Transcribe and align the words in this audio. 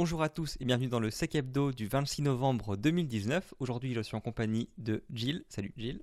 Bonjour 0.00 0.22
à 0.22 0.30
tous 0.30 0.56
et 0.60 0.64
bienvenue 0.64 0.88
dans 0.88 0.98
le 0.98 1.10
Sec 1.10 1.34
Hebdo 1.34 1.72
du 1.72 1.86
26 1.86 2.22
novembre 2.22 2.74
2019. 2.74 3.52
Aujourd'hui, 3.60 3.92
je 3.92 4.00
suis 4.00 4.16
en 4.16 4.20
compagnie 4.20 4.70
de 4.78 5.04
Jill. 5.12 5.44
Salut 5.50 5.74
Jill. 5.76 6.00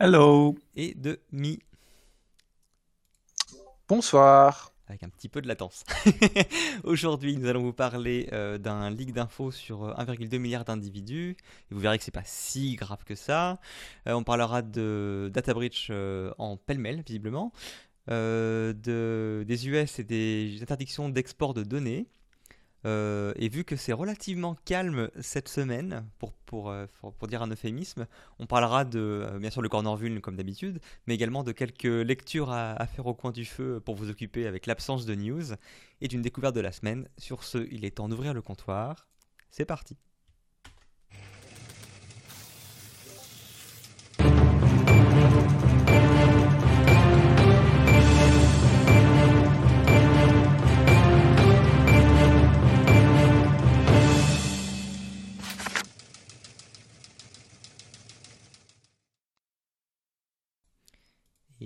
Hello. 0.00 0.56
Et 0.76 0.94
de 0.94 1.20
Mi. 1.30 1.58
Bonsoir. 3.86 4.72
Avec 4.86 5.02
un 5.02 5.10
petit 5.10 5.28
peu 5.28 5.42
de 5.42 5.46
latence. 5.46 5.84
Aujourd'hui, 6.84 7.36
nous 7.36 7.46
allons 7.48 7.60
vous 7.60 7.74
parler 7.74 8.30
euh, 8.32 8.56
d'un 8.56 8.88
leak 8.88 9.12
d'infos 9.12 9.50
sur 9.50 9.94
1,2 9.98 10.34
euh, 10.34 10.38
milliard 10.38 10.64
d'individus. 10.64 11.36
Et 11.70 11.74
vous 11.74 11.80
verrez 11.80 11.98
que 11.98 12.04
c'est 12.04 12.10
pas 12.10 12.24
si 12.24 12.76
grave 12.76 13.04
que 13.04 13.14
ça. 13.14 13.60
Euh, 14.06 14.14
on 14.14 14.24
parlera 14.24 14.62
de 14.62 15.30
data 15.34 15.52
breach 15.52 15.90
en 16.38 16.56
pêle-mêle, 16.56 17.02
visiblement. 17.06 17.52
de, 18.08 19.44
des 19.46 19.68
US 19.68 19.98
et 19.98 20.04
des 20.04 20.60
interdictions 20.62 21.10
d'export 21.10 21.52
de 21.52 21.62
données. 21.62 22.08
Euh, 22.88 23.32
et 23.36 23.48
vu 23.50 23.64
que 23.64 23.76
c'est 23.76 23.92
relativement 23.92 24.56
calme 24.64 25.10
cette 25.20 25.48
semaine, 25.48 26.06
pour, 26.46 26.70
euh, 26.70 26.86
dire 27.28 27.42
un 27.42 27.50
euphémisme, 27.50 28.06
on 28.38 28.46
parlera 28.46 28.84
de, 28.86 28.98
euh, 28.98 29.38
bien 29.38 29.50
sûr, 29.50 29.60
le 29.60 29.68
corner 29.68 29.94
vuln 29.96 30.20
comme 30.20 30.36
d'habitude, 30.36 30.80
mais 31.06 31.14
également 31.14 31.44
de 31.44 31.52
quelques 31.52 31.84
lectures 31.84 32.50
à, 32.50 32.86
faire 32.86 33.06
au 33.06 33.14
coin 33.14 33.30
du 33.30 33.44
feu 33.44 33.80
pour 33.84 33.94
vous 33.94 34.08
occuper 34.08 34.46
avec 34.46 34.66
l'absence 34.66 35.04
de 35.04 35.14
news 35.14 35.52
et 36.00 36.08
d'une 36.08 36.22
découverte 36.22 36.54
de 36.54 36.60
la 36.60 36.72
semaine. 36.72 37.08
Sur 37.18 37.44
ce, 37.44 37.58
il 37.70 37.84
est 37.84 37.96
temps 37.96 38.08
d'ouvrir 38.08 38.32
le 38.32 38.40
comptoir. 38.40 39.06
C'est 39.50 39.66
parti. 39.66 39.96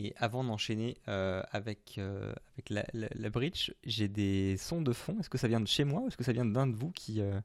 Et 0.05 0.15
avant 0.17 0.43
d'enchaîner 0.43 0.97
euh, 1.07 1.45
avec, 1.53 1.95
euh, 1.99 2.33
avec 2.55 2.71
la, 2.71 2.85
la, 2.93 3.31
bridge, 3.31 3.71
j'ai 3.85 4.09
des 4.09 4.57
sons 4.57 4.83
de 4.83 4.93
fond. 4.93 5.17
Est-ce 5.21 5.31
que 5.31 5.39
ça 5.39 5.47
vient 5.47 5.61
de 5.61 5.69
chez 5.69 5.85
moi 5.85 6.01
ou 6.01 6.09
est-ce 6.09 6.17
que 6.17 6.25
ça 6.25 6.33
vient 6.33 6.45
d'un 6.45 6.67
de 6.67 6.75
vous 6.75 6.91
qui. 6.91 7.21
Euh... 7.21 7.41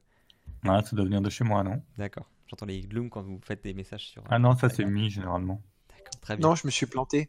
Ouais, 0.64 0.82
ça 0.82 0.96
doit 0.96 1.04
venir 1.04 1.20
de 1.20 1.30
chez 1.30 1.44
moi, 1.44 1.62
non? 1.62 1.80
D'accord. 1.98 2.28
J'entends 2.48 2.66
les 2.66 2.80
glooms 2.80 3.10
quand 3.10 3.22
vous 3.22 3.38
faites 3.44 3.62
des 3.62 3.74
messages 3.74 4.08
sur. 4.08 4.24
Ah 4.28 4.40
non, 4.40 4.56
ça 4.56 4.68
c'est 4.70 4.84
mis 4.84 5.08
généralement. 5.08 5.62
D'accord, 5.88 6.20
très 6.20 6.36
bien. 6.36 6.48
Non, 6.48 6.56
je 6.56 6.66
me 6.66 6.72
suis 6.72 6.86
planté. 6.86 7.28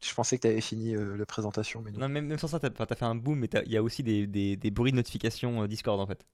Je 0.00 0.12
pensais 0.12 0.38
que 0.38 0.42
tu 0.42 0.48
avais 0.48 0.60
fini 0.60 0.94
la 0.94 1.24
présentation. 1.24 1.80
Mais 1.80 1.92
non. 1.92 2.00
non, 2.00 2.08
même, 2.08 2.26
même 2.26 2.38
sans 2.38 2.48
ça, 2.48 2.58
tu 2.58 2.66
as, 2.66 2.86
fait 2.86 3.04
un 3.04 3.14
boom, 3.14 3.38
mais 3.38 3.48
il 3.64 3.70
y 3.70 3.76
a 3.76 3.82
aussi 3.84 4.02
des, 4.02 4.26
des, 4.26 4.56
des 4.56 4.70
bruits 4.72 4.90
de 4.90 4.96
notification 4.96 5.64
Discord 5.66 6.00
en 6.00 6.06
fait. 6.08 6.26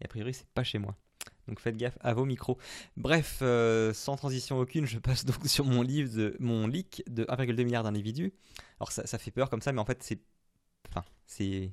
Et 0.00 0.06
a 0.06 0.08
priori, 0.08 0.34
c'est 0.34 0.48
pas 0.48 0.64
chez 0.64 0.80
moi. 0.80 0.96
Donc 1.48 1.60
faites 1.60 1.76
gaffe 1.76 1.98
à 2.00 2.14
vos 2.14 2.24
micros. 2.24 2.58
Bref, 2.96 3.38
euh, 3.42 3.92
sans 3.94 4.16
transition 4.16 4.58
aucune, 4.58 4.86
je 4.86 4.98
passe 4.98 5.24
donc 5.24 5.46
sur 5.46 5.64
mon 5.64 5.82
livre, 5.82 6.32
mon 6.38 6.66
leak 6.66 7.02
de 7.08 7.24
1,2 7.24 7.64
milliard 7.64 7.82
d'individus. 7.82 8.32
Alors 8.78 8.92
ça, 8.92 9.06
ça, 9.06 9.18
fait 9.18 9.30
peur 9.30 9.50
comme 9.50 9.62
ça, 9.62 9.72
mais 9.72 9.80
en 9.80 9.84
fait 9.84 10.02
c'est, 11.26 11.72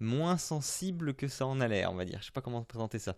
moins 0.00 0.36
sensible 0.36 1.14
que 1.14 1.26
ça 1.26 1.44
en 1.46 1.60
a 1.60 1.66
l'air, 1.66 1.90
on 1.90 1.96
va 1.96 2.04
dire. 2.04 2.18
Je 2.20 2.26
sais 2.26 2.32
pas 2.32 2.40
comment 2.40 2.62
présenter 2.62 2.98
ça. 2.98 3.16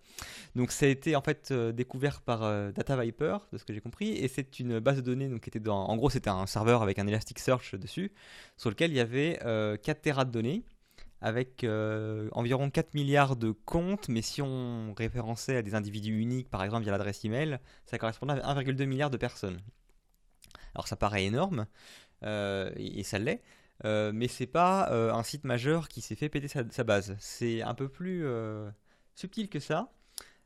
Donc 0.55 0.73
ça 0.73 0.87
a 0.87 0.89
été 0.89 1.15
en 1.15 1.21
fait 1.21 1.51
euh, 1.51 1.73
découvert 1.73 2.23
par 2.23 2.43
euh, 2.43 2.73
Data 2.73 2.97
Viper, 3.03 3.37
de 3.53 3.59
ce 3.59 3.65
que 3.65 3.75
j'ai 3.75 3.81
compris, 3.81 4.11
et 4.11 4.29
c'est 4.29 4.61
une 4.61 4.79
base 4.79 4.97
de 4.97 5.03
données 5.03 5.29
donc, 5.29 5.43
qui 5.43 5.51
était 5.51 5.61
dans, 5.61 5.85
en 5.85 5.97
gros 5.97 6.09
c'était 6.09 6.31
un 6.31 6.47
serveur 6.47 6.83
avec 6.83 6.99
un 6.99 7.07
Elasticsearch 7.07 7.75
dessus, 7.75 8.13
sur 8.57 8.71
lequel 8.71 8.93
il 8.93 8.97
y 8.97 9.01
avait 9.01 9.39
4 9.83 10.01
Tera 10.01 10.25
de 10.25 10.31
données 10.31 10.65
avec 11.21 11.65
euh, 11.65 12.29
environ 12.33 12.71
4 12.71 12.95
milliards 12.95 13.37
de 13.37 13.51
comptes, 13.51 14.09
mais 14.09 14.23
si 14.23 14.41
on 14.41 14.95
référençait 14.95 15.57
à 15.57 15.63
des 15.63 15.75
individus 15.75 16.19
uniques, 16.19 16.49
par 16.49 16.65
exemple 16.65 16.85
via 16.85 16.93
l'adresse 16.93 17.25
email, 17.25 17.59
ça 17.87 17.99
correspondait 17.99 18.41
à 18.41 18.55
1,2 18.55 18.87
milliard 18.87 19.11
de 19.11 19.17
personnes. 19.17 19.61
Alors 20.75 20.89
ça 20.89 20.97
paraît 20.97 21.25
énorme, 21.25 21.67
euh, 22.23 22.71
et, 22.77 23.03
ça 23.03 23.19
l'est, 23.19 23.43
euh, 23.85 24.13
mais 24.15 24.29
c'est 24.29 24.47
pas 24.47 24.91
euh, 24.91 25.13
un 25.13 25.23
site 25.23 25.45
majeur 25.45 25.89
qui 25.89 26.01
s'est 26.01 26.15
fait 26.15 26.29
péter 26.29 26.49
sa, 26.49 26.85
base. 26.85 27.17
C'est 27.19 27.63
un 27.63 27.75
peu 27.75 27.89
plus 27.89 28.25
subtil 29.15 29.49
que 29.49 29.61
ça. 29.61 29.93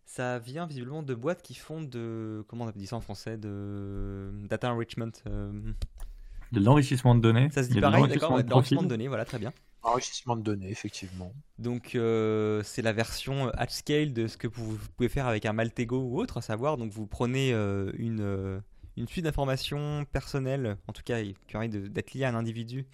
Ça 0.06 0.38
vient 0.38 0.66
visiblement 0.66 1.02
de 1.02 1.14
boîtes 1.14 1.42
qui 1.42 1.54
font 1.54 1.82
de. 1.82 2.44
Comment 2.48 2.64
on 2.64 2.68
appelle 2.68 2.86
ça 2.86 2.96
en 2.96 3.00
français 3.00 3.38
De 3.38 4.30
data 4.48 4.72
enrichment. 4.72 5.12
De 5.24 6.60
l'enrichissement 6.60 7.14
de 7.14 7.20
données. 7.20 7.50
Ça 7.50 7.64
se 7.64 7.70
dit 7.70 7.80
pareil, 7.80 8.06
d'accord 8.06 8.38
L'enrichissement 8.38 8.82
de 8.82 8.88
données, 8.88 9.08
voilà, 9.08 9.24
très 9.24 9.38
bien. 9.38 9.52
Enrichissement 9.84 10.34
de 10.34 10.42
données, 10.42 10.70
effectivement. 10.70 11.30
Donc 11.58 11.94
euh, 11.94 12.62
c'est 12.64 12.80
la 12.80 12.94
version 12.94 13.50
at 13.50 13.68
scale 13.68 14.14
de 14.14 14.26
ce 14.26 14.38
que 14.38 14.48
vous 14.48 14.78
pouvez 14.96 15.10
faire 15.10 15.26
avec 15.26 15.44
un 15.44 15.52
Maltego 15.52 16.00
ou 16.00 16.18
autre, 16.18 16.38
à 16.38 16.40
savoir 16.40 16.78
donc 16.78 16.90
vous 16.90 17.06
prenez 17.06 17.52
euh, 17.52 17.92
une, 17.98 18.22
euh, 18.22 18.60
une 18.96 19.06
suite 19.06 19.26
d'informations 19.26 20.06
personnelles, 20.10 20.78
en 20.88 20.94
tout 20.94 21.02
cas 21.04 21.22
qui 21.22 21.34
permet 21.52 21.68
d'être 21.68 22.14
lié 22.14 22.24
à 22.24 22.30
un 22.30 22.34
individu, 22.34 22.86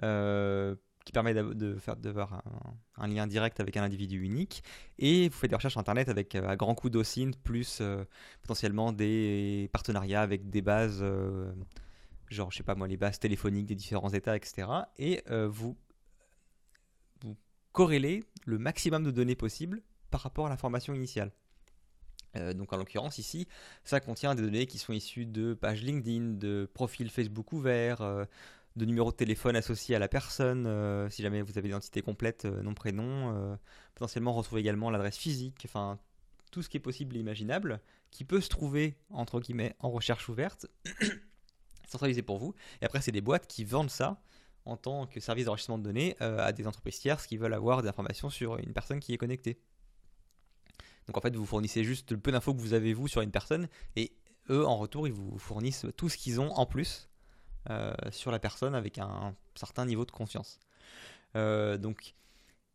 qui 0.00 1.12
permet 1.12 1.34
de 1.34 1.76
faire 1.76 1.96
d'avoir 1.96 2.42
un, 2.96 3.06
lien 3.06 3.26
direct 3.26 3.60
avec 3.60 3.76
un 3.76 3.82
individu 3.82 4.22
unique, 4.22 4.64
et 4.98 5.28
vous 5.28 5.36
faites 5.36 5.50
des 5.50 5.56
recherches 5.56 5.76
internet 5.76 6.08
avec 6.08 6.36
un 6.36 6.56
grand 6.56 6.74
coup 6.74 6.88
d'OSINT 6.88 7.32
plus 7.42 7.82
potentiellement 8.40 8.92
des 8.92 9.68
partenariats 9.74 10.22
avec 10.22 10.48
des 10.48 10.62
bases 10.62 11.04
genre 12.30 12.50
je 12.50 12.56
sais 12.56 12.62
pas 12.62 12.74
moi 12.74 12.88
les 12.88 12.96
bases 12.96 13.18
téléphoniques 13.18 13.66
des 13.66 13.74
différents 13.74 14.08
états 14.08 14.34
etc 14.34 14.66
et 14.98 15.22
vous 15.48 15.76
corréler 17.74 18.24
le 18.46 18.56
maximum 18.56 19.04
de 19.04 19.10
données 19.10 19.34
possibles 19.34 19.82
par 20.10 20.22
rapport 20.22 20.46
à 20.46 20.48
l'information 20.48 20.94
initiale. 20.94 21.32
Euh, 22.36 22.54
donc 22.54 22.72
en 22.72 22.76
l'occurrence 22.76 23.18
ici, 23.18 23.46
ça 23.82 24.00
contient 24.00 24.34
des 24.34 24.42
données 24.42 24.66
qui 24.66 24.78
sont 24.78 24.92
issues 24.92 25.26
de 25.26 25.54
pages 25.54 25.82
LinkedIn, 25.82 26.34
de 26.34 26.70
profils 26.72 27.10
Facebook 27.10 27.52
ouverts, 27.52 28.00
euh, 28.00 28.24
de 28.76 28.84
numéros 28.84 29.10
de 29.10 29.16
téléphone 29.16 29.56
associés 29.56 29.96
à 29.96 29.98
la 29.98 30.08
personne, 30.08 30.66
euh, 30.66 31.10
si 31.10 31.22
jamais 31.22 31.42
vous 31.42 31.58
avez 31.58 31.68
l'identité 31.68 32.00
complète, 32.00 32.44
nom, 32.44 32.74
prénom, 32.74 33.58
potentiellement 33.94 34.32
retrouver 34.32 34.60
également 34.60 34.90
l'adresse 34.90 35.16
physique, 35.16 35.62
enfin 35.64 35.98
tout 36.52 36.62
ce 36.62 36.68
qui 36.68 36.76
est 36.76 36.80
possible 36.80 37.16
et 37.16 37.20
imaginable, 37.20 37.80
qui 38.12 38.24
peut 38.24 38.40
se 38.40 38.48
trouver 38.48 38.96
entre 39.10 39.40
guillemets 39.40 39.74
en 39.80 39.90
recherche 39.90 40.28
ouverte, 40.28 40.66
centralisé 41.88 42.22
pour 42.22 42.38
vous. 42.38 42.54
Et 42.80 42.84
après 42.84 43.00
c'est 43.00 43.12
des 43.12 43.20
boîtes 43.20 43.48
qui 43.48 43.64
vendent 43.64 43.90
ça 43.90 44.20
en 44.66 44.76
tant 44.76 45.06
que 45.06 45.20
service 45.20 45.46
d'enregistrement 45.46 45.78
de 45.78 45.82
données 45.82 46.16
euh, 46.20 46.38
à 46.38 46.52
des 46.52 46.66
entreprises 46.66 46.98
tierces 46.98 47.26
qui 47.26 47.36
veulent 47.36 47.54
avoir 47.54 47.82
des 47.82 47.88
informations 47.88 48.30
sur 48.30 48.58
une 48.58 48.72
personne 48.72 49.00
qui 49.00 49.12
est 49.12 49.18
connectée. 49.18 49.58
Donc 51.06 51.16
en 51.18 51.20
fait, 51.20 51.34
vous 51.36 51.44
fournissez 51.44 51.84
juste 51.84 52.12
le 52.12 52.18
peu 52.18 52.32
d'infos 52.32 52.54
que 52.54 52.60
vous 52.60 52.72
avez 52.72 52.94
vous 52.94 53.08
sur 53.08 53.20
une 53.20 53.30
personne 53.30 53.68
et 53.96 54.12
eux, 54.50 54.66
en 54.66 54.76
retour, 54.76 55.06
ils 55.06 55.12
vous 55.12 55.38
fournissent 55.38 55.86
tout 55.96 56.08
ce 56.08 56.16
qu'ils 56.16 56.40
ont 56.40 56.52
en 56.52 56.66
plus 56.66 57.08
euh, 57.70 57.94
sur 58.10 58.30
la 58.30 58.38
personne 58.38 58.74
avec 58.74 58.98
un 58.98 59.34
certain 59.54 59.86
niveau 59.86 60.04
de 60.04 60.10
confiance. 60.10 60.60
Euh, 61.36 61.76
donc, 61.76 62.14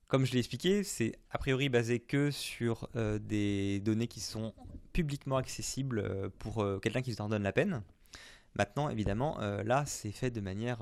comme 0.07 0.25
je 0.25 0.33
l'ai 0.33 0.39
expliqué, 0.39 0.83
c'est 0.83 1.13
a 1.29 1.37
priori 1.37 1.69
basé 1.69 1.99
que 1.99 2.31
sur 2.31 2.89
des 2.95 3.79
données 3.81 4.07
qui 4.07 4.19
sont 4.19 4.55
publiquement 4.91 5.37
accessibles 5.37 6.31
pour 6.39 6.65
quelqu'un 6.81 7.03
qui 7.03 7.11
vous 7.11 7.21
en 7.21 7.29
donne 7.29 7.43
la 7.43 7.53
peine. 7.53 7.83
Maintenant, 8.55 8.89
évidemment, 8.89 9.37
là, 9.37 9.85
c'est 9.85 10.11
fait 10.11 10.31
de 10.31 10.41
manière 10.41 10.81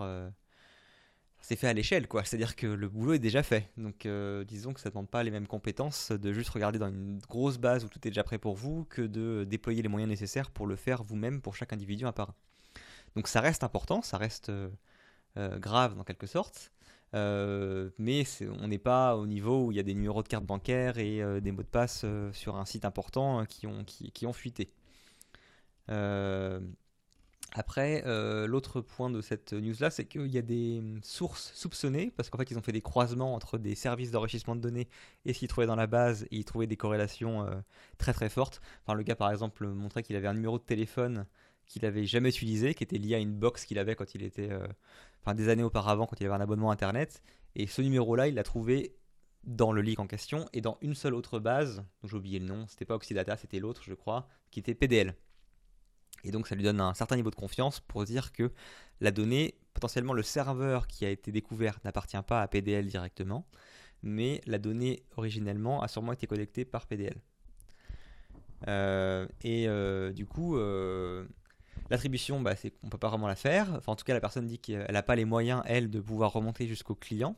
c'est 1.40 1.56
fait 1.56 1.68
à 1.68 1.74
l'échelle, 1.74 2.08
quoi. 2.08 2.24
C'est-à-dire 2.24 2.56
que 2.56 2.68
le 2.68 2.90
boulot 2.90 3.14
est 3.14 3.20
déjà 3.20 3.44
fait. 3.44 3.70
Donc, 3.78 4.06
euh, 4.06 4.44
disons 4.44 4.74
que 4.74 4.80
ça 4.80 4.90
ne 4.90 4.92
demande 4.92 5.10
pas 5.10 5.24
les 5.24 5.32
mêmes 5.32 5.48
compétences 5.48 6.12
de 6.12 6.34
juste 6.34 6.50
regarder 6.50 6.80
dans 6.80 6.90
une 6.90 7.20
grosse 7.20 7.58
base 7.58 7.86
où 7.86 7.90
tout 7.90 8.00
est 8.06 8.12
déjà 8.12 8.24
prêt 8.24 8.38
pour 8.38 8.56
vous 8.56 8.86
que 8.86 9.02
de 9.02 9.46
déployer 9.48 9.82
les 9.82 9.90
moyens 9.90 10.10
nécessaires 10.10 10.52
pour 10.52 10.68
le 10.68 10.76
faire 10.76 11.04
vous-même 11.04 11.42
pour 11.42 11.56
chaque 11.56 11.74
individu 11.74 12.06
à 12.06 12.12
part. 12.12 12.34
Donc, 13.16 13.28
ça 13.28 13.42
reste 13.42 13.64
important, 13.64 14.02
ça 14.02 14.18
reste 14.18 14.50
euh, 14.50 14.70
euh, 15.38 15.58
grave 15.60 15.96
dans 15.96 16.04
quelque 16.04 16.28
sorte. 16.28 16.72
mais 17.14 18.24
on 18.60 18.68
n'est 18.68 18.78
pas 18.78 19.16
au 19.16 19.28
niveau 19.28 19.68
où 19.68 19.72
il 19.72 19.78
y 19.78 19.80
a 19.80 19.84
des 19.84 19.94
numéros 19.94 20.24
de 20.24 20.28
carte 20.28 20.46
bancaire 20.46 20.98
et 20.98 21.22
des 21.42 21.52
mots 21.52 21.64
de 21.64 21.68
passe 21.68 22.06
sur 22.34 22.58
un 22.58 22.66
site 22.66 22.86
important 22.86 23.46
qui 23.46 23.68
ont, 23.68 23.84
qui, 23.86 24.12
qui 24.12 24.26
ont 24.28 24.34
fuité. 24.34 24.72
Après, 27.60 28.04
euh, 28.06 28.46
l'autre 28.46 28.82
point 28.82 29.10
de 29.10 29.20
cette 29.20 29.52
news-là, 29.52 29.90
c'est 29.90 30.06
qu'il 30.06 30.28
y 30.28 30.38
a 30.38 30.44
des 30.44 30.80
sources 31.02 31.52
soupçonnées, 31.56 32.14
parce 32.16 32.30
qu'en 32.30 32.38
fait, 32.38 32.52
ils 32.52 32.58
ont 32.60 32.62
fait 32.62 32.72
des 32.72 32.84
croisements 32.84 33.34
entre 33.34 33.58
des 33.58 33.74
services 33.74 34.12
d'enrichissement 34.12 34.56
de 34.56 34.62
données 34.62 34.88
et 35.26 35.34
ce 35.34 35.40
qu'ils 35.40 35.48
trouvaient 35.48 35.66
dans 35.66 35.76
la 35.76 35.88
base, 35.88 36.26
et 36.26 36.38
ils 36.38 36.46
trouvaient 36.46 36.68
des 36.68 36.78
corrélations 36.78 37.48
euh, 37.48 37.56
très 37.98 38.14
très 38.14 38.30
fortes. 38.30 38.62
Enfin, 38.84 38.94
le 38.94 39.02
gars, 39.02 39.16
par 39.16 39.32
exemple, 39.32 39.66
montrait 39.70 40.04
qu'il 40.04 40.16
avait 40.16 40.28
un 40.28 40.36
numéro 40.36 40.60
de 40.60 40.64
téléphone 40.64 41.26
qu'il 41.66 41.82
n'avait 41.82 42.06
jamais 42.06 42.30
utilisé, 42.30 42.76
qui 42.76 42.84
était 42.84 43.00
lié 43.00 43.16
à 43.16 43.18
une 43.18 43.34
box 43.34 43.66
qu'il 43.66 43.80
avait 43.80 43.96
quand 43.96 44.14
il 44.14 44.22
était, 44.22 44.52
euh, 44.52 44.68
enfin, 45.24 45.34
des 45.34 45.50
années 45.50 45.64
auparavant, 45.64 46.06
quand 46.06 46.22
il 46.22 46.28
avait 46.28 46.36
un 46.36 46.42
abonnement 46.42 46.70
Internet. 46.70 47.24
Et 47.56 47.66
ce 47.66 47.82
numéro-là, 47.82 48.28
il 48.28 48.36
l'a 48.36 48.44
trouvé 48.44 48.96
dans 49.46 49.72
le 49.72 49.82
leak 49.82 49.98
en 50.00 50.06
question 50.06 50.48
et 50.54 50.62
dans 50.62 50.78
une 50.82 50.94
seule 50.94 51.16
autre 51.16 51.40
base, 51.40 51.84
dont 52.04 52.08
j'ai 52.08 52.18
oublié 52.18 52.38
le 52.38 52.46
nom, 52.46 52.68
c'était 52.68 52.86
pas 52.86 52.94
Oxidata, 52.94 53.36
c'était 53.36 53.58
l'autre, 53.58 53.82
je 53.84 53.96
crois, 53.96 54.28
qui 54.52 54.60
était 54.60 54.76
PDL. 54.76 55.16
Et 56.24 56.32
donc 56.32 56.48
ça 56.48 56.56
lui 56.56 56.64
donne 56.64 56.82
un 56.82 56.94
certain 56.94 57.16
niveau 57.16 57.30
de 57.30 57.36
confiance 57.36 57.80
pour 57.80 58.04
dire 58.06 58.32
que 58.32 58.52
la 59.02 59.12
donnée, 59.12 59.56
potentiellement 59.74 60.14
le 60.14 60.24
serveur 60.24 60.88
qui 60.88 61.06
a 61.06 61.10
été 61.10 61.32
découvert 61.32 61.80
n'appartient 61.86 62.22
pas 62.26 62.42
à 62.42 62.48
PDL 62.48 62.88
directement, 62.88 63.46
mais 64.04 64.42
la 64.46 64.58
donnée 64.58 65.04
originellement 65.16 65.82
a 65.82 65.88
sûrement 65.88 66.14
été 66.14 66.28
collectée 66.28 66.66
par 66.66 66.88
PDL. 66.88 67.20
Euh, 68.68 69.28
et 69.42 69.68
euh, 69.68 70.12
du 70.12 70.26
coup, 70.26 70.58
euh, 70.58 71.28
l'attribution, 71.90 72.42
bah, 72.42 72.56
c'est 72.56 72.72
qu'on 72.72 72.90
peut 72.90 72.98
pas 72.98 73.10
vraiment 73.10 73.28
la 73.28 73.36
faire. 73.36 73.82
En 73.88 73.96
tout 73.96 74.04
cas, 74.04 74.14
la 74.14 74.22
personne 74.22 74.48
dit 74.48 74.60
qu'elle 74.60 74.92
n'a 74.92 75.04
pas 75.04 75.16
les 75.16 75.26
moyens, 75.26 75.62
elle, 75.66 75.90
de 75.90 76.00
pouvoir 76.00 76.34
remonter 76.34 76.68
jusqu'au 76.68 76.96
client. 76.96 77.36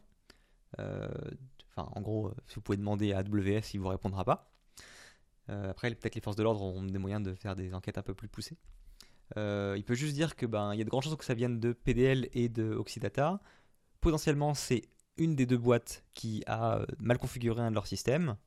Enfin, 0.77 1.89
en 1.93 2.01
gros, 2.01 2.31
si 2.47 2.55
vous 2.55 2.61
pouvez 2.61 2.77
demander 2.77 3.13
à 3.13 3.19
AWS, 3.19 3.73
il 3.73 3.79
vous 3.79 3.87
répondra 3.87 4.23
pas. 4.23 4.51
Après, 5.49 5.93
peut-être 5.95 6.15
les 6.15 6.21
forces 6.21 6.35
de 6.35 6.43
l'ordre 6.43 6.61
auront 6.61 6.83
des 6.83 6.99
moyens 6.99 7.23
de 7.23 7.33
faire 7.33 7.55
des 7.55 7.73
enquêtes 7.73 7.97
un 7.97 8.03
peu 8.03 8.13
plus 8.13 8.27
poussées. 8.27 8.57
il 9.35 9.83
peut 9.85 9.95
juste 9.95 10.13
dire 10.13 10.35
que 10.35 10.45
ben 10.45 10.73
il 10.73 10.79
y 10.79 10.81
a 10.81 10.85
de 10.85 10.89
grandes 10.89 11.03
chances 11.03 11.15
que 11.15 11.25
ça 11.25 11.33
vienne 11.33 11.59
de 11.59 11.73
PDL 11.73 12.29
et 12.33 12.49
de 12.49 12.73
Oxidata. 12.73 13.41
Potentiellement, 14.01 14.53
c'est 14.53 14.83
une 15.17 15.35
des 15.35 15.45
deux 15.45 15.57
boîtes 15.57 16.03
qui 16.13 16.43
a 16.47 16.85
mal 16.99 17.17
configuré 17.17 17.61
un 17.61 17.69
de 17.69 17.75
leurs 17.75 17.87
systèmes 17.87 18.37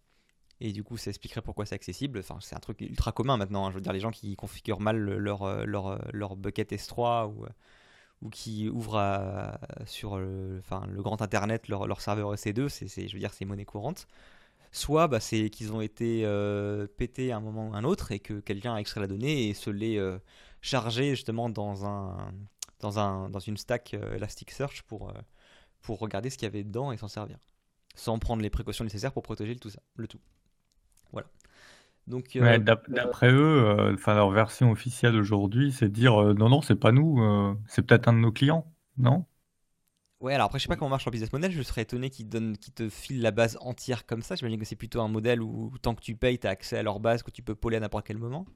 et 0.64 0.70
du 0.72 0.84
coup, 0.84 0.96
ça 0.96 1.10
expliquerait 1.10 1.42
pourquoi 1.42 1.66
c'est 1.66 1.74
accessible. 1.74 2.20
Enfin, 2.20 2.38
c'est 2.40 2.54
un 2.54 2.60
truc 2.60 2.80
ultra 2.82 3.10
commun 3.10 3.36
maintenant. 3.36 3.66
Hein. 3.66 3.70
Je 3.70 3.74
veux 3.74 3.80
dire, 3.80 3.92
les 3.92 3.98
gens 3.98 4.12
qui 4.12 4.36
configurent 4.36 4.78
mal 4.78 4.96
leur, 4.96 5.42
euh, 5.42 5.64
leur, 5.64 5.88
euh, 5.88 5.98
leur 6.12 6.36
bucket 6.36 6.70
S3 6.70 7.26
ou, 7.26 7.44
euh, 7.44 7.48
ou 8.20 8.30
qui 8.30 8.68
ouvrent 8.68 9.58
sur 9.86 10.18
le, 10.18 10.58
enfin, 10.60 10.86
le 10.86 11.02
grand 11.02 11.20
internet 11.20 11.66
leur, 11.66 11.88
leur 11.88 12.00
serveur 12.00 12.32
EC2, 12.32 12.68
c'est, 12.68 13.08
je 13.08 13.18
veux 13.18 13.28
c'est 13.32 13.44
monnaie 13.44 13.64
courante. 13.64 14.06
Soit 14.72 15.06
bah, 15.06 15.20
c'est 15.20 15.50
qu'ils 15.50 15.72
ont 15.72 15.80
été 15.80 16.26
pétés 16.96 17.30
à 17.30 17.36
un 17.36 17.40
moment 17.40 17.68
ou 17.68 17.74
un 17.74 17.84
autre 17.84 18.10
et 18.10 18.20
que 18.20 18.40
quelqu'un 18.40 18.74
a 18.74 18.78
extrait 18.78 19.00
la 19.00 19.06
donnée 19.06 19.48
et 19.48 19.54
se 19.54 19.70
l'est 19.70 19.98
chargé 20.60 21.10
justement 21.10 21.50
dans, 21.50 21.84
un, 21.86 22.32
dans, 22.80 22.98
un, 22.98 23.28
dans 23.28 23.38
une 23.38 23.56
stack 23.58 23.94
Elasticsearch 23.94 24.82
pour, 24.82 25.12
pour 25.82 25.98
regarder 25.98 26.30
ce 26.30 26.38
qu'il 26.38 26.46
y 26.46 26.50
avait 26.50 26.64
dedans 26.64 26.90
et 26.90 26.96
s'en 26.96 27.08
servir. 27.08 27.38
Sans 27.94 28.18
prendre 28.18 28.42
les 28.42 28.50
précautions 28.50 28.84
nécessaires 28.84 29.12
pour 29.12 29.22
protéger 29.22 29.52
le 29.52 29.60
tout. 29.60 29.70
Ça, 29.70 29.80
le 29.96 30.08
tout. 30.08 30.20
Voilà. 31.12 31.28
Donc, 32.06 32.34
euh, 32.34 32.58
d'après 32.58 33.30
eux, 33.30 33.64
euh, 33.64 33.94
enfin 33.94 34.14
leur 34.14 34.30
version 34.30 34.72
officielle 34.72 35.14
aujourd'hui, 35.16 35.70
c'est 35.70 35.88
de 35.88 35.94
dire 35.94 36.20
euh, 36.20 36.34
non, 36.34 36.48
non, 36.48 36.60
c'est 36.60 36.76
pas 36.76 36.90
nous, 36.90 37.56
c'est 37.68 37.82
peut-être 37.82 38.08
un 38.08 38.12
de 38.12 38.18
nos 38.18 38.32
clients, 38.32 38.72
non? 38.96 39.24
Ouais, 40.22 40.34
alors 40.34 40.46
après, 40.46 40.60
je 40.60 40.62
sais 40.62 40.68
pas 40.68 40.76
comment 40.76 40.88
marche 40.88 41.04
leur 41.04 41.10
business 41.10 41.32
model. 41.32 41.50
Je 41.50 41.62
serais 41.62 41.82
étonné 41.82 42.08
qu'ils 42.08 42.28
te 42.28 42.88
filent 42.88 43.20
la 43.20 43.32
base 43.32 43.58
entière 43.60 44.06
comme 44.06 44.22
ça. 44.22 44.36
J'imagine 44.36 44.60
que 44.60 44.64
c'est 44.64 44.76
plutôt 44.76 45.00
un 45.00 45.08
modèle 45.08 45.42
où 45.42 45.72
tant 45.82 45.96
que 45.96 46.00
tu 46.00 46.14
payes, 46.14 46.38
tu 46.38 46.46
as 46.46 46.50
accès 46.50 46.78
à 46.78 46.82
leur 46.84 47.00
base 47.00 47.24
que 47.24 47.32
tu 47.32 47.42
peux 47.42 47.56
poler 47.56 47.76
à 47.76 47.80
n'importe 47.80 48.06
quel 48.06 48.18
moment. 48.18 48.46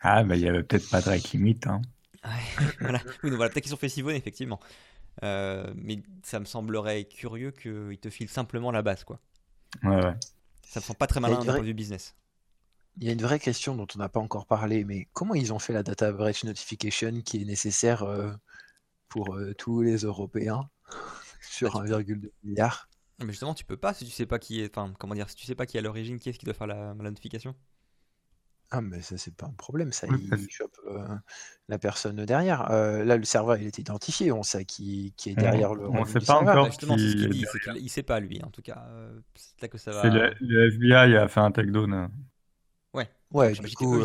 Ah, 0.00 0.24
bah 0.24 0.34
il 0.34 0.42
y 0.42 0.48
avait 0.48 0.64
peut-être 0.64 0.90
pas 0.90 1.00
de 1.00 1.08
règle 1.08 1.28
limite. 1.32 1.68
Hein. 1.68 1.80
voilà. 2.80 3.00
voilà 3.22 3.48
peut-être 3.48 3.62
qu'ils 3.62 3.70
sont 3.70 3.76
fait 3.76 3.86
effectivement. 4.16 4.58
mais 5.22 6.02
ça 6.24 6.40
me 6.40 6.44
semblerait 6.44 7.04
curieux 7.04 7.52
qu'ils 7.52 7.98
te 7.98 8.10
filent 8.10 8.28
simplement 8.28 8.72
la 8.72 8.82
base, 8.82 9.04
quoi. 9.04 9.20
Ouais, 9.84 10.04
ouais. 10.04 10.14
Ça 10.66 10.80
ne 10.80 10.84
sent 10.84 10.94
pas 10.98 11.06
très 11.06 11.20
malin 11.20 11.38
d'un 11.38 11.44
point 11.44 11.60
de 11.60 11.66
vue 11.66 11.74
business. 11.74 12.16
Il 12.98 13.06
y 13.06 13.10
a 13.10 13.12
une 13.12 13.22
vraie 13.22 13.38
question 13.38 13.76
dont 13.76 13.86
on 13.94 13.98
n'a 13.98 14.08
pas 14.08 14.20
encore 14.20 14.46
parlé, 14.46 14.84
mais 14.84 15.06
comment 15.12 15.34
ils 15.34 15.52
ont 15.52 15.58
fait 15.60 15.72
la 15.72 15.84
data 15.84 16.10
breach 16.10 16.42
notification 16.44 17.20
qui 17.20 17.42
est 17.42 17.44
nécessaire 17.44 18.02
euh, 18.02 18.32
pour 19.08 19.34
euh, 19.34 19.54
tous 19.54 19.82
les 19.82 19.98
Européens 19.98 20.68
sur 21.40 21.82
1,2 21.82 22.14
bah, 22.16 22.28
milliard 22.42 22.88
Mais 23.20 23.30
justement, 23.30 23.54
tu 23.54 23.64
peux 23.64 23.76
pas 23.76 23.94
si 23.94 24.04
tu 24.04 24.10
sais 24.10 24.26
pas 24.26 24.38
qui 24.38 24.60
est, 24.60 24.76
enfin, 24.76 24.92
comment 24.98 25.14
dire, 25.14 25.28
si 25.28 25.36
tu 25.36 25.46
sais 25.46 25.54
pas 25.54 25.66
qui 25.66 25.76
est 25.76 25.80
à 25.80 25.82
l'origine, 25.82 26.18
qui 26.18 26.28
est-ce 26.28 26.38
qui 26.38 26.44
doit 26.44 26.54
faire 26.54 26.66
la 26.66 26.94
notification? 26.94 27.54
Ah, 28.70 28.80
mais 28.80 29.00
ça, 29.00 29.16
c'est 29.16 29.34
pas 29.34 29.46
un 29.46 29.52
problème, 29.52 29.92
ça, 29.92 30.08
il 30.10 30.50
chope 30.50 30.76
la 31.68 31.78
personne 31.78 32.24
derrière. 32.24 32.68
là, 32.68 33.16
le 33.16 33.24
serveur, 33.24 33.58
il 33.58 33.66
est 33.66 33.78
identifié, 33.78 34.32
on 34.32 34.42
sait 34.42 34.64
qui, 34.64 35.14
qui 35.16 35.30
est 35.30 35.34
derrière 35.34 35.74
le 35.74 35.88
on 35.88 36.04
sait 36.04 36.18
pas 36.18 36.40
encore 36.40 36.66
justement, 36.66 36.98
c'est 36.98 37.10
ce 37.10 37.16
qu'il 37.16 37.28
dit, 37.28 37.44
il 37.76 37.88
sait 37.88 38.02
pas 38.02 38.18
lui, 38.18 38.42
en 38.42 38.50
tout 38.50 38.62
cas. 38.62 38.88
c'est 39.36 39.62
là 39.62 39.68
que 39.68 39.78
ça 39.78 39.92
va. 39.92 40.08
le, 40.40 40.66
FBI 40.68 41.16
a 41.16 41.28
fait 41.28 41.40
un 41.40 41.52
takedown. 41.52 42.10
Ouais, 42.92 43.08
Ouais, 43.30 43.52
du 43.52 43.74
coup, 43.74 44.02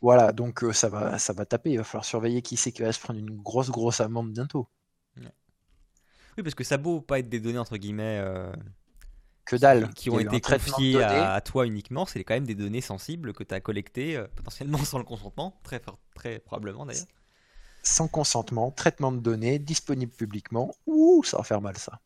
voilà, 0.00 0.32
donc 0.32 0.64
ça 0.72 0.88
va, 0.88 1.18
ça 1.18 1.32
va 1.32 1.44
taper. 1.44 1.70
Il 1.70 1.78
va 1.78 1.84
falloir 1.84 2.04
surveiller 2.04 2.42
qui 2.42 2.56
c'est 2.56 2.72
qui 2.72 2.82
va 2.82 2.92
se 2.92 3.00
prendre 3.00 3.18
une 3.18 3.30
grosse, 3.30 3.70
grosse 3.70 4.00
amende 4.00 4.32
bientôt. 4.32 4.68
Oui, 6.36 6.44
parce 6.44 6.54
que 6.54 6.64
ça 6.64 6.76
beau 6.76 7.00
pas 7.00 7.18
être 7.18 7.28
des 7.28 7.40
données 7.40 7.58
entre 7.58 7.76
guillemets 7.76 8.22
que 9.50 9.56
dalle. 9.56 9.92
Qui, 9.94 10.10
ont 10.10 10.18
été 10.18 10.40
confiées 10.40 11.02
à, 11.02 11.40
toi 11.40 11.66
uniquement, 11.66 12.06
c'est 12.06 12.22
quand 12.24 12.34
même 12.34 12.46
des 12.46 12.54
données 12.54 12.80
sensibles 12.80 13.32
que 13.32 13.44
tu 13.44 13.54
as 13.54 13.60
collectées 13.60 14.16
euh, 14.16 14.26
potentiellement 14.36 14.78
sans 14.78 14.98
le 14.98 15.04
consentement, 15.04 15.58
très, 15.62 15.80
très 16.14 16.38
probablement 16.38 16.86
d'ailleurs. 16.86 17.06
Sans 17.82 18.08
consentement, 18.08 18.70
traitement 18.70 19.10
de 19.10 19.20
données, 19.20 19.58
disponible 19.58 20.12
publiquement. 20.12 20.74
Ouh, 20.86 21.22
ça 21.24 21.38
va 21.38 21.44
faire 21.44 21.62
mal 21.62 21.78
ça. 21.78 22.00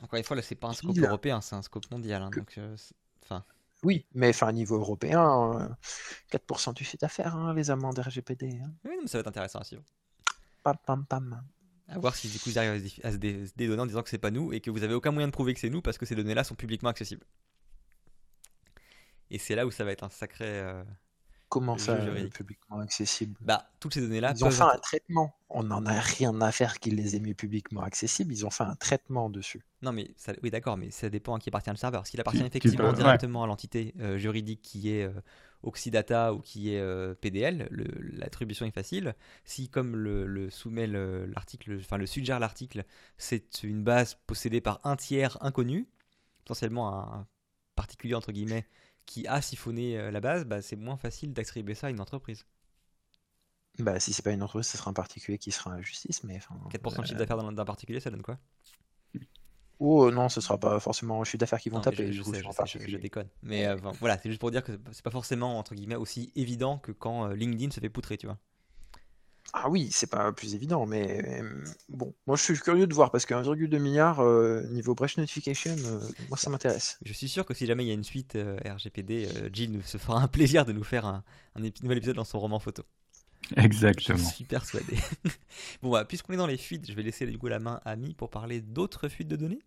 Encore 0.00 0.16
une 0.16 0.24
fois, 0.24 0.36
là, 0.36 0.42
c'est 0.42 0.54
pas 0.54 0.68
un 0.68 0.72
scope 0.72 0.96
européen, 0.96 1.40
c'est 1.40 1.56
un 1.56 1.62
scope 1.62 1.90
mondial. 1.90 2.22
Hein, 2.22 2.30
donc, 2.30 2.54
euh, 2.56 2.76
oui, 3.84 4.06
mais 4.12 4.30
enfin, 4.30 4.48
à 4.48 4.52
niveau 4.52 4.76
européen, 4.76 5.76
4% 6.32 6.74
du 6.74 6.84
chiffre 6.84 6.98
d'affaires, 7.00 7.36
hein, 7.36 7.54
les 7.54 7.70
amendes 7.70 7.98
RGPD. 7.98 8.60
Hein. 8.62 8.72
Oui, 8.84 8.96
mais 9.00 9.06
ça 9.06 9.18
va 9.18 9.20
être 9.20 9.28
intéressant 9.28 9.60
à 9.60 9.64
suivre. 9.64 9.84
Pam, 10.62 10.76
pam, 10.84 11.06
pam. 11.06 11.42
À 11.86 11.98
voir 11.98 12.14
si 12.14 12.28
du 12.28 12.38
coup 12.38 12.50
ils 12.50 12.58
arrivent 12.58 12.84
à 13.02 13.12
se, 13.12 13.16
dédonner 13.16 13.80
en 13.80 13.86
disant 13.86 14.02
que 14.02 14.10
c'est 14.10 14.18
pas 14.18 14.30
nous 14.30 14.52
et 14.52 14.60
que 14.60 14.70
vous 14.70 14.82
avez 14.82 14.92
aucun 14.92 15.10
moyen 15.10 15.26
de 15.26 15.32
prouver 15.32 15.54
que 15.54 15.60
c'est 15.60 15.70
nous 15.70 15.80
parce 15.80 15.96
que 15.96 16.04
ces 16.04 16.14
données-là 16.14 16.44
sont 16.44 16.54
publiquement 16.54 16.90
accessibles. 16.90 17.24
Et 19.30 19.38
c'est 19.38 19.54
là 19.54 19.66
où 19.66 19.70
ça 19.70 19.84
va 19.84 19.92
être 19.92 20.04
un 20.04 20.10
sacré. 20.10 20.44
Euh, 20.46 20.84
Comment 21.48 21.78
ça, 21.78 21.96
publiquement 22.34 22.80
accessible 22.80 23.34
Bah, 23.40 23.70
toutes 23.80 23.94
ces 23.94 24.02
données-là. 24.02 24.34
Ils 24.36 24.44
ont 24.44 24.50
fait 24.50 24.62
un 24.62 24.78
traitement. 24.78 25.34
On 25.48 25.62
n'en 25.62 25.86
a 25.86 25.98
rien 25.98 26.38
à 26.42 26.52
faire 26.52 26.78
qu'ils 26.78 26.96
les 26.96 27.16
aient 27.16 27.20
mis 27.20 27.32
publiquement 27.32 27.80
accessibles. 27.80 28.32
Ils 28.34 28.44
ont 28.44 28.50
fait 28.50 28.64
un 28.64 28.74
traitement 28.74 29.30
dessus. 29.30 29.64
Non, 29.80 29.92
mais 29.92 30.10
ça, 30.16 30.34
oui, 30.42 30.50
d'accord, 30.50 30.76
mais 30.76 30.90
ça 30.90 31.08
dépend 31.08 31.34
à 31.34 31.38
qui 31.38 31.48
appartient 31.48 31.70
le 31.70 31.76
serveur. 31.76 32.06
S'il 32.06 32.20
appartient 32.20 32.44
effectivement 32.44 32.92
directement 32.92 33.44
à 33.44 33.46
l'entité 33.46 33.94
euh, 34.00 34.18
juridique 34.18 34.60
qui 34.60 34.90
est 34.90 35.04
euh, 35.04 35.20
Oxidata 35.62 36.34
ou 36.34 36.40
qui 36.40 36.74
est 36.74 36.80
euh, 36.80 37.14
PDL, 37.14 37.68
l'attribution 38.12 38.66
est 38.66 38.70
facile. 38.70 39.14
Si, 39.44 39.70
comme 39.70 39.96
le, 39.96 40.50
soumet 40.50 40.86
l'article, 40.86 41.78
enfin 41.80 41.96
le 41.96 42.06
suggère 42.06 42.40
l'article, 42.40 42.84
c'est 43.16 43.62
une 43.62 43.82
base 43.82 44.18
possédée 44.26 44.60
par 44.60 44.80
un 44.84 44.96
tiers 44.96 45.38
inconnu, 45.40 45.88
potentiellement 46.44 46.92
un 46.92 47.26
particulier 47.74 48.14
entre 48.14 48.32
guillemets, 48.32 48.66
qui 49.08 49.26
a 49.26 49.40
siphonné 49.40 49.98
euh, 49.98 50.10
la 50.10 50.20
base, 50.20 50.44
bah, 50.44 50.60
c'est 50.60 50.76
moins 50.76 50.98
facile 50.98 51.32
d'attribuer 51.32 51.74
ça 51.74 51.86
à 51.86 51.90
une 51.90 52.00
entreprise. 52.00 52.44
Bah, 53.78 53.98
si 53.98 54.12
c'est 54.12 54.22
pas 54.22 54.32
une 54.32 54.42
entreprise, 54.42 54.68
ce 54.68 54.76
sera 54.76 54.90
un 54.90 54.94
particulier 54.94 55.38
qui 55.38 55.50
sera 55.50 55.72
à 55.72 55.76
la 55.76 55.82
justice. 55.82 56.22
Mais, 56.24 56.38
4% 56.38 57.00
de 57.00 57.06
chiffre 57.06 57.18
d'affaires 57.18 57.38
d'un 57.38 57.64
particulier, 57.64 58.00
ça 58.00 58.10
donne 58.10 58.22
quoi? 58.22 58.38
Oh 59.80 60.10
non, 60.10 60.28
ce 60.28 60.40
sera 60.40 60.58
pas 60.58 60.78
forcément 60.78 61.20
le 61.20 61.24
chiffre 61.24 61.38
d'affaires 61.38 61.60
qui 61.60 61.70
vont 61.70 61.80
taper. 61.80 62.12
Je, 62.12 62.22
je, 62.22 62.96
déconne. 62.96 63.28
Mais 63.42 63.66
euh, 63.66 63.76
voilà, 64.00 64.18
c'est 64.18 64.28
juste 64.28 64.40
pour 64.40 64.50
dire 64.50 64.62
que 64.64 64.72
c'est 64.90 65.04
pas 65.04 65.10
forcément 65.10 65.56
entre 65.56 65.74
guillemets 65.74 65.94
aussi 65.94 66.32
évident 66.34 66.78
que 66.78 66.92
quand 66.92 67.26
euh, 67.26 67.34
LinkedIn 67.34 67.70
se 67.70 67.80
fait 67.80 67.88
poutrer, 67.88 68.18
tu 68.18 68.26
vois. 68.26 68.38
Ah 69.54 69.68
oui, 69.70 69.88
c'est 69.90 70.10
pas 70.10 70.30
plus 70.32 70.54
évident, 70.54 70.84
mais 70.84 71.40
euh, 71.40 71.64
bon, 71.88 72.14
moi 72.26 72.36
je 72.36 72.42
suis 72.42 72.58
curieux 72.58 72.86
de 72.86 72.92
voir 72.92 73.10
parce 73.10 73.24
que 73.24 73.32
1,2 73.32 73.78
milliard 73.78 74.20
euh, 74.20 74.62
niveau 74.70 74.94
breach 74.94 75.16
notification, 75.16 75.74
euh, 75.86 76.00
moi 76.28 76.36
ça 76.36 76.50
m'intéresse. 76.50 76.98
Je 77.02 77.12
suis 77.14 77.28
sûr 77.28 77.46
que 77.46 77.54
si 77.54 77.64
jamais 77.64 77.84
il 77.84 77.88
y 77.88 77.90
a 77.90 77.94
une 77.94 78.04
suite 78.04 78.36
RGPD, 78.36 79.28
Jill 79.52 79.80
se 79.84 79.96
fera 79.96 80.20
un 80.20 80.28
plaisir 80.28 80.66
de 80.66 80.72
nous 80.72 80.84
faire 80.84 81.06
un, 81.06 81.24
nouvel 81.82 81.98
épisode 81.98 82.16
dans 82.16 82.24
son 82.24 82.38
roman 82.38 82.58
photo. 82.58 82.82
Exactement. 83.56 84.18
Je 84.18 84.24
suis 84.24 84.44
persuadé. 84.44 84.98
bon, 85.82 85.92
bah, 85.92 86.04
puisqu'on 86.04 86.34
est 86.34 86.38
dans 86.38 86.46
les 86.46 86.58
fuites, 86.58 86.86
je 86.86 86.94
vais 86.94 87.02
laisser 87.02 87.26
du 87.26 87.38
coup 87.38 87.48
la 87.48 87.58
main 87.58 87.80
à 87.86 87.96
Mi 87.96 88.12
pour 88.12 88.28
parler 88.28 88.60
d'autres 88.60 89.08
fuites 89.08 89.28
de 89.28 89.36
données. 89.36 89.62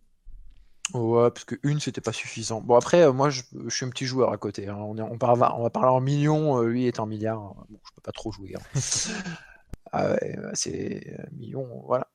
Ouais, 0.94 1.30
parce 1.30 1.44
que 1.44 1.56
une 1.64 1.80
c'était 1.80 2.00
pas 2.00 2.12
suffisant. 2.12 2.60
Bon 2.60 2.76
après, 2.76 3.10
moi 3.12 3.30
je, 3.30 3.42
suis 3.68 3.84
un 3.84 3.88
petit 3.88 4.06
joueur 4.06 4.32
à 4.32 4.36
côté. 4.36 4.68
Hein. 4.68 4.76
On, 4.78 4.96
on, 4.98 5.18
on, 5.20 5.62
va 5.62 5.70
parler 5.70 5.90
en 5.90 6.00
millions, 6.00 6.60
lui 6.60 6.86
est 6.86 7.00
en 7.00 7.06
milliards. 7.06 7.54
Bon, 7.68 7.80
je 7.84 7.90
peux 7.94 8.02
pas 8.02 8.12
trop 8.12 8.30
jouer. 8.30 8.54
Hein. 8.56 8.80
Ah 9.92 10.16
c'est 10.54 11.06
euh, 11.06 11.24
millions, 11.32 11.82
voilà. 11.86 12.08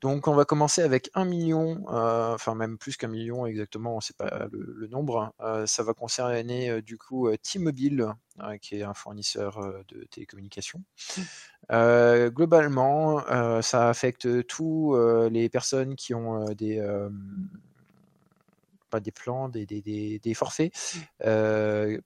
Donc 0.00 0.28
on 0.28 0.34
va 0.34 0.46
commencer 0.46 0.80
avec 0.80 1.10
un 1.12 1.26
million, 1.26 1.84
euh, 1.92 2.34
enfin 2.34 2.54
même 2.54 2.78
plus 2.78 2.96
qu'un 2.96 3.08
million 3.08 3.44
exactement, 3.44 3.92
on 3.92 3.96
ne 3.96 4.00
sait 4.00 4.14
pas 4.14 4.48
le, 4.50 4.86
nombre. 4.86 5.34
Euh, 5.40 5.66
ça 5.66 5.82
va 5.82 5.92
concerner 5.92 6.80
du 6.80 6.96
coup 6.96 7.28
T-Mobile, 7.36 8.14
qui 8.62 8.76
est 8.76 8.82
un 8.82 8.94
fournisseur 8.94 9.60
de 9.88 10.04
télécommunications. 10.04 10.82
globalement, 11.70 13.20
ça 13.60 13.90
affecte 13.90 14.46
tous 14.46 14.96
les 15.30 15.50
personnes 15.50 15.96
qui 15.96 16.14
ont 16.14 16.46
des 16.54 16.82
pas 18.88 19.00
des 19.00 19.12
plans, 19.12 19.50
des, 19.50 19.66
des, 19.66 20.18
des 20.18 20.34
forfaits 20.34 20.72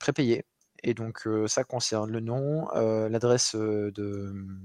prépayés. 0.00 0.44
Et 0.84 0.94
donc 0.94 1.28
ça 1.46 1.64
concerne 1.64 2.10
le 2.10 2.20
nom, 2.20 2.68
l'adresse 3.08 3.54
de 3.54 4.32
mmh, 4.32 4.60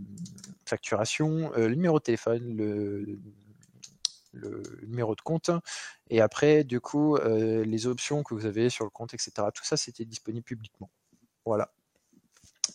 facturation, 0.66 1.52
le 1.56 1.76
numéro 1.76 2.00
de 2.00 2.04
téléphone, 2.04 2.56
le, 2.56 3.20
numéro 4.84 5.16
de 5.16 5.22
compte, 5.22 5.50
et 6.10 6.22
après, 6.22 6.64
du 6.64 6.80
coup, 6.80 7.18
les 7.18 7.88
options 7.88 8.24
que 8.24 8.34
vous 8.34 8.46
avez 8.46 8.70
sur 8.70 8.84
le 8.84 8.90
compte, 8.90 9.14
etc. 9.14 9.32
Tout 9.54 9.64
ça, 9.64 9.78
c'était 9.78 10.06
disponible 10.06 10.44
publiquement. 10.44 10.90
Voilà. 11.46 11.72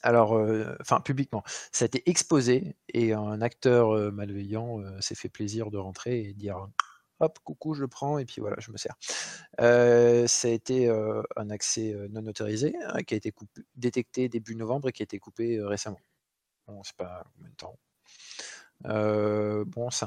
Alors, 0.03 0.33
enfin, 0.81 1.01
publiquement, 1.01 1.43
ça 1.71 1.85
a 1.85 1.87
été 1.87 2.09
exposé 2.11 2.77
et 2.89 3.13
un 3.13 3.41
acteur 3.41 4.13
malveillant 4.13 4.81
s'est 5.01 5.15
fait 5.15 5.29
plaisir 5.29 5.71
de 5.71 5.79
rentrer 5.79 6.21
et 6.21 6.33
dire 6.33 6.69
hop, 7.23 7.39
coucou, 7.45 7.75
je 7.75 7.81
le 7.81 7.89
prends 7.89 8.19
et 8.19 8.25
puis 8.25 8.41
voilà, 8.41 8.57
je 8.59 8.71
me 8.71 8.77
sers. 8.77 8.95
Euh, 9.61 10.27
ça 10.27 10.49
a 10.49 10.51
été 10.51 10.89
un 11.37 11.51
accès 11.51 11.97
non 12.11 12.27
autorisé 12.27 12.75
hein, 12.87 13.03
qui 13.03 13.15
a 13.15 13.17
été 13.17 13.33
détecté 13.77 14.29
début 14.29 14.57
novembre 14.57 14.89
et 14.89 14.93
qui 14.93 15.03
a 15.03 15.05
été 15.05 15.19
coupé 15.19 15.61
récemment. 15.63 16.01
On 16.67 16.79
ne 16.79 16.85
sait 16.85 16.93
pas 16.97 17.25
combien 17.35 17.51
de 17.51 17.57
temps. 17.57 17.79
bon, 19.65 19.91
c'est 19.91 20.07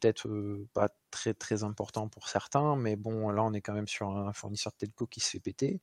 peut-être 0.00 0.28
pas 0.74 0.88
très 1.10 1.34
très 1.34 1.64
important 1.64 2.08
pour 2.08 2.28
certains, 2.28 2.76
mais 2.76 2.96
bon, 2.96 3.30
là 3.30 3.42
on 3.42 3.52
est 3.52 3.60
quand 3.60 3.74
même 3.74 3.88
sur 3.88 4.10
un 4.10 4.32
fournisseur 4.32 4.72
telco 4.74 5.06
qui 5.06 5.20
se 5.20 5.30
fait 5.30 5.40
péter. 5.40 5.80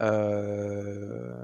Euh, 0.00 1.34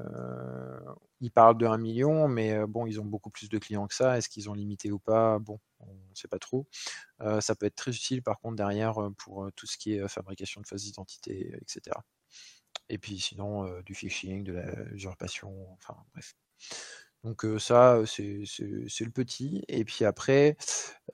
ils 1.20 1.30
parlent 1.30 1.58
de 1.58 1.66
1 1.66 1.78
million, 1.78 2.28
mais 2.28 2.66
bon, 2.66 2.86
ils 2.86 3.00
ont 3.00 3.04
beaucoup 3.04 3.30
plus 3.30 3.48
de 3.48 3.58
clients 3.58 3.86
que 3.86 3.94
ça. 3.94 4.18
Est-ce 4.18 4.28
qu'ils 4.28 4.50
ont 4.50 4.54
limité 4.54 4.90
ou 4.92 4.98
pas? 4.98 5.38
Bon, 5.38 5.58
on 5.80 5.92
ne 5.92 6.14
sait 6.14 6.28
pas 6.28 6.38
trop. 6.38 6.66
ça 7.40 7.54
peut 7.54 7.66
être 7.66 7.76
très 7.76 7.92
utile 7.92 8.22
par 8.22 8.40
contre 8.40 8.56
derrière 8.56 8.94
pour 9.18 9.48
tout 9.56 9.66
ce 9.66 9.76
qui 9.78 9.94
est 9.94 10.08
fabrication 10.08 10.60
de 10.60 10.66
fausses 10.66 10.86
identités, 10.86 11.54
etc. 11.62 11.96
Et 12.88 12.98
puis 12.98 13.18
sinon, 13.18 13.80
du 13.82 13.94
phishing, 13.94 14.44
de 14.44 14.52
la 14.52 14.84
usurpation, 14.92 15.72
enfin 15.74 15.96
bref. 16.12 16.34
Donc 17.24 17.46
ça, 17.58 18.02
c'est 18.06 18.24
le 19.04 19.10
petit. 19.10 19.64
Et 19.68 19.84
puis 19.84 20.04
après, 20.04 20.56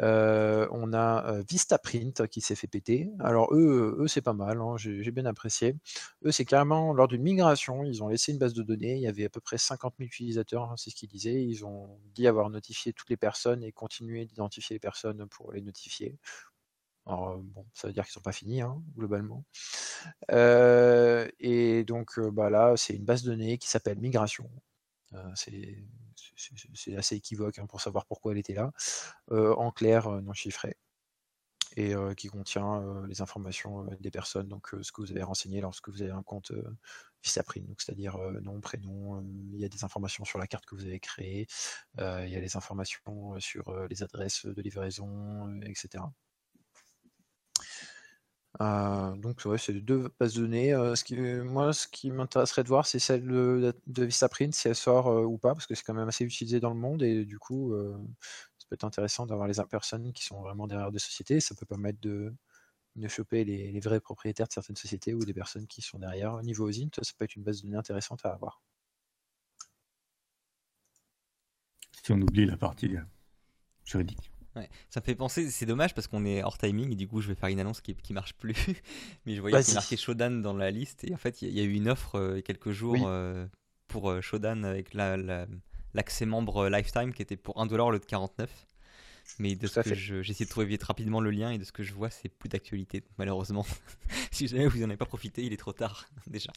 on 0.00 0.92
a 0.92 1.40
Vistaprint 1.48 2.26
qui 2.26 2.40
s'est 2.40 2.56
fait 2.56 2.66
péter. 2.66 3.10
Alors 3.20 3.54
eux, 3.54 3.96
eux 4.00 4.08
c'est 4.08 4.20
pas 4.20 4.32
mal, 4.32 4.60
hein, 4.60 4.76
j'ai 4.76 5.10
bien 5.12 5.24
apprécié. 5.26 5.76
Eux, 6.24 6.32
c'est 6.32 6.44
carrément 6.44 6.92
lors 6.92 7.08
d'une 7.08 7.22
migration, 7.22 7.84
ils 7.84 8.02
ont 8.02 8.08
laissé 8.08 8.32
une 8.32 8.38
base 8.38 8.54
de 8.54 8.62
données. 8.62 8.96
Il 8.96 9.02
y 9.02 9.06
avait 9.06 9.24
à 9.26 9.28
peu 9.30 9.40
près 9.40 9.58
50 9.58 9.94
000 9.98 10.06
utilisateurs, 10.08 10.64
hein, 10.70 10.74
c'est 10.76 10.90
ce 10.90 10.96
qu'ils 10.96 11.08
disaient. 11.08 11.42
Ils 11.44 11.64
ont 11.64 12.00
dit 12.14 12.26
avoir 12.26 12.50
notifié 12.50 12.92
toutes 12.92 13.10
les 13.10 13.16
personnes 13.16 13.62
et 13.62 13.72
continuer 13.72 14.26
d'identifier 14.26 14.74
les 14.74 14.80
personnes 14.80 15.26
pour 15.28 15.52
les 15.52 15.62
notifier. 15.62 16.18
Alors, 17.06 17.38
bon, 17.38 17.66
ça 17.74 17.88
veut 17.88 17.94
dire 17.94 18.04
qu'ils 18.04 18.12
sont 18.12 18.20
pas 18.20 18.32
finis, 18.32 18.62
hein, 18.62 18.82
globalement. 18.96 19.44
et 20.30 21.84
donc, 21.86 22.20
bah 22.32 22.50
là, 22.50 22.74
c'est 22.76 22.94
une 22.94 23.04
base 23.04 23.22
de 23.24 23.30
données 23.30 23.58
qui 23.58 23.68
s'appelle 23.68 23.98
Migration. 24.00 24.48
C'est 25.34 25.84
c'est 26.74 26.96
assez 26.96 27.16
équivoque 27.16 27.58
hein, 27.58 27.66
pour 27.66 27.80
savoir 27.80 28.06
pourquoi 28.06 28.32
elle 28.32 28.38
était 28.38 28.54
là, 28.54 28.72
euh, 29.30 29.54
en 29.54 29.70
clair 29.70 30.06
euh, 30.08 30.20
non 30.20 30.32
chiffré, 30.32 30.76
et 31.76 31.94
euh, 31.94 32.14
qui 32.14 32.28
contient 32.28 32.82
les 33.06 33.22
informations 33.22 33.84
des 34.00 34.10
personnes, 34.10 34.48
donc 34.48 34.74
ce 34.82 34.92
que 34.92 35.00
vous 35.00 35.12
avez 35.12 35.22
renseigné 35.22 35.60
lorsque 35.60 35.88
vous 35.88 36.02
avez 36.02 36.10
un 36.10 36.22
compte 36.22 36.52
Vistaprint, 37.22 37.68
c'est-à-dire 37.78 38.18
nom, 38.40 38.60
prénom, 38.60 39.22
il 39.52 39.60
y 39.60 39.64
a 39.64 39.68
des 39.68 39.84
informations 39.84 40.24
sur 40.24 40.38
la 40.38 40.46
carte 40.46 40.66
que 40.66 40.74
vous 40.74 40.86
avez 40.86 41.00
créée, 41.00 41.46
il 41.98 42.28
y 42.28 42.36
a 42.36 42.40
les 42.40 42.56
informations 42.56 43.38
sur 43.40 43.72
les 43.88 44.02
adresses 44.02 44.46
de 44.46 44.62
livraison, 44.62 45.60
etc. 45.62 46.04
Euh, 48.60 49.16
donc 49.16 49.42
c'est 49.58 49.72
deux 49.72 50.10
bases 50.18 50.34
de 50.34 50.42
données. 50.42 50.72
Euh, 50.74 50.94
qui, 50.94 51.16
moi, 51.16 51.72
ce 51.72 51.88
qui 51.88 52.10
m'intéresserait 52.10 52.62
de 52.62 52.68
voir, 52.68 52.86
c'est 52.86 52.98
celle 52.98 53.26
de, 53.26 53.74
de 53.86 54.04
Vistaprint, 54.04 54.54
si 54.54 54.68
elle 54.68 54.74
sort 54.76 55.08
euh, 55.08 55.24
ou 55.24 55.38
pas, 55.38 55.54
parce 55.54 55.66
que 55.66 55.74
c'est 55.74 55.82
quand 55.84 55.94
même 55.94 56.08
assez 56.08 56.24
utilisé 56.24 56.60
dans 56.60 56.70
le 56.70 56.76
monde 56.76 57.02
et 57.02 57.24
du 57.24 57.38
coup, 57.38 57.74
ça 58.58 58.66
peut 58.68 58.74
être 58.74 58.84
intéressant 58.84 59.26
d'avoir 59.26 59.48
les 59.48 59.54
personnes 59.70 60.12
qui 60.12 60.24
sont 60.24 60.42
vraiment 60.42 60.66
derrière 60.66 60.92
des 60.92 60.98
sociétés. 60.98 61.40
Ça 61.40 61.54
peut 61.54 61.66
permettre 61.66 62.00
de, 62.00 62.34
de 62.96 63.08
choper 63.08 63.44
les, 63.44 63.80
vrais 63.80 64.00
propriétaires 64.00 64.48
de 64.48 64.52
certaines 64.52 64.76
sociétés 64.76 65.14
ou 65.14 65.24
des 65.24 65.34
personnes 65.34 65.66
qui 65.66 65.82
sont 65.82 65.98
derrière. 65.98 66.34
Au 66.34 66.42
niveau 66.42 66.68
OSINT, 66.68 66.90
ça 67.02 67.12
peut 67.18 67.24
être 67.24 67.36
une 67.36 67.42
base 67.44 67.58
de 67.62 67.66
données 67.66 67.78
intéressante 67.78 68.24
à 68.26 68.30
avoir. 68.30 68.62
Si 72.02 72.12
on 72.12 72.20
oublie 72.20 72.46
la 72.46 72.56
partie 72.56 72.96
juridique. 73.84 74.30
Ça 74.54 75.00
me 75.00 75.04
fait 75.04 75.14
penser, 75.14 75.48
c'est 75.50 75.66
dommage 75.66 75.94
parce 75.94 76.06
qu'on 76.06 76.24
est 76.24 76.42
hors 76.42 76.58
timing 76.58 76.92
et 76.92 76.96
du 76.96 77.06
coup 77.06 77.20
je 77.20 77.28
vais 77.28 77.34
faire 77.34 77.48
une 77.48 77.60
annonce 77.60 77.80
qui, 77.80 77.94
qui 77.94 78.12
marche 78.12 78.34
plus. 78.34 78.54
Mais 79.26 79.34
je 79.34 79.40
voyais 79.40 79.62
qu'il 79.62 79.74
marqué 79.74 79.96
Shodan 79.96 80.30
dans 80.30 80.54
la 80.54 80.70
liste 80.70 81.04
et 81.04 81.14
en 81.14 81.16
fait 81.16 81.42
il 81.42 81.50
y, 81.50 81.60
a 81.60 81.64
eu 81.64 81.72
une 81.72 81.88
offre 81.88 82.16
euh, 82.16 82.32
il 82.32 82.36
y 82.36 82.38
a 82.40 82.42
quelques 82.42 82.72
jours 82.72 83.06
euh, 83.06 83.46
pour 83.88 84.10
euh, 84.10 84.20
Shodan 84.20 84.64
avec 84.64 84.94
l'accès 84.94 86.26
membre 86.26 86.68
Lifetime 86.68 87.12
qui 87.12 87.22
était 87.22 87.36
pour 87.36 87.56
1$ 87.56 87.78
au 87.78 87.90
lieu 87.90 87.98
de 87.98 88.04
49. 88.04 88.50
Mais 89.38 89.54
de 89.54 89.66
ce 89.68 89.80
que 89.80 89.94
j'essaie 89.94 90.44
de 90.44 90.48
trouver 90.48 90.66
vite 90.66 90.82
rapidement 90.82 91.20
le 91.20 91.30
lien 91.30 91.50
et 91.52 91.58
de 91.58 91.64
ce 91.64 91.70
que 91.70 91.84
je 91.84 91.92
vois 91.92 92.10
c'est 92.10 92.28
plus 92.28 92.48
d'actualité 92.48 93.04
malheureusement. 93.18 93.64
si 94.32 94.48
jamais 94.48 94.66
vous 94.66 94.78
n'en 94.78 94.86
avez 94.86 94.96
pas 94.96 95.06
profité 95.06 95.44
il 95.44 95.52
est 95.52 95.58
trop 95.58 95.72
tard 95.72 96.08
déjà. 96.26 96.50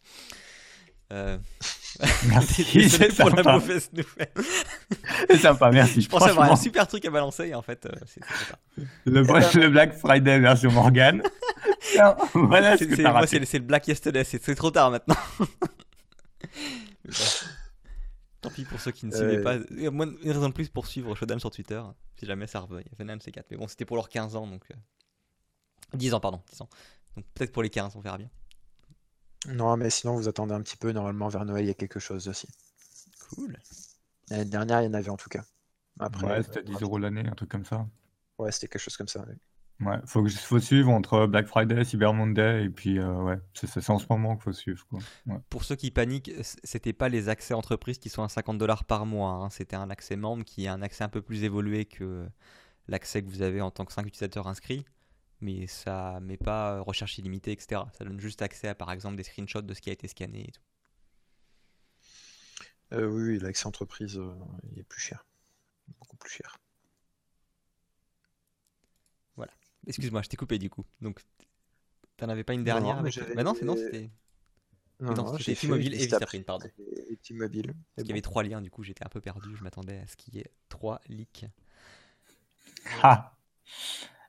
Euh... 2.01 2.05
Merci. 2.29 2.89
pour 3.17 3.29
la 3.29 3.43
mauvaise 3.43 3.89
nouvelle. 3.93 4.31
C'est 5.29 5.38
sympa, 5.38 5.71
merci. 5.71 6.01
Je 6.01 6.09
pensais 6.09 6.29
avoir 6.29 6.51
un 6.51 6.55
super 6.55 6.88
truc 6.88 7.05
à 7.05 7.09
balancer 7.09 7.47
et 7.47 7.55
en 7.55 7.62
fait, 7.62 7.85
euh, 7.85 7.91
c'est. 8.05 8.21
Le, 9.05 9.21
le, 9.21 9.69
Black 9.69 9.97
Friday 9.97 10.39
version 10.39 10.71
Morgan. 10.71 11.21
voilà 12.33 12.77
ce 12.77 12.83
que 12.85 12.95
c'est, 12.95 13.03
moi, 13.03 13.27
c'est, 13.27 13.39
le 13.39 13.59
Black 13.59 13.88
Yesterday. 13.88 14.23
C'est, 14.23 14.55
trop 14.55 14.71
tard 14.71 14.91
maintenant. 14.91 15.15
Tant 18.41 18.50
pis 18.50 18.65
pour 18.65 18.79
ceux 18.79 18.91
qui 18.91 19.05
ne 19.05 19.12
suivaient 19.12 19.41
pas. 19.41 19.57
Moi, 19.91 20.07
une 20.23 20.31
raison 20.31 20.50
de 20.50 20.53
plus 20.53 20.69
pour 20.69 20.88
suivre 20.88 21.15
Shodan 21.15 21.39
sur 21.39 21.51
Twitter, 21.51 21.81
si 22.15 22.25
jamais 22.25 22.47
ça 22.47 22.65
un 23.00 23.17
de 23.17 23.23
ces 23.23 23.31
quatre. 23.31 23.47
Mais 23.51 23.57
bon, 23.57 23.67
c'était 23.67 23.85
pour 23.85 23.97
leurs 23.97 24.09
15 24.09 24.35
ans, 24.35 24.47
donc. 24.47 24.63
10 25.93 26.12
euh, 26.12 26.15
ans, 26.15 26.19
pardon. 26.19 26.41
10 26.51 26.62
ans. 26.62 26.69
Donc 27.15 27.25
peut-être 27.33 27.51
pour 27.51 27.63
les 27.63 27.69
15, 27.69 27.95
on 27.95 28.01
verra 28.01 28.17
bien. 28.17 28.29
Non, 29.47 29.77
mais 29.77 29.89
sinon, 29.89 30.15
vous 30.15 30.27
attendez 30.27 30.53
un 30.53 30.62
petit 30.62 30.77
peu. 30.77 30.91
Normalement, 30.91 31.27
vers 31.27 31.45
Noël, 31.45 31.65
il 31.65 31.67
y 31.67 31.71
a 31.71 31.75
quelque 31.75 32.00
chose 32.00 32.27
aussi. 32.27 32.47
Cool. 33.29 33.57
L'année 34.29 34.45
dernière, 34.45 34.81
il 34.81 34.85
y 34.85 34.88
en 34.88 34.93
avait 34.93 35.09
en 35.09 35.17
tout 35.17 35.29
cas. 35.29 35.43
Après, 36.00 36.27
ouais, 36.27 36.43
c'était 36.43 36.63
10 36.63 36.81
euros 36.81 36.97
l'année, 36.97 37.27
un 37.27 37.35
truc 37.35 37.50
comme 37.50 37.65
ça. 37.65 37.85
Ouais, 38.38 38.51
c'était 38.51 38.67
quelque 38.67 38.81
chose 38.81 38.97
comme 38.97 39.07
ça. 39.07 39.25
Ouais, 39.79 39.97
faut, 40.05 40.27
faut 40.27 40.59
suivre 40.59 40.89
entre 40.89 41.25
Black 41.27 41.47
Friday, 41.47 41.83
Cyber 41.83 42.13
Monday, 42.13 42.65
et 42.65 42.69
puis 42.69 43.00
euh, 43.00 43.21
ouais, 43.23 43.39
c'est 43.53 43.89
en 43.89 44.00
ce 44.00 44.05
moment 44.09 44.35
qu'il 44.35 44.43
faut 44.43 44.53
suivre. 44.53 44.85
Quoi. 44.88 45.00
Pour 45.50 45.63
ceux 45.63 45.75
qui 45.75 45.91
paniquent, 45.91 46.31
c'était 46.63 46.93
pas 46.93 47.09
les 47.09 47.27
accès 47.29 47.53
entreprises 47.53 47.97
qui 47.97 48.09
sont 48.09 48.23
à 48.23 48.29
50 48.29 48.57
dollars 48.57 48.85
par 48.85 49.05
mois, 49.05 49.31
hein. 49.31 49.50
c'était 49.50 49.75
un 49.75 49.89
accès 49.89 50.15
membre 50.15 50.45
qui 50.45 50.65
est 50.65 50.69
un 50.69 50.81
accès 50.81 51.03
un 51.03 51.09
peu 51.09 51.21
plus 51.21 51.43
évolué 51.43 51.85
que 51.85 52.25
l'accès 52.88 53.23
que 53.23 53.29
vous 53.29 53.41
avez 53.41 53.62
en 53.62 53.71
tant 53.71 53.85
que 53.85 53.93
5 53.93 54.05
utilisateurs 54.05 54.47
inscrits 54.47 54.85
mais 55.43 55.67
ça 55.67 56.19
met 56.21 56.38
pas 56.38 56.79
recherche 56.79 57.17
illimitée, 57.17 57.51
etc. 57.51 57.81
Ça 57.97 58.05
donne 58.05 58.19
juste 58.19 58.41
accès 58.41 58.69
à, 58.69 58.75
par 58.75 58.91
exemple, 58.91 59.17
des 59.17 59.23
screenshots 59.23 59.62
de 59.62 59.73
ce 59.73 59.81
qui 59.81 59.89
a 59.89 59.93
été 59.93 60.07
scanné 60.07 60.47
et 60.47 60.51
tout. 60.51 60.62
Euh, 62.93 63.07
oui, 63.07 63.39
l'accès 63.39 63.67
entreprise 63.67 64.17
euh, 64.17 64.33
il 64.71 64.79
est 64.79 64.83
plus 64.83 65.01
cher. 65.01 65.25
Beaucoup 66.00 66.15
plus 66.15 66.31
cher. 66.31 66.57
Voilà. 69.35 69.51
Excuse-moi, 69.88 70.21
je 70.21 70.29
t'ai 70.29 70.38
coupé 70.38 70.59
du 70.59 70.69
coup. 70.69 70.85
Donc, 71.01 71.19
t'en 72.17 72.29
avais 72.29 72.43
pas 72.43 72.53
une 72.53 72.63
dernière 72.63 73.01
non, 73.03 73.09
bah 73.35 73.43
non, 73.43 73.53
c'est 73.55 73.65
non, 73.65 73.75
c'était. 73.75 74.09
Non, 75.00 75.13
non 75.13 75.38
c'était 75.38 75.55
T-Mobile 75.55 75.93
et 75.95 75.97
Vistaprint, 75.97 76.45
pardon. 76.45 76.69
Et 77.09 77.17
T-Mobile. 77.17 77.73
Il 77.97 78.07
y 78.07 78.12
avait 78.12 78.21
trois 78.21 78.43
liens, 78.43 78.62
du 78.62 78.71
coup, 78.71 78.83
j'étais 78.83 79.03
un 79.03 79.09
peu 79.09 79.19
perdu. 79.19 79.55
Je 79.55 79.63
m'attendais 79.63 79.97
à 79.97 80.07
ce 80.07 80.15
qu'il 80.15 80.35
y 80.35 80.39
ait 80.39 80.51
trois 80.69 81.01
leaks. 81.09 81.45
Ah 83.01 83.35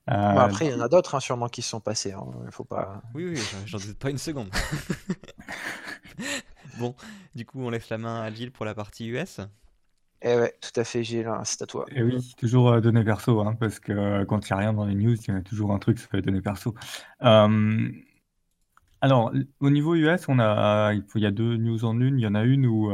bah, 0.06 0.34
euh, 0.34 0.46
après, 0.46 0.66
il 0.66 0.72
y 0.72 0.74
en 0.74 0.80
a 0.80 0.88
d'autres 0.88 1.14
hein, 1.14 1.20
sûrement 1.20 1.48
qui 1.48 1.62
se 1.62 1.70
sont 1.70 1.80
passés. 1.80 2.12
Hein. 2.12 2.26
Il 2.44 2.52
faut 2.52 2.64
pas. 2.64 3.02
Oui, 3.14 3.26
oui, 3.26 3.40
j'en 3.66 3.78
doute 3.78 3.98
pas 3.98 4.10
une 4.10 4.18
seconde. 4.18 4.50
bon, 6.78 6.94
du 7.34 7.46
coup, 7.46 7.60
on 7.60 7.70
laisse 7.70 7.88
la 7.88 7.98
main 7.98 8.22
à 8.22 8.30
Gilles 8.30 8.52
pour 8.52 8.66
la 8.66 8.74
partie 8.74 9.08
US. 9.08 9.40
Eh 10.20 10.36
ouais, 10.36 10.54
tout 10.60 10.78
à 10.78 10.84
fait, 10.84 11.04
Gilles, 11.04 11.26
hein, 11.26 11.42
c'est 11.44 11.62
à 11.62 11.66
toi. 11.66 11.86
Et 11.90 11.94
eh 11.96 12.02
oui, 12.02 12.34
toujours 12.38 12.70
euh, 12.70 12.80
données 12.80 13.04
perso, 13.04 13.40
hein, 13.40 13.56
parce 13.58 13.78
que 13.78 13.92
euh, 13.92 14.24
quand 14.24 14.48
il 14.48 14.52
n'y 14.52 14.56
a 14.56 14.60
rien 14.60 14.72
dans 14.72 14.86
les 14.86 14.94
news, 14.94 15.14
il 15.14 15.28
y 15.28 15.32
en 15.32 15.36
a 15.36 15.42
toujours 15.42 15.72
un 15.72 15.78
truc, 15.78 15.98
ça 15.98 16.08
fait 16.08 16.22
données 16.22 16.40
perso. 16.40 16.74
alors, 17.20 19.32
au 19.60 19.70
niveau 19.70 19.94
US, 19.94 20.28
on 20.28 20.38
a, 20.38 20.94
il, 20.94 21.04
y 21.16 21.26
a 21.26 21.30
deux 21.30 21.56
news 21.56 21.84
en 21.84 22.00
une. 22.00 22.18
Il 22.18 22.22
y 22.22 22.26
en 22.26 22.34
a 22.34 22.42
une 22.42 22.66
où 22.66 22.90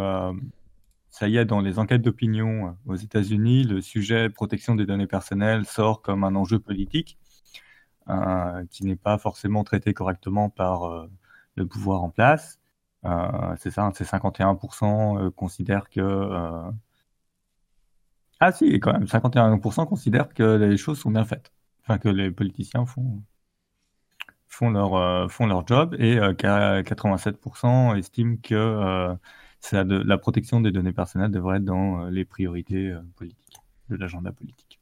ça 1.21 1.29
y 1.29 1.37
est, 1.37 1.45
dans 1.45 1.61
les 1.61 1.79
enquêtes 1.79 2.01
d'opinion 2.01 2.69
euh, 2.69 2.93
aux 2.93 2.97
États-Unis, 2.97 3.65
le 3.65 3.83
sujet 3.83 4.31
protection 4.31 4.75
des 4.75 4.87
données 4.87 5.07
personnelles 5.07 5.67
sort 5.67 6.01
comme 6.01 6.25
un 6.25 6.35
enjeu 6.35 6.59
politique 6.59 7.19
euh, 8.09 8.65
qui 8.71 8.87
n'est 8.87 8.97
pas 8.97 9.19
forcément 9.19 9.63
traité 9.63 9.93
correctement 9.93 10.49
par 10.49 10.85
euh, 10.85 11.11
le 11.57 11.67
pouvoir 11.67 12.03
en 12.03 12.11
place. 12.11 12.59
c'est 13.59 13.71
ça, 13.71 13.91
c'est 13.95 14.05
51% 14.05 15.31
considèrent 15.33 15.91
que... 15.91 16.01
Ah 18.41 18.53
si, 18.53 18.81
quand 18.81 18.93
même, 18.93 19.05
51% 19.05 19.87
considèrent 19.87 20.33
que 20.33 20.57
les 20.57 20.77
choses 20.79 20.99
sont 20.99 21.11
bien 21.11 21.25
faites. 21.25 21.53
Enfin, 21.83 21.99
que 21.99 22.09
les 22.09 22.31
politiciens 22.31 22.87
font, 22.87 24.71
leur, 24.71 25.31
font 25.31 25.47
leur 25.47 25.67
job 25.67 25.95
et 25.99 26.19
87% 26.19 27.99
estiment 27.99 28.37
que 28.43 29.17
la 29.73 30.19
protection 30.19 30.61
des 30.61 30.73
données 30.73 30.93
personnelles 30.93 31.31
devrait 31.31 31.59
être 31.59 31.65
dans 31.65 32.03
euh, 32.03 32.11
les 32.11 32.25
priorités 32.25 32.91
euh, 32.91 33.01
politiques, 33.17 33.57
de 33.89 33.97
l'agenda 33.97 34.33
politique. 34.33 34.81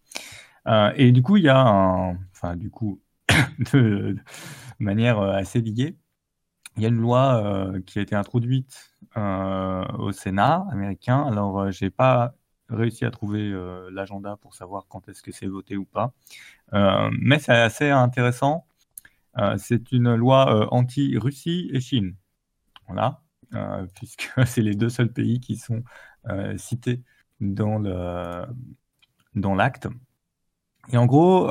Euh, 0.67 0.93
et 0.97 1.13
du 1.13 1.23
coup, 1.23 1.37
il 1.37 1.45
y 1.45 1.49
a 1.49 1.61
un, 1.61 2.19
enfin, 2.33 2.57
du 2.57 2.71
coup, 2.71 3.01
de, 3.73 4.17
manière 4.79 5.21
assez 5.21 5.61
liée, 5.61 5.97
il 6.77 6.83
y 6.83 6.87
a 6.87 6.89
une 6.89 7.01
loi 7.01 7.73
qui 7.87 7.99
a 7.99 8.03
été 8.03 8.15
introduite 8.15 8.95
au 9.17 10.13
Sénat 10.13 10.65
américain. 10.71 11.25
Alors, 11.27 11.73
j'ai 11.73 11.91
pas 11.91 12.37
réussi 12.69 13.05
à 13.05 13.11
trouver 13.11 13.51
l'agenda 13.91 14.37
pour 14.37 14.55
savoir 14.55 14.87
quand 14.89 15.09
est-ce 15.09 15.21
que 15.21 15.33
c'est 15.33 15.49
voté 15.49 15.77
ou 15.77 15.85
pas. 15.85 16.13
mais 17.21 17.41
c'est 17.41 17.51
assez 17.51 17.91
intéressant. 17.91 18.65
c'est 19.57 19.91
une 19.91 20.15
loi 20.15 20.73
anti-Russie 20.73 21.69
et 21.73 21.81
Chine. 21.81 22.15
Voilà. 22.87 23.23
puisque 23.95 24.31
c'est 24.47 24.63
les 24.63 24.75
deux 24.75 24.89
seuls 24.89 25.13
pays 25.13 25.41
qui 25.41 25.57
sont 25.57 25.83
cités 26.57 27.03
dans 27.41 27.79
le 27.79 28.45
dans 29.35 29.55
l'acte. 29.55 29.89
Et 30.93 30.97
en 30.97 31.07
gros, 31.07 31.51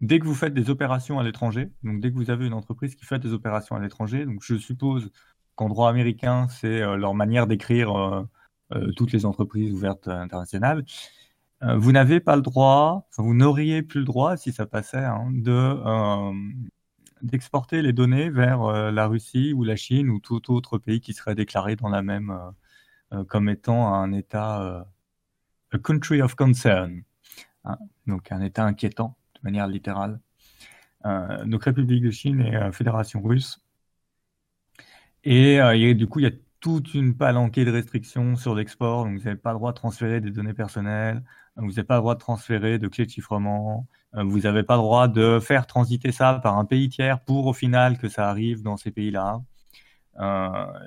dès 0.00 0.18
que 0.18 0.24
vous 0.24 0.34
faites 0.34 0.54
des 0.54 0.70
opérations 0.70 1.18
à 1.18 1.24
l'étranger, 1.24 1.70
donc 1.82 2.00
dès 2.00 2.10
que 2.10 2.16
vous 2.16 2.30
avez 2.30 2.46
une 2.46 2.52
entreprise 2.52 2.94
qui 2.94 3.04
fait 3.04 3.18
des 3.18 3.32
opérations 3.32 3.76
à 3.76 3.80
l'étranger, 3.80 4.24
donc 4.26 4.42
je 4.42 4.56
suppose 4.56 5.10
qu'en 5.56 5.68
droit 5.68 5.90
américain, 5.90 6.46
c'est 6.48 6.82
euh, 6.82 6.96
leur 6.96 7.14
manière 7.14 7.46
d'écrire 7.46 7.96
euh, 7.96 8.22
euh, 8.74 8.92
toutes 8.92 9.12
les 9.12 9.26
entreprises 9.26 9.72
ouvertes 9.72 10.08
internationales, 10.08 10.84
vous 11.62 11.90
n'avez 11.90 12.20
pas 12.20 12.36
le 12.36 12.42
droit, 12.42 13.08
vous 13.16 13.32
n'auriez 13.32 13.82
plus 13.82 14.00
le 14.00 14.04
droit, 14.04 14.36
si 14.36 14.52
ça 14.52 14.66
passait, 14.66 14.98
hein, 14.98 15.30
de 15.32 15.74
d'exporter 17.26 17.82
les 17.82 17.92
données 17.92 18.30
vers 18.30 18.92
la 18.92 19.06
Russie 19.06 19.52
ou 19.52 19.64
la 19.64 19.76
Chine 19.76 20.10
ou 20.10 20.20
tout 20.20 20.52
autre 20.52 20.78
pays 20.78 21.00
qui 21.00 21.12
serait 21.12 21.34
déclaré 21.34 21.76
dans 21.76 21.88
la 21.88 22.02
même 22.02 22.32
comme 23.28 23.48
étant 23.48 23.94
un 23.94 24.12
État 24.12 24.86
a 25.72 25.78
country 25.78 26.22
of 26.22 26.34
concern, 26.34 27.02
hein, 27.64 27.78
donc 28.06 28.32
un 28.32 28.40
État 28.40 28.64
inquiétant 28.64 29.16
manière 29.46 29.66
littérale. 29.68 30.20
Euh, 31.04 31.44
donc 31.44 31.64
République 31.64 32.02
de 32.02 32.10
Chine 32.10 32.40
et 32.40 32.56
euh, 32.56 32.72
Fédération 32.72 33.22
russe. 33.22 33.60
Euh, 35.26 35.72
et, 35.72 35.94
du 35.94 36.06
coup, 36.06 36.20
il 36.20 36.24
y 36.24 36.28
a 36.28 36.32
toute 36.60 36.94
une 36.94 37.16
palanquée 37.16 37.64
de 37.64 37.70
restrictions 37.70 38.36
sur 38.36 38.54
l'export. 38.54 39.06
Vous 39.06 39.18
n'avez 39.18 39.36
pas 39.36 39.52
le 39.52 39.58
droit 39.58 39.72
de 39.72 39.76
transférer 39.76 40.20
des 40.20 40.30
données 40.30 40.54
personnelles, 40.54 41.22
vous 41.56 41.68
n'avez 41.68 41.84
pas 41.84 41.96
le 41.96 42.00
droit 42.00 42.14
de 42.14 42.20
transférer 42.20 42.78
de 42.78 42.88
clés 42.88 43.06
de 43.06 43.10
chiffrement, 43.10 43.86
vous 44.12 44.40
n'avez 44.40 44.62
pas 44.62 44.76
le 44.76 44.82
droit 44.82 45.08
de 45.08 45.40
faire 45.40 45.66
transiter 45.66 46.12
ça 46.12 46.40
par 46.42 46.58
un 46.58 46.64
pays 46.64 46.88
tiers 46.88 47.20
pour 47.20 47.46
au 47.46 47.52
final 47.52 47.98
que 47.98 48.08
ça 48.08 48.28
arrive 48.30 48.62
dans 48.62 48.76
ces 48.76 48.90
pays-là. 48.90 49.42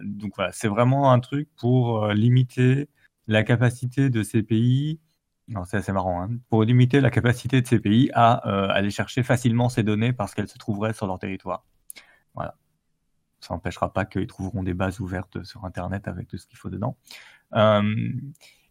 donc 0.04 0.34
voilà, 0.36 0.52
c'est 0.52 0.68
vraiment 0.68 1.12
un 1.12 1.20
truc 1.20 1.50
pour 1.58 2.08
limiter 2.10 2.90
la 3.28 3.44
capacité 3.44 4.10
de 4.10 4.24
ces 4.24 4.44
pays 4.44 5.00
c'est 5.66 5.78
assez 5.78 5.92
marrant, 5.92 6.22
hein. 6.22 6.30
pour 6.50 6.64
limiter 6.64 7.02
la 7.02 7.10
capacité 7.10 7.62
de 7.62 7.68
ces 7.68 7.80
pays 7.80 8.10
à 8.14 8.48
euh, 8.48 8.70
aller 8.70 8.92
chercher 8.92 9.24
facilement 9.24 9.70
ces 9.70 9.84
données 9.84 10.14
parce 10.14 10.34
qu'elles 10.34 10.48
se 10.48 10.58
trouveraient 10.58 10.94
sur 10.94 11.08
leur 11.08 11.20
territoire. 11.20 11.64
Ça 13.40 13.54
n'empêchera 13.54 13.94
pas 13.94 14.06
qu'ils 14.06 14.28
trouveront 14.28 14.64
des 14.64 14.74
bases 14.74 15.00
ouvertes 15.00 15.44
sur 15.44 15.66
Internet 15.66 16.08
avec 16.08 16.28
tout 16.28 16.38
ce 16.38 16.46
qu'il 16.46 16.58
faut 16.58 16.70
dedans. 16.70 16.98
Euh, 17.54 18.12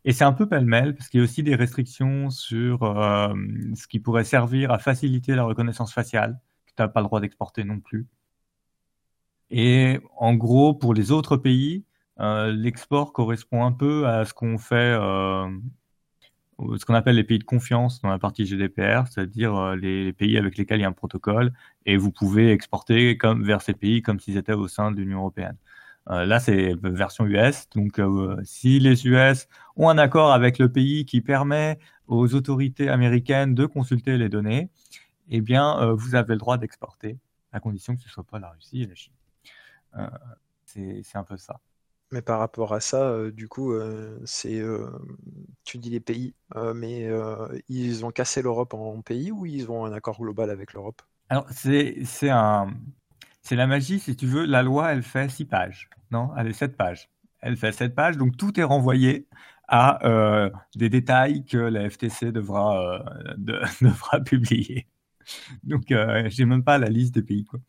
et 0.05 0.13
c'est 0.13 0.25
un 0.25 0.33
peu 0.33 0.49
pêle-mêle 0.49 0.95
parce 0.95 1.09
qu'il 1.09 1.19
y 1.19 1.21
a 1.23 1.25
aussi 1.25 1.43
des 1.43 1.55
restrictions 1.55 2.31
sur 2.31 2.83
euh, 2.83 3.35
ce 3.75 3.87
qui 3.87 3.99
pourrait 4.01 4.25
servir 4.25 4.71
à 4.71 4.79
faciliter 4.79 5.35
la 5.35 5.45
reconnaissance 5.45 5.93
faciale, 5.93 6.39
que 6.67 6.73
tu 6.77 6.83
n'as 6.83 6.89
pas 6.89 7.01
le 7.01 7.07
droit 7.07 7.21
d'exporter 7.21 7.65
non 7.65 7.81
plus. 7.81 8.07
Et 9.51 10.01
en 10.17 10.35
gros, 10.35 10.75
pour 10.75 10.95
les 10.95 11.11
autres 11.11 11.37
pays, 11.37 11.85
l'export 12.19 13.13
correspond 13.13 13.65
un 13.65 13.73
peu 13.73 14.07
à 14.07 14.25
ce 14.25 14.35
qu'on 14.35 14.59
fait 14.59 14.95
ce 16.77 16.85
qu'on 16.85 16.95
appelle 16.95 17.17
les 17.17 17.25
pays 17.25 17.39
de 17.39 17.45
confiance 17.45 18.01
dans 18.01 18.09
la 18.09 18.19
partie 18.19 18.45
GDPR, 18.45 19.07
c'est-à-dire 19.11 19.55
euh, 19.57 19.77
les, 19.77 20.13
pays 20.13 20.37
avec 20.37 20.57
lesquels 20.57 20.81
il 20.81 20.83
y 20.83 20.85
a 20.85 20.89
un 20.89 20.93
protocole, 20.93 21.53
et 21.87 21.97
vous 21.97 22.11
pouvez 22.11 22.53
exporter 22.53 23.17
vers 23.41 23.63
ces 23.63 23.75
pays 23.75 24.03
comme 24.03 24.19
s'ils 24.21 24.37
étaient 24.37 24.53
au 24.53 24.69
sein 24.69 24.91
de 24.91 25.01
l'Union 25.01 25.21
européenne. 25.21 25.57
Euh, 26.11 26.25
là, 26.25 26.41
c'est 26.41 26.75
version 26.83 27.27
US. 27.27 27.69
Donc, 27.75 27.99
euh, 27.99 28.37
si 28.45 28.81
les 28.81 29.07
US 29.07 29.49
ont 29.77 29.89
un 29.89 29.99
accord 29.99 30.33
avec 30.33 30.59
le 30.59 30.71
pays 30.71 31.05
qui 31.05 31.21
permet 31.21 31.79
aux 32.07 32.35
autorités 32.35 32.89
américaines 32.89 33.55
de 33.55 33.67
consulter 33.67 34.17
les 34.17 34.29
données, 34.29 34.71
eh 35.31 35.41
bien, 35.43 35.93
vous 35.93 36.15
avez 36.15 36.35
le 36.35 36.39
droit 36.39 36.57
d'exporter, 36.57 37.19
à 37.53 37.61
condition 37.61 37.95
que 37.95 38.01
ce 38.03 38.09
ne 38.09 38.13
soit 38.13 38.25
pas 38.25 38.39
la 38.39 38.51
Russie 38.51 38.83
et 38.83 38.87
la 38.87 38.95
Chine. 38.95 39.13
c'est 40.65 41.17
un 41.17 41.25
peu 41.25 41.37
ça. 41.37 41.61
Mais 42.11 42.23
par 42.23 42.39
rapport 42.39 42.73
à 42.73 42.81
ça, 42.81 43.03
euh, 43.03 43.31
du 43.31 43.49
coup, 43.49 43.73
euh, 43.73 44.19
c'est, 44.25 44.59
euh, 44.59 44.89
tu 45.65 45.77
dis 45.77 45.91
les 45.91 46.01
pays, 46.01 46.35
mais 46.75 47.09
ils 47.69 48.05
ont 48.05 48.11
cassé 48.11 48.41
l'Europe 48.41 48.75
en 48.75 49.03
pays 49.03 49.31
ou 49.31 49.45
ils 49.45 49.71
ont 49.71 49.85
un 49.85 49.93
accord 49.93 50.19
global 50.19 50.51
avec 50.51 50.73
l'Europe? 50.73 51.03
Alors, 51.29 51.47
c'est 51.51 52.05
c'est 52.05 52.31
un 52.31 52.75
c'est 53.43 53.57
la 53.57 53.67
magie, 53.67 53.99
si 53.99 54.17
tu 54.17 54.27
veux. 54.27 54.47
La 54.47 54.63
loi, 54.63 54.93
elle 54.93 55.03
fait 55.03 55.29
six 55.29 55.45
pages. 55.45 55.91
Non, 56.11 56.31
elle 56.37 56.49
est 56.49 56.53
sept 56.55 56.77
pages. 56.77 57.11
Elle 57.41 57.57
fait 57.57 57.73
sept 57.73 57.95
pages, 57.95 58.17
donc 58.17 58.37
tout 58.37 58.59
est 58.59 58.65
renvoyé 58.65 59.29
à 59.69 59.99
des 60.77 60.89
détails 60.89 61.45
que 61.45 61.59
la 61.59 61.91
FTC 61.91 62.33
devra, 62.33 63.05
devra 63.37 64.21
publier. 64.21 64.89
Donc, 65.63 65.93
j'ai 66.29 66.47
même 66.47 66.65
pas 66.65 66.79
la 66.79 66.89
liste 66.89 67.15
des 67.15 67.23
pays, 67.23 67.45
quoi. 67.45 67.61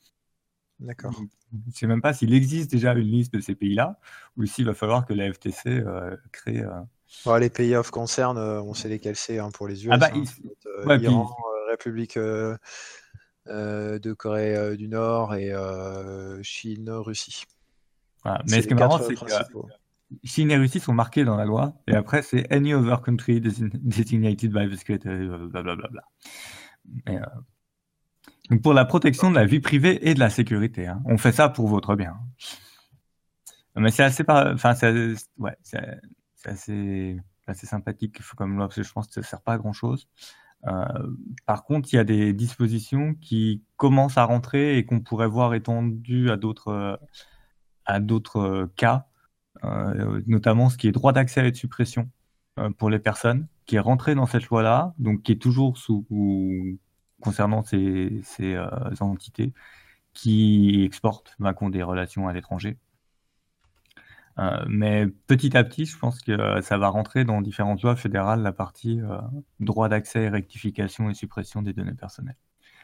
D'accord. 0.80 1.13
Je 1.51 1.57
ne 1.67 1.73
sais 1.73 1.88
même 1.88 2.01
pas 2.01 2.13
s'il 2.13 2.33
existe 2.33 2.71
déjà 2.71 2.93
une 2.93 3.07
liste 3.07 3.33
de 3.33 3.39
ces 3.39 3.55
pays-là, 3.55 3.99
ou 4.38 4.45
s'il 4.45 4.65
va 4.65 4.73
falloir 4.73 5.05
que 5.05 5.13
la 5.13 5.31
FTC 5.31 5.67
euh, 5.67 6.15
crée. 6.31 6.62
Euh, 6.62 7.39
les 7.39 7.49
pays 7.49 7.75
off 7.75 7.89
concernent, 7.89 8.38
euh, 8.38 8.62
on 8.62 8.73
sait 8.73 8.89
lesquels 8.89 9.15
c'est 9.15 9.39
hein, 9.39 9.49
pour 9.51 9.67
les 9.67 9.85
US. 9.85 9.91
Ah 9.91 9.97
bah, 9.97 10.09
hein. 10.13 10.97
Iran, 10.99 11.35
République 11.69 12.17
de 12.17 12.57
Corée 14.13 14.77
du 14.77 14.88
Nord 14.88 15.35
et 15.35 15.53
Chine, 16.43 16.89
Russie. 16.89 17.43
Mais 18.25 18.62
ce 18.62 18.67
qui 18.67 18.73
est 18.73 18.75
marrant, 18.75 18.99
c'est 18.99 19.15
que 19.15 19.25
Chine 20.23 20.51
et 20.51 20.57
Russie 20.57 20.79
sont 20.79 20.93
marqués 20.93 21.23
dans 21.23 21.38
la 21.38 21.45
loi, 21.45 21.73
et 21.88 21.93
après 21.93 22.23
c'est 22.23 22.51
any 22.51 22.73
other 22.73 23.01
country 23.01 23.39
designated 23.41 24.51
by 24.51 24.67
the 24.67 24.75
secretary, 24.75 25.27
blablabla. 25.27 26.03
Mais, 27.05 27.19
donc 28.49 28.62
pour 28.62 28.73
la 28.73 28.85
protection 28.85 29.29
de 29.29 29.35
la 29.35 29.45
vie 29.45 29.59
privée 29.59 30.09
et 30.09 30.13
de 30.13 30.19
la 30.19 30.29
sécurité. 30.29 30.88
Hein. 30.88 31.01
On 31.05 31.17
fait 31.17 31.31
ça 31.31 31.49
pour 31.49 31.67
votre 31.67 31.95
bien. 31.95 32.17
Mais 33.75 33.91
c'est 33.91 34.03
assez, 34.03 34.23
enfin, 34.27 34.73
c'est 34.75 35.15
assez 37.47 37.67
sympathique 37.67 38.19
comme 38.35 38.57
loi, 38.57 38.67
parce 38.67 38.75
que 38.75 38.83
je 38.83 38.91
pense 38.91 39.07
que 39.07 39.13
ça 39.13 39.21
ne 39.21 39.25
sert 39.25 39.41
pas 39.41 39.53
à 39.53 39.57
grand-chose. 39.57 40.07
Euh, 40.67 40.85
par 41.45 41.63
contre, 41.63 41.93
il 41.93 41.95
y 41.95 41.99
a 41.99 42.03
des 42.03 42.33
dispositions 42.33 43.15
qui 43.15 43.63
commencent 43.77 44.17
à 44.17 44.25
rentrer 44.25 44.77
et 44.77 44.85
qu'on 44.85 44.99
pourrait 44.99 45.27
voir 45.27 45.53
étendues 45.53 46.29
à 46.31 46.38
d'autres 46.38 46.99
à 47.85 47.99
d'autres 47.99 48.69
cas, 48.75 49.07
euh, 49.63 50.21
notamment 50.27 50.69
ce 50.69 50.77
qui 50.77 50.88
est 50.88 50.91
droit 50.91 51.13
d'accès 51.13 51.47
et 51.47 51.51
de 51.51 51.55
suppression 51.55 52.09
euh, 52.59 52.69
pour 52.71 52.89
les 52.89 52.99
personnes, 52.99 53.47
qui 53.65 53.77
est 53.77 53.79
rentré 53.79 54.15
dans 54.15 54.27
cette 54.27 54.45
loi-là, 54.47 54.93
donc 54.99 55.23
qui 55.23 55.31
est 55.31 55.41
toujours 55.41 55.77
sous 55.77 56.05
concernant 57.21 57.63
ces, 57.63 58.23
euh, 58.39 58.69
entités 58.99 59.53
qui 60.13 60.84
exportent 60.84 61.36
qui 61.38 61.63
ont 61.63 61.69
des 61.69 61.84
relations 61.84 62.27
à 62.27 62.34
l'étranger. 62.34 62.77
Euh, 64.38 64.63
mais 64.67 65.08
petit 65.27 65.58
à 65.58 65.63
petit, 65.63 65.86
je 65.86 65.97
pense 65.97 66.21
que 66.21 66.62
ça 66.62 66.77
va 66.77 66.88
rentrer 66.88 67.25
dans 67.25 67.41
différentes 67.41 67.82
lois 67.82 67.95
fédérales 67.95 68.41
la 68.41 68.53
partie 68.53 69.01
euh, 69.01 69.17
droit 69.60 69.89
d'accès, 69.89 70.29
rectification 70.29 71.10
et 71.10 71.13
suppression 71.13 71.62
des 71.62 71.73
données 71.73 71.93
personnelles, 71.93 72.38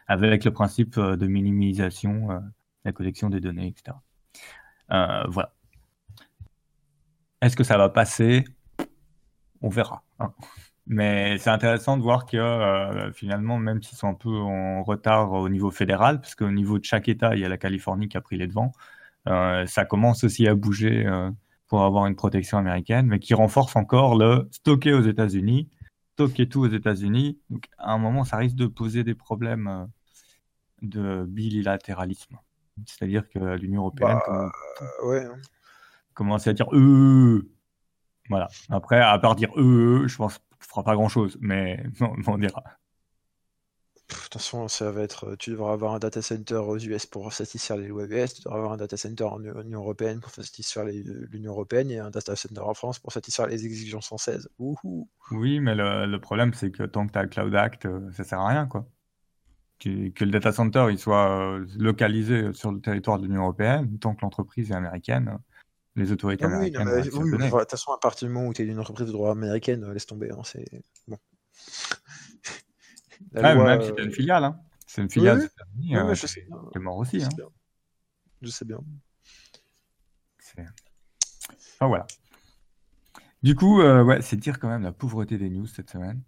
avec 0.07 0.43
le 0.43 0.51
principe 0.51 0.99
de 0.99 1.27
minimisation, 1.27 2.27
de 2.27 2.41
la 2.83 2.91
collection 2.91 3.29
des 3.29 3.39
données, 3.39 3.67
etc. 3.67 3.97
voilà. 5.29 5.53
Est-ce 7.41 7.55
que 7.55 7.63
ça 7.63 7.77
va 7.77 7.89
passer? 7.89 8.43
On 9.61 9.69
verra. 9.69 10.03
Hein. 10.19 10.33
Mais 10.87 11.37
c'est 11.39 11.49
intéressant 11.49 11.97
de 11.97 12.03
voir 12.03 12.25
que 12.25 12.37
euh, 12.37 13.11
finalement, 13.11 13.57
même 13.57 13.81
s'ils 13.81 13.97
sont 13.97 14.07
un 14.07 14.13
peu 14.13 14.29
en 14.29 14.83
retard 14.83 15.31
au 15.31 15.49
niveau 15.49 15.71
fédéral, 15.71 16.21
parce 16.21 16.35
qu'au 16.35 16.51
niveau 16.51 16.77
de 16.77 16.85
chaque 16.85 17.07
État, 17.07 17.35
il 17.35 17.41
y 17.41 17.45
a 17.45 17.49
la 17.49 17.57
Californie 17.57 18.07
qui 18.07 18.17
a 18.17 18.21
pris 18.21 18.37
les 18.37 18.45
devants, 18.45 18.71
euh, 19.27 19.65
ça 19.65 19.85
commence 19.85 20.23
aussi 20.23 20.47
à 20.47 20.53
bouger 20.53 21.07
euh, 21.07 21.31
pour 21.67 21.83
avoir 21.83 22.05
une 22.05 22.15
protection 22.15 22.59
américaine, 22.59 23.07
mais 23.07 23.17
qui 23.17 23.33
renforce 23.33 23.75
encore 23.75 24.15
le 24.15 24.47
stocker 24.51 24.93
aux 24.93 25.01
États-Unis, 25.01 25.69
stocker 26.13 26.47
tout 26.47 26.61
aux 26.61 26.69
États-Unis. 26.69 27.39
Donc 27.49 27.65
à 27.79 27.91
un 27.91 27.97
moment, 27.97 28.23
ça 28.23 28.37
risque 28.37 28.55
de 28.55 28.67
poser 28.67 29.03
des 29.03 29.15
problèmes 29.15 29.87
de 30.83 31.25
bilatéralisme. 31.27 32.37
C'est-à-dire 32.85 33.27
que 33.27 33.39
l'Union 33.55 33.81
européenne 33.81 34.19
bah, 34.27 34.51
commence, 36.13 36.45
à 36.45 36.53
dire. 36.53 36.67
Voilà. 38.29 38.49
Après, 38.69 38.99
à 38.99 39.17
part 39.17 39.35
dire 39.35 39.49
je 39.55 40.15
pense 40.15 40.39
fera 40.67 40.83
pas 40.83 40.95
grand 40.95 41.09
chose, 41.09 41.37
mais 41.41 41.83
on 42.27 42.37
dira. 42.37 42.63
De 44.07 44.13
toute 44.13 44.33
façon, 44.33 44.67
ça 44.67 44.91
va 44.91 45.01
être. 45.01 45.35
Tu 45.37 45.49
devras 45.49 45.73
avoir 45.73 45.95
un 45.95 45.99
data 45.99 46.21
center 46.21 46.55
aux 46.55 46.77
US 46.77 47.07
pour 47.07 47.33
satisfaire 47.33 47.77
les 47.77 47.87
lois 47.87 48.05
US, 48.05 48.35
tu 48.35 48.43
devras 48.43 48.57
avoir 48.57 48.73
un 48.73 48.77
data 48.77 48.97
center 48.97 49.23
en 49.23 49.41
Union 49.41 49.79
européenne 49.79 50.19
pour 50.19 50.29
satisfaire 50.29 50.85
l'Union 50.85 51.53
européenne 51.53 51.89
et 51.89 51.97
un 51.97 52.11
data 52.11 52.35
center 52.35 52.61
en 52.61 52.75
France 52.75 52.99
pour 52.99 53.11
satisfaire 53.11 53.47
les 53.47 53.65
exigences 53.65 54.05
françaises. 54.05 54.47
Oui, 55.31 55.59
mais 55.59 55.73
le, 55.73 56.17
problème, 56.17 56.53
c'est 56.53 56.69
que 56.69 56.83
tant 56.83 57.07
que 57.07 57.13
tu 57.13 57.17
as 57.17 57.23
le 57.23 57.29
Cloud 57.29 57.55
Act, 57.55 57.87
euh, 57.87 58.11
ça 58.11 58.23
sert 58.23 58.39
à 58.39 58.47
rien, 58.49 58.67
quoi. 58.67 58.85
Que, 59.79 59.89
le 59.89 60.31
data 60.31 60.51
center 60.51 60.87
il 60.89 60.97
soit 60.97 61.29
euh, 61.29 61.65
localisé 61.77 62.53
sur 62.53 62.71
le 62.71 62.79
territoire 62.79 63.19
de 63.19 63.25
l'Union 63.25 63.41
européenne, 63.41 63.97
tant 63.99 64.13
que 64.15 64.21
l'entreprise 64.21 64.71
est 64.71 64.75
américaine, 64.75 65.39
les 65.95 66.11
autorités 66.11 66.45
Ah 66.45 66.47
oui, 66.47 66.53
américaines 66.55 66.87
oui, 66.89 67.31
de 67.31 67.49
toute 67.49 67.69
façon, 67.71 67.91
à 67.91 67.99
partir 67.99 68.27
du 68.27 68.33
moment 68.33 68.47
où 68.47 68.53
tu 68.53 68.61
es 68.61 68.65
une 68.65 68.79
entreprise 68.79 69.07
de 69.07 69.11
droit 69.11 69.31
américaine, 69.31 69.83
euh, 69.83 69.93
laisse 69.93 70.05
tomber. 70.05 70.29
hein, 70.31 70.41
c'est 70.43 70.65
bon. 71.07 71.17
Loi, 73.33 73.53
même 73.55 73.81
si 73.81 73.89
euh, 73.89 73.93
c'est 73.97 74.03
une 74.03 74.11
filiale, 74.11 74.43
hein. 74.43 74.59
C'est 74.87 75.01
une 75.01 75.09
filiale 75.09 75.37
aux 75.39 75.45
États-Unis, 75.45 75.95
euh, 75.97 76.13
je 76.13 76.27
sais 76.27 76.47
t'es 76.73 76.79
mort 76.79 76.97
aussi. 76.97 77.19
Je 77.19 77.25
Hein. 77.25 77.29
sais 77.29 77.35
bien. 78.65 78.79
Je 80.37 80.45
sais 80.45 80.55
bien. 80.57 80.73
Enfin 81.75 81.87
voilà. 81.87 82.07
Du 83.43 83.55
coup, 83.55 83.81
euh, 83.81 84.03
ouais, 84.03 84.21
c'est 84.21 84.35
dire 84.37 84.59
quand 84.59 84.69
même 84.69 84.83
la 84.83 84.91
pauvreté 84.91 85.37
des 85.37 85.49
news 85.49 85.67
cette 85.67 85.89
semaine. 85.89 86.21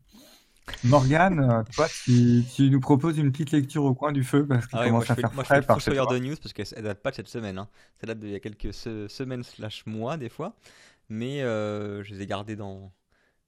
Morgane, 0.84 1.40
euh, 1.40 1.64
toi, 1.76 1.88
tu, 2.04 2.44
tu 2.56 2.70
nous 2.70 2.80
proposes 2.80 3.18
une 3.18 3.32
petite 3.32 3.52
lecture 3.52 3.84
au 3.86 3.94
coin 3.96 4.12
du 4.12 4.24
feu 4.24 4.46
parce 4.46 4.68
qu'il 4.68 4.78
Ah 4.78 4.84
oui, 4.84 4.92
moi 4.92 5.02
commence 5.02 5.08
je 5.08 5.12
à 5.12 5.16
fais, 5.16 5.22
faire 5.22 5.34
moi, 5.34 5.44
je 5.44 5.48
frais 5.48 5.60
le 5.62 5.66
par 5.66 5.80
chez 5.82 5.92
de 5.92 6.18
news 6.20 6.36
parce 6.42 6.54
qu'elle 6.54 6.84
date 6.84 7.02
pas 7.02 7.12
de 7.12 7.16
cette 7.16 7.28
semaine. 7.30 7.58
hein. 7.58 7.70
Ça 8.00 8.08
date 8.08 8.20
d'il 8.20 8.32
y 8.32 8.36
a 8.36 8.40
quelques 8.40 8.74
se- 8.74 9.08
semaines 9.08 9.44
slash 9.44 9.86
mois 9.86 10.18
des 10.18 10.30
fois. 10.30 10.56
Mais 11.10 11.42
euh, 11.42 12.04
je 12.04 12.14
les 12.14 12.22
ai 12.22 12.28
gardées 12.28 12.56
dans 12.58 12.92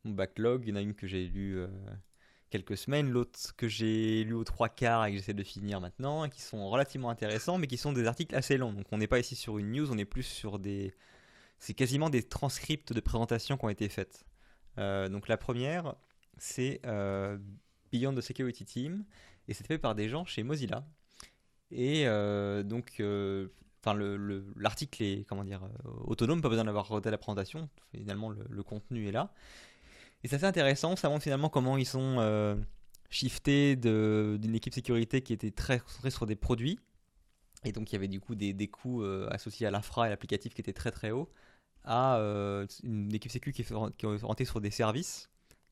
mon 0.06 0.14
backlog. 0.14 0.64
Il 0.66 0.70
y 0.70 0.74
en 0.74 0.78
a 0.78 0.82
une 0.82 0.94
que 0.96 1.08
j'ai 1.08 1.28
lue 1.28 1.58
euh, 1.60 1.68
quelques 2.50 2.78
semaines, 2.78 3.10
l'autre 3.12 3.56
que 3.58 3.68
j'ai 3.68 4.24
lu 4.24 4.34
aux 4.34 4.44
trois 4.46 4.70
quarts 4.70 5.06
et 5.06 5.12
que 5.12 5.18
j'essaie 5.18 5.34
de 5.34 5.44
finir 5.44 5.82
maintenant, 5.82 6.26
et 6.26 6.30
qui 6.30 6.42
sont 6.42 6.70
relativement 6.70 7.10
intéressants, 7.10 7.58
mais 7.58 7.68
qui 7.68 7.78
sont 7.78 7.94
des 7.94 8.08
articles 8.08 8.36
assez 8.36 8.58
longs. 8.58 8.74
Donc 8.74 8.86
on 8.92 8.98
n'est 8.98 9.08
pas 9.08 9.20
ici 9.20 9.36
sur 9.36 9.58
une 9.58 9.72
news, 9.72 9.92
on 9.92 9.98
est 9.98 10.06
plus 10.06 10.24
sur 10.24 10.58
des... 10.60 10.94
C'est 11.60 11.74
quasiment 11.74 12.10
des 12.10 12.24
transcripts 12.24 12.94
de 12.94 13.02
présentations 13.02 13.58
qui 13.58 13.66
ont 13.66 13.70
été 13.70 13.90
faites. 13.90 14.26
Euh, 14.78 15.10
donc 15.10 15.28
la 15.28 15.38
première, 15.38 15.96
c'est 16.39 16.82
euh, 16.86 17.38
Beyond 17.91 18.15
the 18.15 18.21
Security 18.21 18.65
Team, 18.65 19.06
et 19.47 19.54
c'est 19.54 19.65
fait 19.67 19.78
par 19.78 19.95
des 19.95 20.10
gens 20.10 20.25
chez 20.25 20.43
Mozilla. 20.43 20.86
Et 21.71 22.08
euh, 22.08 22.63
donc, 22.63 22.99
euh, 22.99 23.49
enfin, 23.82 23.93
le, 23.93 24.17
le- 24.17 24.54
l'article 24.56 25.04
est 25.04 25.25
comment 25.28 25.43
dire 25.43 25.62
autonome, 26.06 26.41
pas 26.41 26.49
besoin 26.49 26.65
d'avoir 26.65 26.88
redé 26.88 27.12
la 27.12 27.17
présentation. 27.17 27.69
Finalement, 27.95 28.30
le, 28.30 28.63
contenu 28.63 29.08
est 29.08 29.12
là. 29.12 29.34
Et 30.23 30.28
c'est 30.28 30.38
assez 30.38 30.45
intéressant. 30.45 30.95
Ça 30.95 31.10
montre 31.10 31.23
finalement 31.23 31.49
comment 31.49 31.78
ils 31.78 31.86
sont 31.86 32.58
shiftés 33.10 33.75
d'une 33.75 34.56
équipe 34.56 34.73
sécurité 34.73 35.21
qui 35.21 35.34
était 35.34 35.52
très 35.52 35.80
concentrée 35.80 36.12
sur 36.12 36.25
des 36.25 36.36
produits. 36.36 36.80
Et 37.63 37.71
donc, 37.71 37.91
il 37.91 37.93
y 37.93 37.95
avait 37.97 38.08
du 38.08 38.19
coup 38.19 38.36
des, 38.36 38.54
des 38.54 38.67
coûts 38.67 39.04
associés 39.30 39.67
à 39.67 39.71
l'infra 39.71 40.08
et 40.08 40.10
l'applicatif 40.10 40.54
qui 40.54 40.62
étaient 40.62 40.73
très 40.73 40.91
très 40.91 41.12
hauts, 41.12 41.30
à 41.84 42.19
une 42.84 43.13
équipe 43.13 43.32
sécu 43.32 43.52
qui 43.52 43.62
est 43.62 43.71
orientée 43.71 44.45
sur 44.45 44.60
des 44.62 44.71
services 44.71 45.30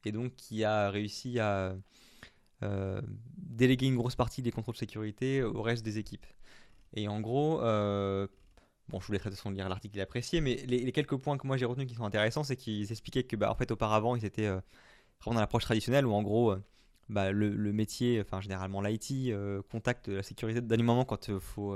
et 0.07 0.11
donc 0.11 0.35
qui 0.35 0.63
a 0.63 0.89
réussi 0.89 1.39
à 1.39 1.75
euh, 2.63 3.01
déléguer 3.37 3.87
une 3.87 3.97
grosse 3.97 4.15
partie 4.15 4.41
des 4.41 4.51
contrôles 4.51 4.73
de 4.73 4.79
sécurité 4.79 5.43
au 5.43 5.61
reste 5.61 5.85
des 5.85 5.99
équipes. 5.99 6.25
Et 6.95 7.07
en 7.07 7.21
gros, 7.21 7.61
euh, 7.61 8.27
bon, 8.89 8.99
je 8.99 9.07
vous 9.07 9.13
laisserai 9.13 9.29
de 9.29 9.35
toute 9.35 9.39
façon 9.39 9.51
lire 9.51 9.69
l'article 9.69 9.97
et 9.97 9.99
l'apprécier, 9.99 10.41
mais 10.41 10.55
les, 10.67 10.91
quelques 10.91 11.17
points 11.17 11.37
que 11.37 11.45
moi 11.45 11.57
j'ai 11.57 11.65
retenus 11.65 11.87
qui 11.87 11.95
sont 11.95 12.05
intéressants, 12.05 12.43
c'est 12.43 12.55
qu'ils 12.55 12.91
expliquaient 12.91 13.23
que, 13.23 13.35
bah, 13.35 13.51
en 13.51 13.55
fait, 13.55 13.71
auparavant, 13.71 14.15
ils 14.15 14.25
étaient 14.25 14.47
euh, 14.47 14.59
vraiment 15.21 15.35
dans 15.35 15.41
l'approche 15.41 15.65
traditionnelle 15.65 16.07
où, 16.07 16.13
en 16.13 16.23
gros, 16.23 16.55
bah, 17.09 17.31
le, 17.31 17.73
métier, 17.73 18.21
enfin, 18.21 18.41
généralement 18.41 18.81
l'IT, 18.81 19.31
contacte 19.69 20.07
la 20.07 20.23
sécurité 20.23 20.61
d'un 20.61 20.77
moment 20.77 21.05
quand 21.05 21.27
il 21.27 21.39
faut. 21.39 21.75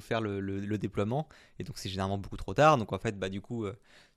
faire 0.00 0.20
le, 0.20 0.40
le- 0.40 0.78
déploiement, 0.78 1.28
et 1.58 1.64
donc 1.64 1.78
c'est 1.78 1.88
généralement 1.88 2.18
beaucoup 2.18 2.36
trop 2.36 2.54
tard. 2.54 2.76
Donc 2.76 2.92
en 2.92 2.98
fait, 2.98 3.18
bah, 3.18 3.30
du 3.30 3.40
coup, 3.40 3.66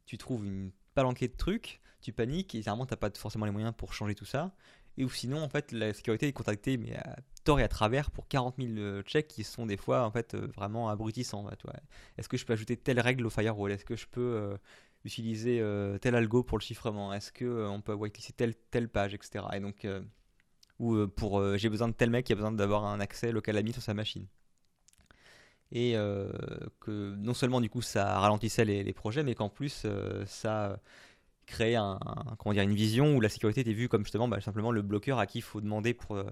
tu 0.06 0.18
trouves 0.18 0.46
une 0.46 0.72
palanquée 0.94 1.28
de 1.28 1.38
trucs, 1.38 1.82
tu 2.02 2.14
paniques, 2.14 2.56
et 2.56 2.60
généralement, 2.60 2.86
tu 2.86 2.94
n'as 2.94 2.98
pas 2.98 3.10
forcément 3.16 3.46
les 3.46 3.52
moyens 3.52 3.74
pour 3.78 3.94
changer 3.94 4.16
tout 4.16 4.26
ça. 4.26 4.54
Et 4.98 5.06
ou 5.06 5.10
sinon, 5.10 5.42
en 5.42 5.50
fait, 5.50 5.72
la 5.72 5.94
sécurité 5.94 6.28
est 6.28 6.34
contactée 6.34 6.78
mais 6.78 6.96
à 6.96 7.16
tort 7.44 7.60
et 7.60 7.64
à 7.64 7.68
travers 7.68 8.12
pour 8.12 8.28
40 8.28 8.56
000 8.58 8.70
euh, 8.78 9.02
checks 9.04 9.28
qui 9.28 9.44
sont 9.44 9.66
des 9.66 9.78
fois 9.78 10.06
en 10.06 10.12
fait 10.12 10.36
euh, 10.36 10.48
vraiment 10.56 10.90
abrutissants. 10.90 11.48
Est-ce 12.18 12.30
que 12.30 12.38
je 12.38 12.46
peux 12.46 12.54
ajouter 12.54 12.78
telle 12.78 13.00
règle 13.00 13.26
au 13.26 13.30
firewall? 13.30 13.72
Est-ce 13.72 13.86
que 13.86 13.96
je 13.96 14.06
peux 14.08 14.22
euh, 14.22 14.58
utiliser 15.06 15.60
euh, 15.62 15.98
tel 15.98 16.16
algo 16.16 16.44
pour 16.44 16.58
le 16.58 16.64
chiffrement? 16.64 17.14
Est-ce 17.14 17.32
que 17.32 17.68
on 17.68 17.82
peut 17.82 17.94
whitelister 17.94 18.34
telle 18.34 18.56
telle 18.70 18.90
page, 18.90 19.14
etc. 19.14 19.46
Et 19.54 19.60
donc, 19.60 19.88
ou 20.80 21.08
pour 21.08 21.58
j'ai 21.58 21.70
besoin 21.70 21.88
de 21.88 21.94
tel 21.94 22.10
mec 22.10 22.26
qui 22.26 22.34
a 22.34 22.36
besoin 22.36 22.52
d'avoir 22.52 22.86
un 22.86 23.00
accès 23.00 23.32
local 23.32 23.58
ami 23.58 23.74
sur 23.74 23.82
sa 23.82 23.94
machine. 23.94 24.28
Et 25.72 25.94
que 26.80 27.16
non 27.16 27.34
seulement 27.34 27.62
du 27.62 27.70
coup 27.70 27.82
ça 27.82 28.20
ralentissait 28.20 28.66
les, 28.66 28.94
projets, 28.94 29.24
mais 29.24 29.36
qu'en 29.36 29.50
plus 29.50 29.88
ça 30.26 30.80
créer 31.52 31.76
une 31.78 32.74
vision 32.74 33.16
où 33.16 33.22
la 33.22 33.30
sécurité 33.30 33.62
était 33.62 33.74
vue 33.74 33.88
comme 33.90 34.04
justement 34.04 34.28
bah, 34.28 34.42
simplement 34.42 34.72
le 34.72 34.82
bloqueur 34.82 35.20
à 35.20 35.28
qui 35.28 35.40
il 35.40 35.44
faut 35.44 35.62
demander 35.62 35.94
pour, 35.94 36.16
euh, 36.16 36.24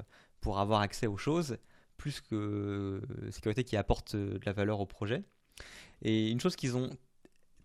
pour 0.42 0.60
avoir 0.60 0.82
accès 0.82 1.06
aux 1.08 1.18
choses, 1.18 1.58
plus 1.98 2.22
que 2.22 2.36
euh, 2.36 3.32
sécurité 3.32 3.64
qui 3.64 3.78
apporte 3.78 4.16
euh, 4.16 4.40
de 4.40 4.46
la 4.46 4.54
valeur 4.54 4.80
au 4.80 4.86
projet. 4.86 5.24
Et 6.02 6.30
une 6.32 6.40
chose 6.40 6.56
qu'ils 6.56 6.76
ont 6.78 6.90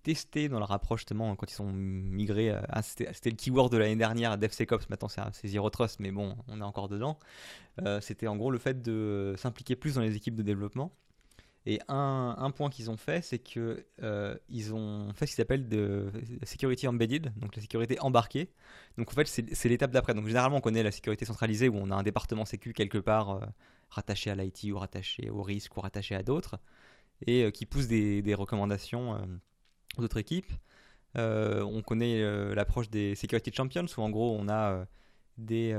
testé 0.03 0.49
dans 0.51 0.59
leur 0.59 0.71
approche 0.73 1.01
justement 1.01 1.35
quand 1.37 1.51
ils 1.51 1.63
ont 1.63 1.73
migré, 1.73 2.51
à- 2.51 2.65
à- 2.69 2.83
c'était 2.83 3.31
le 3.31 3.37
keyword 3.37 3.73
de 3.73 3.79
l'année 3.79 3.97
dernière 3.97 4.33
à 4.33 4.37
DevSecOps, 4.37 4.91
maintenant 4.91 5.09
c'est 5.09 5.49
Zero 5.49 5.71
Trust, 5.71 5.99
mais 6.01 6.11
bon, 6.11 6.37
on 6.49 6.61
est 6.61 6.65
encore 6.65 6.89
dedans. 6.89 7.19
Euh, 7.81 8.01
c'était 8.03 8.27
en 8.27 8.37
gros 8.37 8.51
le 8.51 8.59
fait 8.59 8.83
de 8.83 9.35
s'impliquer 9.39 9.77
plus 9.77 9.95
dans 9.95 10.03
les 10.03 10.15
équipes 10.17 10.35
de 10.35 10.43
développement. 10.43 10.93
Et 11.67 11.81
un, 11.89 12.51
point 12.55 12.69
qu'ils 12.69 12.91
ont 12.91 12.99
fait, 12.99 13.23
c'est 13.23 13.39
que 13.39 13.87
euh, 14.03 14.37
ont 14.73 15.13
fait 15.15 15.27
ce 15.27 15.35
qu'ils 15.35 15.43
appellent 15.43 15.67
de 15.67 16.11
la 16.39 16.47
security 16.47 16.87
embedded, 16.87 17.33
donc 17.39 17.57
la 17.57 17.63
sécurité 17.63 17.99
embarquée. 18.01 18.51
Donc 18.99 19.11
en 19.11 19.15
fait, 19.15 19.27
c'est 19.27 19.69
l'étape 19.71 19.91
d'après. 19.91 20.13
Donc 20.13 20.27
généralement, 20.27 20.59
on 20.59 20.61
connaît 20.61 20.83
la 20.83 20.91
sécurité 20.91 21.25
centralisée 21.25 21.71
où 21.71 21.77
on 21.77 21.91
a 21.91 21.95
un 21.95 22.03
département 22.03 22.45
sécu 22.45 22.75
quelque 22.75 22.99
part 22.99 23.31
euh, 23.31 23.47
rattaché 23.89 24.31
à 24.31 24.35
l'IT 24.35 24.65
ou 24.73 24.79
rattaché 24.79 25.31
au 25.31 25.43
risque 25.43 25.75
ou 25.79 25.81
rattaché 25.81 26.15
à 26.15 26.23
d'autres 26.23 26.59
et 27.27 27.45
euh, 27.45 27.51
qui 27.51 27.65
pousse 27.65 27.87
des, 27.87 28.21
des 28.21 28.35
recommandations 28.35 29.19
aux 29.97 30.03
autres 30.03 30.19
équipes. 30.19 30.53
On 31.15 31.81
connaît 31.81 32.55
l'approche 32.55 32.91
des 32.91 33.15
security 33.15 33.53
champions 33.55 33.87
où 33.97 34.01
en 34.03 34.11
gros 34.11 34.37
on 34.39 34.49
a 34.49 34.85
des 35.39 35.75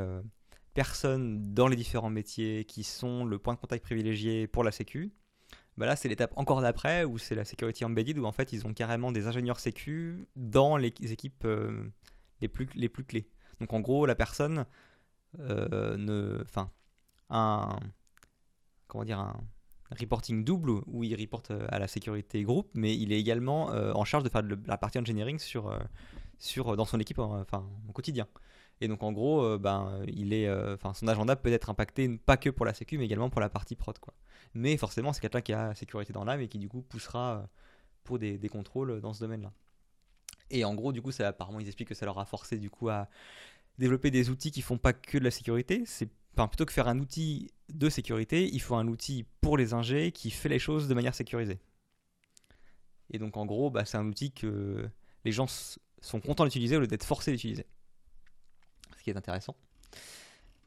personnes 0.73 1.53
dans 1.53 1.67
les 1.67 1.75
différents 1.75 2.09
métiers 2.09 2.65
qui 2.65 2.83
sont 2.83 3.25
le 3.25 3.37
point 3.37 3.53
de 3.53 3.59
contact 3.59 3.83
privilégié 3.83 4.47
pour 4.47 4.63
la 4.63 4.71
sécu. 4.71 5.11
Bah 5.77 5.85
là, 5.85 5.95
c'est 5.95 6.07
l'étape 6.07 6.31
encore 6.37 6.61
d'après 6.61 7.03
où 7.03 7.17
c'est 7.17 7.35
la 7.35 7.43
security 7.43 7.83
embedded 7.83 8.17
où 8.17 8.25
en 8.25 8.31
fait 8.31 8.53
ils 8.53 8.65
ont 8.65 8.73
carrément 8.73 9.11
des 9.11 9.27
ingénieurs 9.27 9.59
sécu 9.59 10.27
dans 10.35 10.77
les 10.77 10.93
équipes 11.01 11.43
euh, 11.45 11.91
les, 12.41 12.47
plus, 12.47 12.69
les 12.75 12.87
plus 12.87 13.03
clés. 13.03 13.27
Donc 13.59 13.73
en 13.73 13.81
gros, 13.81 14.05
la 14.05 14.15
personne 14.15 14.65
euh, 15.39 15.97
ne. 15.97 16.41
Enfin, 16.43 16.71
un. 17.29 17.77
Comment 18.87 19.03
dire 19.03 19.19
un 19.19 19.35
reporting 19.99 20.43
double 20.43 20.71
où 20.87 21.03
il 21.03 21.15
reporte 21.19 21.51
euh, 21.51 21.67
à 21.69 21.79
la 21.79 21.87
sécurité 21.87 22.41
groupe, 22.43 22.69
mais 22.73 22.95
il 22.95 23.11
est 23.11 23.19
également 23.19 23.71
euh, 23.71 23.93
en 23.93 24.03
charge 24.03 24.23
de 24.23 24.29
faire 24.29 24.41
la 24.65 24.77
partie 24.77 24.97
engineering 24.97 25.37
sur, 25.39 25.77
sur, 26.39 26.75
dans 26.75 26.85
son 26.85 26.99
équipe 26.99 27.19
enfin, 27.19 27.67
au 27.87 27.91
quotidien. 27.91 28.27
Et 28.81 28.87
donc 28.87 29.03
en 29.03 29.11
gros, 29.11 29.43
euh, 29.43 29.57
ben, 29.57 30.03
il 30.07 30.33
est, 30.33 30.47
euh, 30.47 30.75
son 30.93 31.07
agenda 31.07 31.35
peut 31.35 31.51
être 31.51 31.69
impacté 31.69 32.17
pas 32.17 32.37
que 32.37 32.49
pour 32.49 32.65
la 32.65 32.73
sécu, 32.73 32.97
mais 32.97 33.05
également 33.05 33.29
pour 33.29 33.41
la 33.41 33.49
partie 33.49 33.75
prod. 33.75 33.97
Quoi. 33.99 34.13
Mais 34.53 34.75
forcément, 34.77 35.13
c'est 35.13 35.21
quelqu'un 35.21 35.41
qui 35.41 35.53
a 35.53 35.73
sécurité 35.75 36.13
dans 36.13 36.25
l'âme 36.25 36.41
et 36.41 36.47
qui 36.47 36.59
du 36.59 36.67
coup 36.67 36.81
poussera 36.81 37.37
euh, 37.37 37.45
pour 38.03 38.19
des, 38.19 38.37
contrôles 38.49 39.01
dans 39.01 39.13
ce 39.13 39.19
domaine-là. 39.21 39.51
Et 40.51 40.65
en 40.65 40.75
gros, 40.75 40.91
du 40.91 41.01
coup, 41.01 41.11
ça, 41.11 41.27
apparemment, 41.29 41.59
ils 41.59 41.67
expliquent 41.67 41.89
que 41.89 41.95
ça 41.95 42.05
leur 42.05 42.19
a 42.19 42.25
forcé 42.25 42.57
du 42.57 42.69
coup 42.69 42.89
à 42.89 43.07
développer 43.79 44.11
des 44.11 44.29
outils 44.29 44.51
qui 44.51 44.61
font 44.61 44.77
pas 44.77 44.93
que 44.93 45.17
de 45.17 45.23
la 45.23 45.31
sécurité. 45.31 45.83
C'est 45.85 46.09
plutôt 46.35 46.65
que 46.65 46.73
faire 46.73 46.87
un 46.87 46.99
outil 46.99 47.51
de 47.69 47.89
sécurité, 47.89 48.49
il 48.51 48.61
faut 48.61 48.75
un 48.75 48.87
outil 48.87 49.25
pour 49.41 49.57
les 49.57 49.73
ingés 49.73 50.11
qui 50.11 50.29
fait 50.29 50.49
les 50.49 50.59
choses 50.59 50.87
de 50.87 50.93
manière 50.93 51.15
sécurisée. 51.15 51.59
Et 53.11 53.19
donc, 53.19 53.37
en 53.37 53.45
gros, 53.45 53.69
bah, 53.71 53.85
c'est 53.85 53.97
un 53.97 54.05
outil 54.05 54.31
que 54.31 54.87
les 55.23 55.31
gens 55.31 55.47
sont 56.01 56.19
contents 56.19 56.43
d'utiliser 56.43 56.77
au 56.77 56.81
lieu 56.81 56.87
d'être 56.87 57.05
forcés 57.05 57.31
d'utiliser. 57.31 57.65
Qui 59.05 59.11
est 59.11 59.17
intéressant. 59.17 59.55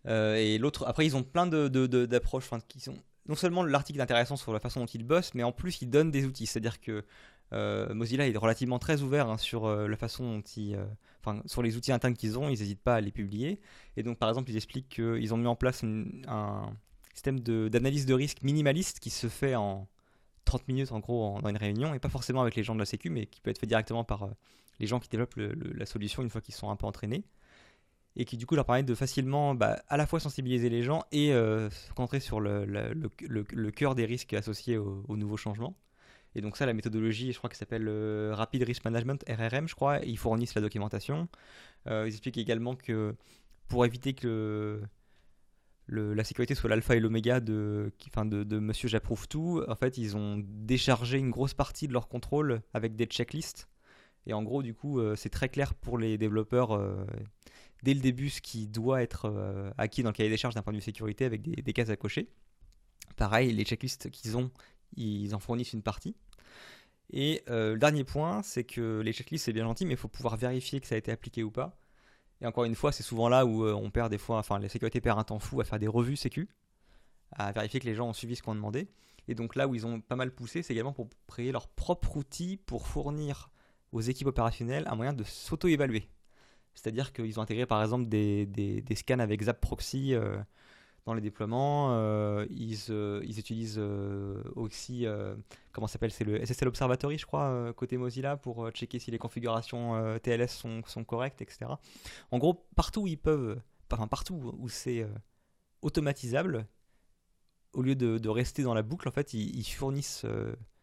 Euh, 0.06 0.36
et 0.36 0.58
l'autre, 0.58 0.84
après, 0.86 1.04
ils 1.04 1.16
ont 1.16 1.24
plein 1.24 1.48
de, 1.48 1.66
de- 1.66 1.88
de- 1.88 2.06
d'approches 2.06 2.48
qui 2.68 2.78
sont. 2.78 2.94
Non 3.26 3.34
seulement 3.34 3.64
l'article 3.64 3.98
est 3.98 4.02
intéressant 4.02 4.36
sur 4.36 4.52
la 4.52 4.60
façon 4.60 4.78
dont 4.78 4.86
ils 4.86 5.02
bossent, 5.02 5.34
mais 5.34 5.42
en 5.42 5.50
plus 5.50 5.82
ils 5.82 5.90
donnent 5.90 6.12
des 6.12 6.24
outils. 6.24 6.46
C'est-à-dire 6.46 6.80
que 6.80 7.04
euh, 7.52 7.92
Mozilla 7.92 8.28
est 8.28 8.36
relativement 8.36 8.78
très 8.78 9.02
ouvert 9.02 9.28
hein, 9.28 9.38
sur 9.38 9.66
euh, 9.66 9.88
la 9.88 9.96
façon 9.96 10.36
dont 10.36 10.42
ils, 10.56 10.78
sur 11.46 11.62
les 11.64 11.76
outils 11.76 11.90
internes 11.90 12.14
qu'ils 12.14 12.38
ont, 12.38 12.44
ils 12.48 12.60
n'hésitent 12.60 12.80
pas 12.80 12.94
à 12.94 13.00
les 13.00 13.10
publier. 13.10 13.60
Et 13.96 14.04
donc, 14.04 14.18
par 14.18 14.28
exemple, 14.28 14.48
ils 14.52 14.56
expliquent 14.56 14.88
qu'ils 14.88 15.34
ont 15.34 15.36
mis 15.36 15.48
en 15.48 15.56
place 15.56 15.82
un 16.28 16.72
système 17.12 17.40
d'analyse 17.40 18.06
de, 18.06 18.14
risque 18.14 18.42
minimaliste 18.42 19.00
qui 19.00 19.10
se 19.10 19.26
fait 19.26 19.56
en 19.56 19.88
30 20.44 20.68
minutes, 20.68 20.92
en 20.92 21.00
gros, 21.00 21.40
dans 21.42 21.48
une 21.48 21.56
réunion, 21.56 21.92
et 21.92 21.98
pas 21.98 22.08
forcément 22.08 22.40
avec 22.40 22.54
les 22.54 22.62
gens 22.62 22.74
de 22.76 22.78
la 22.78 22.86
Sécu, 22.86 23.10
mais 23.10 23.26
qui 23.26 23.40
peut 23.40 23.50
être 23.50 23.58
fait 23.58 23.66
directement 23.66 24.04
par 24.04 24.28
les 24.78 24.86
gens 24.86 25.00
qui 25.00 25.08
développent 25.08 25.34
la 25.36 25.86
solution 25.86 26.22
une 26.22 26.30
fois 26.30 26.40
qu'ils 26.40 26.54
sont 26.54 26.70
un 26.70 26.76
peu 26.76 26.86
entraînés. 26.86 27.24
Et 28.16 28.24
qui, 28.24 28.36
du 28.36 28.46
coup, 28.46 28.56
leur 28.56 28.64
permet 28.64 28.82
de 28.82 28.94
facilement 28.94 29.54
bah, 29.54 29.80
à 29.88 29.96
la 29.96 30.06
fois 30.06 30.18
sensibiliser 30.18 30.68
les 30.68 30.82
gens 30.82 31.04
et 31.12 31.32
euh, 31.32 31.70
se 31.70 31.92
concentrer 31.92 32.20
sur 32.20 32.40
le, 32.40 33.70
cœur 33.70 33.94
des 33.94 34.04
risques 34.06 34.34
associés 34.34 34.76
au- 34.76 35.04
aux 35.06 35.16
nouveaux 35.16 35.36
changements. 35.36 35.76
Et 36.34 36.40
donc 36.40 36.56
ça, 36.56 36.66
la 36.66 36.72
méthodologie, 36.72 37.32
je 37.32 37.38
crois 37.38 37.48
qu'elle 37.48 37.58
s'appelle 37.58 37.86
euh, 37.88 38.32
Rapid 38.34 38.62
Risk 38.62 38.84
Management, 38.84 39.24
RRM, 39.28 39.68
je 39.68 39.74
crois. 39.74 39.98
Ils 40.04 40.18
fournissent 40.18 40.54
la 40.54 40.60
documentation. 40.60 41.28
Euh, 41.86 42.04
ils 42.06 42.12
expliquent 42.12 42.38
également 42.38 42.74
que 42.76 43.14
pour 43.68 43.84
éviter 43.86 44.14
que 44.14 44.80
la 45.88 46.22
sécurité 46.24 46.54
soit 46.54 46.68
l'alpha 46.68 46.96
et 46.96 47.00
l'oméga 47.00 47.40
de, 47.40 47.92
de, 48.14 48.58
Monsieur 48.58 48.88
J'approuve 48.88 49.26
tout, 49.26 49.64
en 49.66 49.74
fait, 49.74 49.96
ils 49.96 50.16
ont 50.16 50.42
déchargé 50.46 51.18
une 51.18 51.30
grosse 51.30 51.54
partie 51.54 51.88
de 51.88 51.94
leur 51.94 52.08
contrôle 52.08 52.60
avec 52.74 52.94
des 52.94 53.06
checklists. 53.06 53.68
Et 54.26 54.34
en 54.34 54.42
gros, 54.42 54.62
du 54.62 54.74
coup, 54.74 55.00
c'est 55.16 55.30
très 55.30 55.48
clair 55.48 55.74
pour 55.74 55.96
les 55.96 56.18
développeurs 56.18 56.78
dès 57.82 57.94
le 57.94 58.00
début 58.00 58.30
ce 58.30 58.40
qui 58.40 58.66
doit 58.66 59.02
être 59.02 59.26
euh, 59.26 59.70
acquis 59.78 60.02
dans 60.02 60.10
le 60.10 60.14
cahier 60.14 60.30
des 60.30 60.36
charges 60.36 60.54
d'un 60.54 60.62
point 60.62 60.72
de 60.72 60.78
vue 60.78 60.82
sécurité 60.82 61.24
avec 61.24 61.42
des, 61.42 61.72
cases 61.72 61.90
à 61.90 61.96
cocher. 61.96 62.28
Pareil, 63.16 63.52
les 63.52 63.64
checklists 63.64 64.10
qu'ils 64.10 64.36
ont, 64.36 64.50
ils 64.96 65.34
en 65.34 65.38
fournissent 65.38 65.72
une 65.72 65.82
partie. 65.82 66.16
Et 67.10 67.42
le 67.48 67.76
dernier 67.76 68.04
point, 68.04 68.42
c'est 68.42 68.64
que 68.64 69.00
les 69.00 69.12
checklists, 69.14 69.46
c'est 69.46 69.52
bien 69.52 69.64
gentil, 69.64 69.86
mais 69.86 69.94
il 69.94 69.96
faut 69.96 70.08
pouvoir 70.08 70.36
vérifier 70.36 70.78
que 70.78 70.86
ça 70.86 70.94
a 70.94 70.98
été 70.98 71.10
appliqué 71.10 71.42
ou 71.42 71.50
pas. 71.50 71.78
Et 72.42 72.46
encore 72.46 72.64
une 72.64 72.74
fois, 72.74 72.92
c'est 72.92 73.02
souvent 73.02 73.30
là 73.30 73.46
où 73.46 73.66
on 73.66 73.90
perd 73.90 74.10
des 74.10 74.18
fois, 74.18 74.38
enfin, 74.38 74.58
la 74.58 74.68
sécurité 74.68 75.00
perd 75.00 75.18
un 75.18 75.24
temps 75.24 75.38
fou 75.38 75.60
à 75.60 75.64
faire 75.64 75.78
des 75.78 75.88
revues 75.88 76.16
sécu, 76.16 76.48
à 77.32 77.50
vérifier 77.52 77.80
que 77.80 77.86
les 77.86 77.94
gens 77.94 78.08
ont 78.08 78.12
suivi 78.12 78.36
ce 78.36 78.42
qu'on 78.42 78.54
demandé. 78.54 78.88
Et 79.28 79.34
donc 79.34 79.54
là 79.54 79.68
où 79.68 79.74
ils 79.74 79.86
ont 79.86 80.00
pas 80.00 80.16
mal 80.16 80.34
poussé, 80.34 80.62
c'est 80.62 80.72
également 80.72 80.94
pour 80.94 81.08
créer 81.26 81.52
leur 81.52 81.68
propre 81.68 82.16
outil 82.16 82.56
pour 82.56 82.88
fournir 82.88 83.50
aux 83.92 84.00
équipes 84.00 84.28
opérationnelles 84.28 84.86
un 84.88 84.96
moyen 84.96 85.12
de 85.12 85.22
s'auto-évaluer. 85.22 86.08
C'est-à-dire 86.78 87.12
qu'ils 87.12 87.40
ont 87.40 87.42
intégré 87.42 87.66
par 87.66 87.82
exemple 87.82 88.06
des, 88.06 88.46
des, 88.46 88.94
scans 88.94 89.18
avec 89.18 89.42
Zap 89.42 89.60
Proxy 89.60 90.14
euh, 90.14 90.38
dans 91.06 91.14
les 91.14 91.20
déploiements. 91.20 91.88
Euh, 91.90 92.46
ils, 92.50 92.78
euh, 92.90 93.20
ils, 93.24 93.40
utilisent 93.40 93.80
aussi, 94.54 95.04
comment 95.72 95.88
s'appelle 95.88 96.12
C'est 96.12 96.24
le 96.24 96.44
SSL 96.44 96.68
Observatory, 96.68 97.18
je 97.18 97.26
crois, 97.26 97.72
côté 97.74 97.96
Mozilla, 97.96 98.36
pour 98.36 98.70
checker 98.70 99.00
si 99.00 99.10
les 99.10 99.18
configurations 99.18 100.18
TLS 100.22 100.50
sont, 100.50 100.82
sont, 100.86 101.02
correctes, 101.02 101.42
etc. 101.42 101.66
En 102.30 102.38
gros, 102.38 102.64
partout 102.76 103.02
où 103.02 103.06
ils 103.08 103.18
peuvent, 103.18 103.60
enfin 103.92 104.06
partout 104.06 104.54
où 104.56 104.68
c'est 104.68 105.04
automatisable, 105.82 106.68
au 107.72 107.82
lieu 107.82 107.96
de, 107.96 108.28
rester 108.28 108.62
dans 108.62 108.74
la 108.74 108.82
boucle, 108.82 109.08
en 109.08 109.12
fait, 109.12 109.34
ils, 109.34 109.58
ils 109.58 109.64
fournissent, 109.64 110.24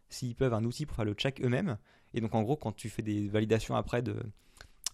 s'ils 0.09 0.35
peuvent, 0.35 0.53
un 0.53 0.65
outil 0.65 0.85
pour 0.85 0.97
faire 0.97 1.05
le 1.05 1.13
check 1.13 1.41
eux-mêmes 1.41 1.77
et 2.13 2.21
donc 2.21 2.33
en 2.33 2.41
gros, 2.43 2.55
quand 2.55 2.71
tu 2.71 2.89
fais 2.89 3.01
des 3.01 3.27
validations 3.27 3.75
après 3.75 4.01
de 4.01 4.15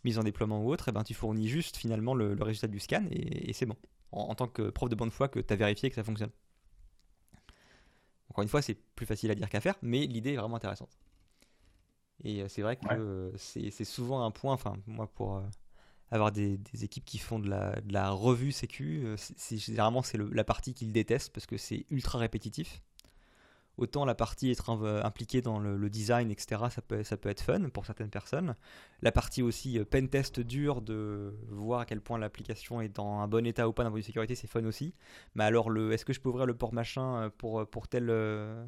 mise 0.03 0.17
en 0.17 0.23
déploiement 0.23 0.63
ou 0.63 0.71
autre, 0.71 0.87
et 0.87 0.91
eh 0.91 0.93
ben, 0.93 1.03
tu 1.03 1.13
fournis 1.13 1.47
juste 1.47 1.77
finalement 1.77 2.13
le, 2.13 2.35
résultat 2.41 2.67
du 2.67 2.79
scan 2.79 3.05
et, 3.11 3.53
c'est 3.53 3.65
bon. 3.65 3.75
En, 4.11 4.35
tant 4.35 4.47
que 4.47 4.69
preuve 4.69 4.89
de 4.89 4.95
bonne 4.95 5.11
foi 5.11 5.29
que 5.29 5.39
tu 5.39 5.53
as 5.53 5.55
vérifié 5.55 5.89
que 5.89 5.95
ça 5.95 6.03
fonctionne. 6.03 6.31
Encore 8.29 8.43
une 8.43 8.49
fois, 8.49 8.61
c'est 8.61 8.75
plus 8.95 9.05
facile 9.05 9.31
à 9.31 9.35
dire 9.35 9.49
qu'à 9.49 9.61
faire, 9.61 9.75
mais 9.81 10.05
l'idée 10.05 10.33
est 10.33 10.37
vraiment 10.37 10.57
intéressante. 10.57 10.97
Et 12.23 12.41
euh, 12.41 12.47
c'est 12.47 12.61
vrai 12.61 12.75
que 12.77 13.33
c'est 13.37 13.83
souvent 13.83 14.23
un 14.23 14.31
point, 14.31 14.53
enfin 14.53 14.77
moi 14.85 15.07
pour 15.07 15.37
euh, 15.37 15.41
avoir 16.11 16.31
des, 16.31 16.59
équipes 16.81 17.05
qui 17.05 17.17
font 17.17 17.39
de 17.39 17.49
la, 17.49 18.09
revue 18.11 18.51
sécu, 18.51 19.03
euh, 19.05 19.15
généralement 19.51 20.01
c'est 20.01 20.17
la 20.17 20.43
partie 20.43 20.73
qu'ils 20.73 20.91
détestent 20.91 21.33
parce 21.33 21.45
que 21.45 21.57
c'est 21.57 21.85
ultra 21.89 22.19
répétitif. 22.19 22.81
Autant 23.77 24.05
la 24.05 24.15
partie 24.15 24.51
être 24.51 24.69
impliquée 25.03 25.41
dans 25.41 25.59
le, 25.59 25.89
design, 25.89 26.29
etc., 26.29 26.63
ça 26.69 26.81
peut, 26.81 27.29
être 27.29 27.41
fun 27.41 27.69
pour 27.69 27.85
certaines 27.85 28.09
personnes. 28.09 28.55
La 29.01 29.11
partie 29.11 29.41
aussi 29.41 29.73
pen 29.89 30.05
euh, 30.05 30.07
pentest 30.07 30.39
dur 30.39 30.81
de 30.81 31.33
voir 31.49 31.81
à 31.81 31.85
quel 31.85 32.01
point 32.01 32.19
l'application 32.19 32.81
est 32.81 32.89
dans 32.89 33.19
un 33.19 33.27
bon 33.27 33.45
état 33.45 33.67
ou 33.67 33.73
pas 33.73 33.83
d'un 33.83 33.89
point 33.89 33.99
de 33.99 34.05
sécurité, 34.05 34.35
c'est 34.35 34.47
fun 34.47 34.65
aussi. 34.65 34.93
Mais 35.35 35.45
alors, 35.45 35.69
le, 35.69 35.93
est-ce 35.93 36.05
que 36.05 36.13
je 36.13 36.19
peux 36.19 36.29
ouvrir 36.29 36.45
le 36.45 36.55
port 36.55 36.73
machin 36.73 37.23
euh, 37.23 37.29
pour, 37.29 37.87
tel 37.87 38.09
euh, 38.09 38.65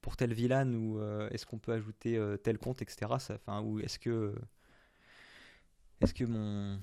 pour 0.00 0.14
ou 0.20 1.00
est-ce 1.30 1.46
qu'on 1.46 1.58
peut 1.58 1.72
ajouter 1.72 2.20
tel 2.42 2.58
compte, 2.58 2.82
etc. 2.82 3.12
Ça, 3.18 3.62
ou 3.62 3.80
est-ce 3.80 3.98
que 3.98 4.34
est-ce 6.00 6.12
que 6.12 6.24
mon 6.24 6.78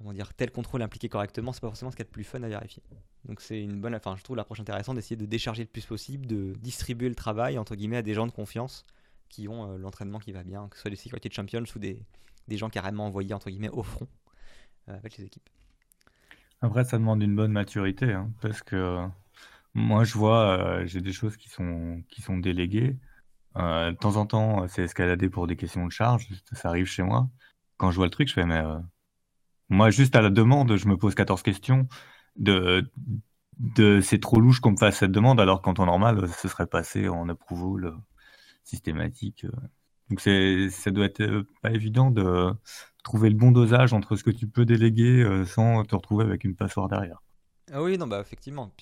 comment 0.00 0.14
dire, 0.14 0.32
tel 0.32 0.50
contrôle 0.50 0.80
impliqué 0.80 1.10
correctement, 1.10 1.52
c'est 1.52 1.60
pas 1.60 1.66
forcément 1.66 1.90
ce 1.90 1.96
qu'il 1.96 2.04
y 2.04 2.06
a 2.06 2.08
de 2.08 2.12
plus 2.12 2.24
fun 2.24 2.42
à 2.42 2.48
vérifier. 2.48 2.82
Donc 3.26 3.42
c'est 3.42 3.62
une 3.62 3.82
bonne, 3.82 3.94
enfin 3.94 4.16
je 4.16 4.24
trouve 4.24 4.34
l'approche 4.34 4.58
intéressante 4.58 4.96
d'essayer 4.96 5.16
de 5.16 5.26
décharger 5.26 5.62
le 5.62 5.68
plus 5.68 5.84
possible, 5.84 6.26
de 6.26 6.54
distribuer 6.58 7.10
le 7.10 7.14
travail 7.14 7.58
entre 7.58 7.76
guillemets 7.76 7.98
à 7.98 8.02
des 8.02 8.14
gens 8.14 8.26
de 8.26 8.32
confiance 8.32 8.86
qui 9.28 9.46
ont 9.46 9.70
euh, 9.70 9.76
l'entraînement 9.76 10.18
qui 10.18 10.32
va 10.32 10.42
bien, 10.42 10.68
que 10.68 10.76
ce 10.76 10.82
soit 10.82 10.90
des 10.90 10.96
sécurités 10.96 11.28
de 11.28 11.34
champions 11.34 11.64
ou 11.76 11.78
des, 11.78 12.02
des 12.48 12.56
gens 12.56 12.70
carrément 12.70 13.04
envoyés 13.04 13.34
entre 13.34 13.50
guillemets 13.50 13.68
au 13.68 13.82
front 13.82 14.08
euh, 14.88 14.96
avec 14.96 15.18
les 15.18 15.24
équipes. 15.24 15.50
Après 16.62 16.84
ça 16.84 16.96
demande 16.96 17.22
une 17.22 17.36
bonne 17.36 17.52
maturité, 17.52 18.10
hein, 18.10 18.30
parce 18.40 18.62
que 18.62 19.06
moi 19.74 20.04
je 20.04 20.14
vois, 20.14 20.58
euh, 20.58 20.86
j'ai 20.86 21.02
des 21.02 21.12
choses 21.12 21.36
qui 21.36 21.50
sont 21.50 22.02
qui 22.08 22.22
sont 22.22 22.38
déléguées. 22.38 22.96
de 23.54 23.96
temps 23.96 24.16
en 24.16 24.24
temps, 24.24 24.66
c'est 24.66 24.84
escaladé 24.84 25.28
pour 25.28 25.46
des 25.46 25.56
questions 25.56 25.84
de 25.84 25.92
charge, 25.92 26.26
ça 26.52 26.70
arrive 26.70 26.86
chez 26.86 27.02
moi. 27.02 27.28
Quand 27.76 27.90
je 27.90 27.96
vois 27.96 28.06
le 28.06 28.10
truc, 28.10 28.28
je 28.28 28.32
fais 28.32 28.46
mais 28.46 28.62
moi, 29.70 29.90
juste 29.90 30.16
à 30.16 30.20
la 30.20 30.30
demande, 30.30 30.76
je 30.76 30.86
me 30.88 30.96
pose 30.96 31.14
14 31.14 31.42
questions 31.42 31.88
de, 32.36 32.90
de 33.58 34.00
c'est 34.00 34.20
trop 34.20 34.40
louche 34.40 34.60
qu'on 34.60 34.72
me 34.72 34.76
fasse 34.76 34.98
cette 34.98 35.12
demande, 35.12 35.40
alors 35.40 35.62
qu'en 35.62 35.74
temps 35.74 35.86
normal, 35.86 36.28
ce 36.28 36.48
serait 36.48 36.66
passé 36.66 37.08
en 37.08 37.28
approval 37.28 37.94
systématique. 38.64 39.46
Donc 40.08 40.20
c'est, 40.20 40.68
ça 40.70 40.90
doit 40.90 41.06
être 41.06 41.22
euh, 41.22 41.46
pas 41.62 41.70
évident 41.70 42.10
de 42.10 42.52
trouver 43.04 43.30
le 43.30 43.36
bon 43.36 43.52
dosage 43.52 43.92
entre 43.92 44.16
ce 44.16 44.24
que 44.24 44.30
tu 44.30 44.48
peux 44.48 44.64
déléguer 44.64 45.22
euh, 45.22 45.46
sans 45.46 45.84
te 45.84 45.94
retrouver 45.94 46.24
avec 46.24 46.42
une 46.42 46.56
passoire 46.56 46.88
derrière. 46.88 47.22
Ah 47.72 47.80
oui, 47.80 47.96
non, 47.96 48.08
bah 48.08 48.20
effectivement. 48.20 48.72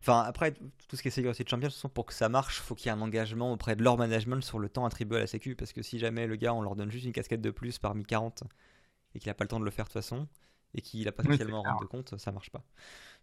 Enfin, 0.00 0.22
après, 0.26 0.52
tout 0.88 0.96
ce 0.96 1.02
qui 1.02 1.08
est 1.08 1.12
sécurité 1.12 1.44
de 1.44 1.48
champion, 1.48 1.68
pour 1.94 2.06
que 2.06 2.12
ça 2.12 2.28
marche, 2.28 2.58
faut 2.60 2.74
qu'il 2.74 2.86
y 2.86 2.88
ait 2.88 2.98
un 2.98 3.00
engagement 3.00 3.52
auprès 3.52 3.76
de 3.76 3.84
leur 3.84 3.96
management 3.96 4.42
sur 4.42 4.58
le 4.58 4.68
temps 4.68 4.84
attribué 4.84 5.18
à 5.18 5.20
la 5.20 5.26
sécu. 5.28 5.54
Parce 5.54 5.72
que 5.72 5.82
si 5.82 6.00
jamais 6.00 6.26
le 6.26 6.34
gars, 6.34 6.52
on 6.52 6.62
leur 6.62 6.74
donne 6.74 6.90
juste 6.90 7.04
une 7.04 7.12
casquette 7.12 7.40
de 7.40 7.52
plus 7.52 7.78
parmi 7.78 8.04
40 8.04 8.42
et 9.14 9.18
qu'il 9.18 9.28
n'a 9.28 9.34
pas 9.34 9.44
le 9.44 9.48
temps 9.48 9.60
de 9.60 9.64
le 9.64 9.70
faire 9.70 9.84
de 9.84 9.90
toute 9.90 9.94
façon 10.02 10.28
et 10.74 10.80
qu'il 10.80 11.04
n'a 11.04 11.12
pas 11.12 11.22
spécialement 11.22 11.62
rendre 11.62 11.88
compte, 11.88 12.18
ça 12.18 12.32
marche 12.32 12.50
pas. 12.50 12.64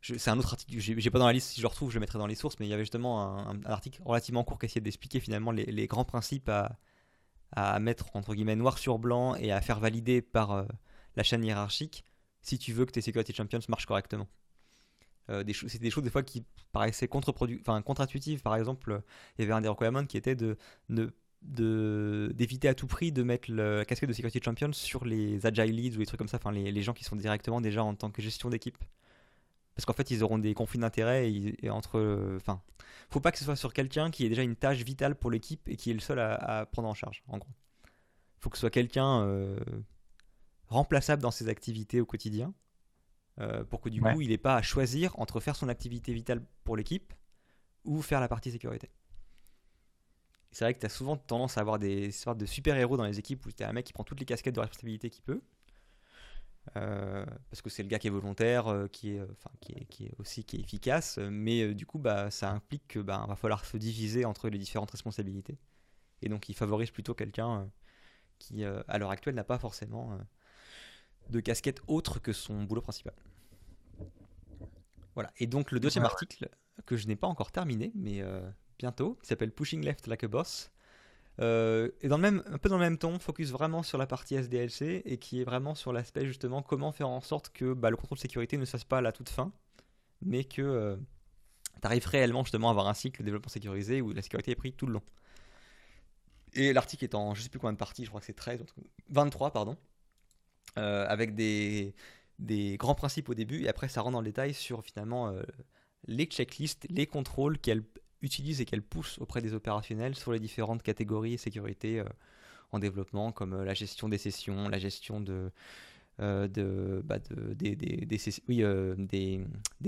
C'est 0.01 0.29
un 0.29 0.37
autre 0.37 0.53
article, 0.53 0.79
j'ai 0.79 1.09
pas 1.09 1.19
dans 1.19 1.25
la 1.25 1.33
liste, 1.33 1.49
si 1.49 1.57
je 1.57 1.63
le 1.63 1.67
retrouve, 1.67 1.89
je 1.89 1.95
le 1.95 1.99
mettrai 1.99 2.19
dans 2.19 2.27
les 2.27 2.35
sources, 2.35 2.59
mais 2.59 2.67
il 2.67 2.69
y 2.69 2.73
avait 2.73 2.83
justement 2.83 3.47
un, 3.49 3.63
article 3.65 4.01
relativement 4.05 4.43
court 4.43 4.59
qui 4.59 4.67
essayait 4.67 4.81
d'expliquer 4.81 5.19
finalement 5.19 5.51
les, 5.51 5.87
grands 5.87 6.05
principes 6.05 6.47
à, 6.49 6.77
à, 7.51 7.79
mettre 7.79 8.15
entre 8.15 8.35
guillemets 8.35 8.55
noir 8.55 8.77
sur 8.77 8.99
blanc 8.99 9.35
et 9.35 9.51
à 9.51 9.61
faire 9.61 9.79
valider 9.79 10.21
par 10.21 10.51
euh, 10.51 10.65
la 11.15 11.23
chaîne 11.23 11.43
hiérarchique 11.43 12.05
si 12.41 12.57
tu 12.57 12.71
veux 12.71 12.85
que 12.85 12.91
tes 12.91 13.01
security 13.01 13.33
champions 13.33 13.59
marchent 13.67 13.87
correctement. 13.87 14.27
Euh, 15.29 15.43
c'est 15.67 15.81
des 15.81 15.91
choses 15.91 16.03
des 16.03 16.09
fois 16.09 16.23
qui 16.23 16.45
paraissaient 16.71 17.07
contre-intuitives. 17.07 18.41
Par 18.41 18.55
exemple, 18.55 19.01
il 19.37 19.41
y 19.41 19.43
avait 19.43 19.53
un 19.53 19.61
des 19.61 19.67
requirements 19.67 20.05
qui 20.05 20.17
était 20.17 20.35
de 20.35 20.57
ne 20.89 21.07
d'éviter 21.41 22.67
à 22.67 22.73
tout 22.73 22.87
prix 22.87 23.11
de 23.11 23.23
mettre 23.23 23.51
la 23.51 23.85
casquette 23.85 24.09
de 24.09 24.13
Security 24.13 24.41
Champion 24.43 24.73
sur 24.73 25.05
les 25.05 25.45
agile 25.45 25.75
leads 25.75 25.95
ou 25.95 25.99
les 25.99 26.05
trucs 26.05 26.17
comme 26.17 26.27
ça, 26.27 26.37
enfin 26.37 26.51
les, 26.51 26.81
gens 26.81 26.93
qui 26.93 27.03
sont 27.03 27.15
directement 27.15 27.61
déjà 27.61 27.83
en 27.83 27.95
tant 27.95 28.11
que 28.11 28.21
gestion 28.21 28.49
d'équipe. 28.49 28.77
Parce 29.75 29.85
qu'en 29.85 29.93
fait, 29.93 30.11
ils 30.11 30.23
auront 30.23 30.37
des 30.37 30.53
conflits 30.53 30.79
d'intérêts 30.79 31.31
et, 31.31 31.69
entre. 31.69 32.35
Enfin, 32.35 32.61
faut 33.09 33.21
pas 33.21 33.31
que 33.31 33.37
ce 33.37 33.45
soit 33.45 33.55
sur 33.55 33.73
quelqu'un 33.73 34.11
qui 34.11 34.25
ait 34.25 34.29
déjà 34.29 34.43
une 34.43 34.57
tâche 34.57 34.83
vitale 34.83 35.15
pour 35.15 35.31
l'équipe 35.31 35.67
et 35.69 35.77
qui 35.77 35.91
est 35.91 35.93
le 35.93 36.01
seul 36.01 36.19
à, 36.19 36.65
prendre 36.65 36.89
en 36.89 36.93
charge, 36.93 37.23
en 37.27 37.37
gros. 37.37 37.49
faut 38.39 38.49
que 38.49 38.57
ce 38.57 38.61
soit 38.61 38.69
quelqu'un 38.69 39.21
euh, 39.21 39.57
remplaçable 40.67 41.21
dans 41.21 41.31
ses 41.31 41.47
activités 41.47 42.01
au 42.01 42.05
quotidien. 42.05 42.53
Euh, 43.39 43.63
pour 43.63 43.79
que 43.79 43.87
du 43.87 44.01
coup, 44.01 44.19
il 44.19 44.29
n'ait 44.29 44.37
pas 44.37 44.57
à 44.57 44.61
choisir 44.61 45.17
entre 45.17 45.39
faire 45.39 45.55
son 45.55 45.69
activité 45.69 46.11
vitale 46.11 46.43
pour 46.65 46.75
l'équipe 46.75 47.13
ou 47.85 48.01
faire 48.01 48.19
la 48.19 48.27
partie 48.27 48.51
sécurité 48.51 48.89
c'est 50.51 50.65
vrai 50.65 50.73
que 50.73 50.79
tu 50.79 50.85
as 50.85 50.89
souvent 50.89 51.15
tendance 51.15 51.57
à 51.57 51.61
avoir 51.61 51.79
des 51.79 52.11
sortes 52.11 52.37
de 52.37 52.45
super-héros 52.45 52.97
dans 52.97 53.05
les 53.05 53.19
équipes 53.19 53.45
où 53.45 53.51
tu 53.51 53.63
as 53.63 53.69
un 53.69 53.73
mec 53.73 53.85
qui 53.85 53.93
prend 53.93 54.03
toutes 54.03 54.19
les 54.19 54.25
casquettes 54.25 54.55
de 54.55 54.59
responsabilité 54.59 55.09
qu'il 55.09 55.23
peut. 55.23 55.41
Euh, 56.77 57.25
parce 57.49 57.61
que 57.61 57.69
c'est 57.69 57.83
le 57.83 57.89
gars 57.89 57.99
qui 57.99 58.07
est 58.07 58.11
volontaire, 58.11 58.67
euh, 58.67 58.87
qui, 58.87 59.11
est, 59.11 59.21
enfin, 59.21 59.49
qui, 59.59 59.73
est, 59.73 59.85
qui, 59.85 60.05
est, 60.05 60.11
aussi 60.19 60.43
qui 60.43 60.57
est 60.57 60.59
efficace, 60.59 61.17
mais 61.17 61.63
euh, 61.63 61.73
du 61.73 61.85
coup, 61.85 61.97
bah, 61.97 62.29
ça 62.29 62.51
implique 62.51 62.87
que 62.87 62.99
bah, 62.99 63.25
va 63.27 63.35
falloir 63.35 63.65
se 63.65 63.77
diviser 63.77 64.25
entre 64.25 64.49
les 64.49 64.57
différentes 64.57 64.91
responsabilités. 64.91 65.57
Et 66.21 66.29
donc, 66.29 66.49
il 66.49 66.55
favorise 66.55 66.91
plutôt 66.91 67.13
quelqu'un 67.13 67.69
qui, 68.39 68.65
à 68.65 68.97
l'heure 68.97 69.11
actuelle, 69.11 69.35
n'a 69.35 69.43
pas 69.43 69.57
forcément 69.57 70.17
de 71.29 71.39
casquette 71.39 71.81
autre 71.87 72.19
que 72.19 72.33
son 72.33 72.63
boulot 72.63 72.81
principal. 72.81 73.13
Voilà. 75.15 75.31
Et 75.37 75.47
donc, 75.47 75.71
le 75.71 75.79
deuxième 75.79 76.03
article 76.03 76.49
que 76.85 76.97
je 76.97 77.07
n'ai 77.07 77.15
pas 77.15 77.27
encore 77.27 77.53
terminé, 77.53 77.93
mais 77.95 78.21
bientôt, 78.79 79.17
qui 79.21 79.27
s'appelle 79.27 79.51
Pushing 79.51 79.83
Left 79.85 80.07
Like 80.07 80.23
a 80.23 80.27
Boss. 80.27 80.71
Euh, 81.39 81.89
et 82.01 82.07
dans 82.07 82.17
le 82.17 82.21
même, 82.21 82.43
un 82.47 82.57
peu 82.57 82.67
dans 82.67 82.77
le 82.77 82.83
même 82.83 82.97
ton, 82.97 83.19
focus 83.19 83.51
vraiment 83.51 83.83
sur 83.83 83.97
la 83.97 84.07
partie 84.07 84.35
SDLC 84.35 85.03
et 85.05 85.17
qui 85.17 85.39
est 85.41 85.43
vraiment 85.43 85.73
sur 85.75 85.93
l'aspect 85.93 86.25
justement 86.25 86.61
comment 86.61 86.91
faire 86.91 87.07
en 87.07 87.21
sorte 87.21 87.49
que 87.49 87.73
bah, 87.73 87.89
le 87.89 87.95
contrôle 87.95 88.17
de 88.17 88.21
sécurité 88.21 88.57
ne 88.57 88.65
se 88.65 88.71
fasse 88.71 88.83
pas 88.83 88.97
à 88.97 89.01
la 89.01 89.11
toute 89.11 89.29
fin, 89.29 89.53
mais 90.21 90.43
que 90.43 90.61
euh, 90.61 90.97
tu 91.81 91.87
arrives 91.87 92.05
réellement 92.07 92.43
justement 92.43 92.67
à 92.69 92.71
avoir 92.71 92.87
un 92.87 92.93
cycle 92.93 93.19
de 93.21 93.25
développement 93.25 93.49
sécurisé 93.49 94.01
où 94.01 94.11
la 94.11 94.21
sécurité 94.21 94.51
est 94.51 94.55
prise 94.55 94.73
tout 94.75 94.85
le 94.85 94.93
long. 94.93 95.03
Et 96.55 96.73
l'article 96.73 97.03
est 97.03 97.15
en 97.15 97.35
je 97.35 97.41
sais 97.41 97.49
plus 97.49 97.59
combien 97.59 97.73
de 97.73 97.77
parties, 97.77 98.03
je 98.03 98.09
crois 98.09 98.19
que 98.19 98.25
c'est 98.25 98.33
13, 98.33 98.65
23 99.09 99.51
pardon, 99.51 99.77
euh, 100.77 101.05
avec 101.07 101.35
des, 101.35 101.95
des 102.39 102.75
grands 102.75 102.95
principes 102.95 103.29
au 103.29 103.33
début 103.33 103.63
et 103.63 103.69
après 103.69 103.87
ça 103.87 104.01
rentre 104.01 104.13
dans 104.13 104.21
le 104.21 104.25
détail 104.25 104.53
sur 104.53 104.83
finalement 104.83 105.33
les 106.05 106.25
checklists, 106.25 106.85
les 106.89 107.05
contrôles 107.05 107.59
qu'elle 107.59 107.83
utilise 108.21 108.61
et 108.61 108.65
qu'elle 108.65 108.81
pousse 108.81 109.17
auprès 109.19 109.41
des 109.41 109.53
opérationnels 109.53 110.15
sur 110.15 110.31
les 110.31 110.39
différentes 110.39 110.83
catégories 110.83 111.33
et 111.33 111.37
sécurité 111.37 111.99
euh, 111.99 112.05
en 112.71 112.79
développement, 112.79 113.31
comme 113.31 113.53
euh, 113.53 113.65
la 113.65 113.73
gestion 113.73 114.09
des 114.09 114.17
sessions, 114.17 114.69
la 114.69 114.79
gestion 114.79 115.21
de, 115.21 115.51
de, 116.19 116.47
de- 116.47 117.53
des, 117.53 117.75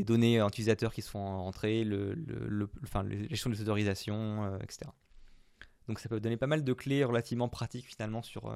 données 0.04 0.39
utilisateurs 0.39 0.94
qui 0.94 1.02
sont 1.02 1.20
entrées, 1.20 1.84
le, 1.84 2.13
le, 2.13 2.70
la 2.94 3.28
gestion 3.28 3.50
des 3.50 3.62
autorisations, 3.62 4.46
euh, 4.46 4.58
etc. 4.60 4.91
Donc 5.88 6.00
ça 6.00 6.10
peut 6.10 6.20
donner 6.20 6.38
pas 6.38 6.48
mal 6.48 6.63
de 6.63 6.74
clés 6.74 7.04
relativement 7.04 7.50
pratiques 7.50 7.88
finalement 7.88 8.22
sur... 8.22 8.54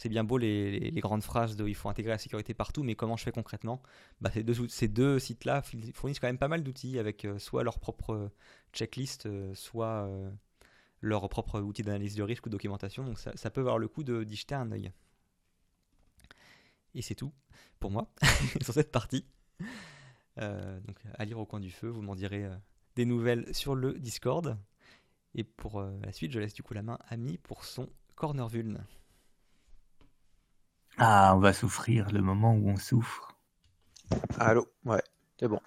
c'est 0.00 0.08
bien 0.08 0.24
beau 0.24 0.38
les, 0.38 0.92
grandes 0.92 1.22
phrases 1.22 1.56
de 1.56 1.68
il 1.68 1.74
faut 1.74 1.90
intégrer 1.90 2.12
la 2.12 2.16
sécurité 2.16 2.54
partout, 2.54 2.82
mais 2.82 2.94
comment 2.94 3.18
je 3.18 3.22
fais 3.22 3.32
concrètement? 3.32 3.82
Bah, 4.22 4.30
ces, 4.32 4.88
deux, 4.88 5.18
sites-là 5.18 5.60
fournissent 5.92 6.18
quand 6.18 6.26
même 6.26 6.38
pas 6.38 6.48
mal 6.48 6.62
d'outils 6.62 6.98
avec 6.98 7.26
euh, 7.26 7.38
soit 7.38 7.64
leur 7.64 7.78
propre 7.78 8.30
checklist, 8.72 9.26
euh, 9.26 9.54
soit 9.54 10.06
euh, 10.06 10.30
leur 11.02 11.28
propre 11.28 11.60
outil 11.60 11.82
d'analyse 11.82 12.14
de 12.14 12.22
risque 12.22 12.46
ou 12.46 12.48
documentation. 12.48 13.04
Donc 13.04 13.18
ça, 13.18 13.50
peut 13.50 13.60
valoir 13.60 13.76
le 13.76 13.88
coup 13.88 14.02
de- 14.02 14.24
d'y 14.24 14.36
jeter 14.36 14.54
un 14.54 14.72
œil. 14.72 14.90
Et 16.94 17.02
c'est 17.02 17.14
tout 17.14 17.34
pour 17.78 17.90
moi 17.90 18.10
sur 18.62 18.72
cette 18.72 18.92
partie. 18.92 19.26
Euh, 20.38 20.80
donc 20.80 20.96
à 21.12 21.26
lire 21.26 21.38
au 21.38 21.44
coin 21.44 21.60
du 21.60 21.70
feu, 21.70 21.88
vous 21.88 22.00
m'en 22.00 22.14
direz 22.14 22.46
euh, 22.46 22.56
des 22.96 23.04
nouvelles 23.04 23.54
sur 23.54 23.74
le 23.74 23.98
Discord. 23.98 24.56
Et 25.34 25.44
pour 25.44 25.78
euh, 25.78 25.92
la 26.02 26.12
suite, 26.12 26.32
je 26.32 26.40
laisse 26.40 26.54
du 26.54 26.62
coup 26.62 26.72
la 26.72 26.82
main 26.82 26.98
à 27.06 27.18
Mi 27.18 27.36
pour 27.36 27.66
son 27.66 27.90
Corner 28.16 28.48
Vuln. 28.48 28.82
Ah, 31.00 31.32
on 31.34 31.40
va 31.40 31.52
souffrir 31.52 32.12
le 32.12 32.22
moment 32.22 32.54
où 32.54 32.68
on 32.70 32.76
souffre. 32.76 33.36
Allô, 34.38 34.66
ouais, 34.84 35.02
c'est 35.38 35.48
bon. 35.48 35.60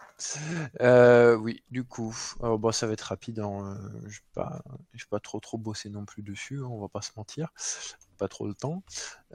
Euh, 0.82 1.36
oui, 1.36 1.64
du 1.72 1.84
coup, 1.86 2.16
euh, 2.44 2.58
bon, 2.58 2.72
ça 2.72 2.88
va 2.88 2.94
être 2.94 3.02
rapide. 3.02 3.40
hein, 3.40 3.78
euh, 3.78 4.00
Je 4.08 4.20
vais 4.20 4.26
pas, 4.34 4.62
je 4.94 5.06
vais 5.06 5.10
pas 5.10 5.20
trop 5.20 5.40
trop 5.40 5.58
bosser 5.58 5.90
non 5.90 6.06
plus 6.06 6.24
dessus. 6.24 6.60
hein, 6.60 6.68
on 6.70 6.80
va 6.82 6.90
pas 6.90 7.02
se 7.02 7.12
mentir, 7.18 7.50
pas 8.18 8.28
trop 8.28 8.48
le 8.48 8.54
temps. 8.54 8.84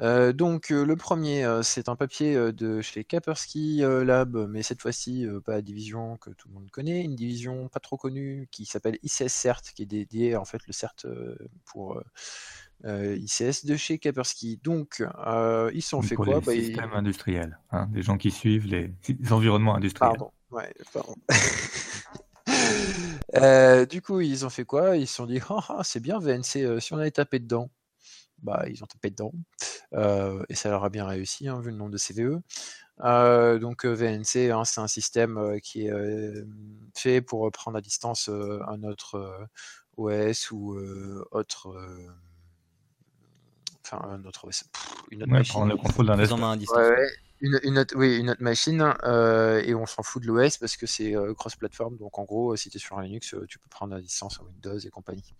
Euh, 0.01 0.33
donc 0.33 0.71
le 0.71 0.97
premier, 0.97 1.47
c'est 1.63 1.89
un 1.89 1.97
papier 1.97 2.53
de 2.53 2.81
chez 2.83 3.05
Kaspersky 3.05 3.83
euh, 3.85 4.05
Lab, 4.05 4.37
mais 4.51 4.63
cette 4.63 4.83
fois-ci 4.83 5.27
pas 5.45 5.63
division 5.63 6.17
que 6.19 6.31
tout 6.31 6.49
le 6.49 6.55
monde 6.55 6.71
connaît, 6.71 7.03
une 7.03 7.17
division 7.17 7.69
pas 7.69 7.81
trop 7.81 7.97
connue 7.97 8.49
qui 8.53 8.67
s'appelle 8.67 8.99
ICS 9.03 9.33
CERT, 9.33 9.63
qui 9.75 9.83
est 9.83 9.87
dédiée 9.87 10.37
en 10.37 10.45
fait 10.45 10.67
le 10.67 10.73
CERT 10.73 11.07
pour 11.65 12.03
euh, 12.85 13.17
ICS 13.17 13.65
de 13.67 13.77
chez 13.77 13.99
Kaspersky. 13.99 14.61
Donc 14.63 15.03
euh, 15.27 15.71
ils 15.75 15.83
sont 15.83 16.03
fait 16.03 16.15
pour 16.15 16.25
quoi? 16.25 16.37
les 16.37 16.43
Bah, 16.47 16.55
ils- 16.55 16.65
systèmes 16.65 16.93
industriels, 16.93 17.59
hein, 17.71 17.89
des 17.93 18.03
gens 18.03 18.17
qui 18.19 18.31
suivent 18.31 18.67
les, 18.67 18.95
les 19.09 19.33
environnements 19.33 19.75
industriels. 19.75 20.13
Pardon, 20.19 20.31
ouais, 20.51 20.73
pardon. 20.93 21.15
Euh, 23.37 23.85
du 23.87 24.01
coup, 24.03 24.21
ils 24.21 24.47
ont 24.47 24.51
fait 24.51 24.65
quoi? 24.65 24.97
Ils 24.97 25.07
se 25.07 25.15
sont 25.17 25.27
dit, 25.27 25.41
Ah, 25.49 25.65
ah, 25.69 25.85
c'est 25.85 26.01
bien 26.01 26.19
VNC, 26.19 26.81
si 26.81 26.93
on 26.95 26.99
avait 26.99 27.11
tapé 27.11 27.39
dedans. 27.39 27.71
Bah, 28.43 28.65
ils 28.69 28.83
ont 28.85 28.87
tapé 28.87 29.11
dedans. 29.11 29.33
Et 30.49 30.55
ça 30.55 30.71
leur 30.71 30.85
a 30.85 30.91
bien 30.91 31.07
réussi, 31.07 31.49
hein, 31.49 31.61
vu 31.61 31.71
le 31.71 31.77
nombre 31.77 31.93
de 31.93 31.99
CVE. 31.99 32.41
Euh, 33.01 33.59
donc 33.59 33.85
VNC, 33.85 34.51
hein, 34.51 34.65
c'est 34.65 34.81
un 34.81 34.89
système 34.89 35.39
euh, 35.39 35.59
qui 35.61 35.87
est 35.87 35.93
euh, 35.93 36.45
fait 36.97 37.21
pour 37.23 37.51
prendre 37.53 37.79
à 37.79 37.81
distance 37.81 38.29
un 38.29 38.83
autre 38.85 39.49
OS 39.97 40.51
ou 40.53 40.77
autre... 41.33 41.75
Enfin, 43.91 44.07
un 44.09 44.25
autre 44.25 44.47
OS, 44.47 44.65
pff, 44.65 44.93
une 45.11 45.23
autre 45.23 45.33
Ouais, 45.33 45.39
machine. 45.39 45.53
prendre 45.53 45.69
le 45.73 45.77
contrôle 45.77 46.07
d'un. 46.07 46.17
Ouais. 46.19 47.09
Une, 47.41 47.61
une 47.63 47.79
autre, 47.79 47.95
oui, 47.97 48.17
une 48.19 48.31
autre 48.31 48.43
machine, 48.43 48.95
euh, 49.05 49.63
et 49.65 49.75
on 49.75 49.87
s'en 49.87 50.03
fout 50.03 50.21
de 50.23 50.27
l'OS 50.27 50.59
parce 50.59 50.77
que 50.77 50.87
c'est 50.87 51.15
euh, 51.17 51.33
cross-platform. 51.35 51.97
Donc 51.97 52.19
en 52.19 52.25
gros, 52.25 52.53
euh, 52.53 52.57
si 52.57 52.69
tu 52.69 52.77
es 52.77 52.81
sur 52.81 52.99
un 52.99 53.03
Linux, 53.03 53.35
euh, 53.35 53.47
tu 53.49 53.59
peux 53.59 53.69
prendre 53.69 53.95
à 53.95 54.01
distance 54.01 54.41
Windows 54.41 54.79
et 54.79 54.91
compagnie. 54.91 55.35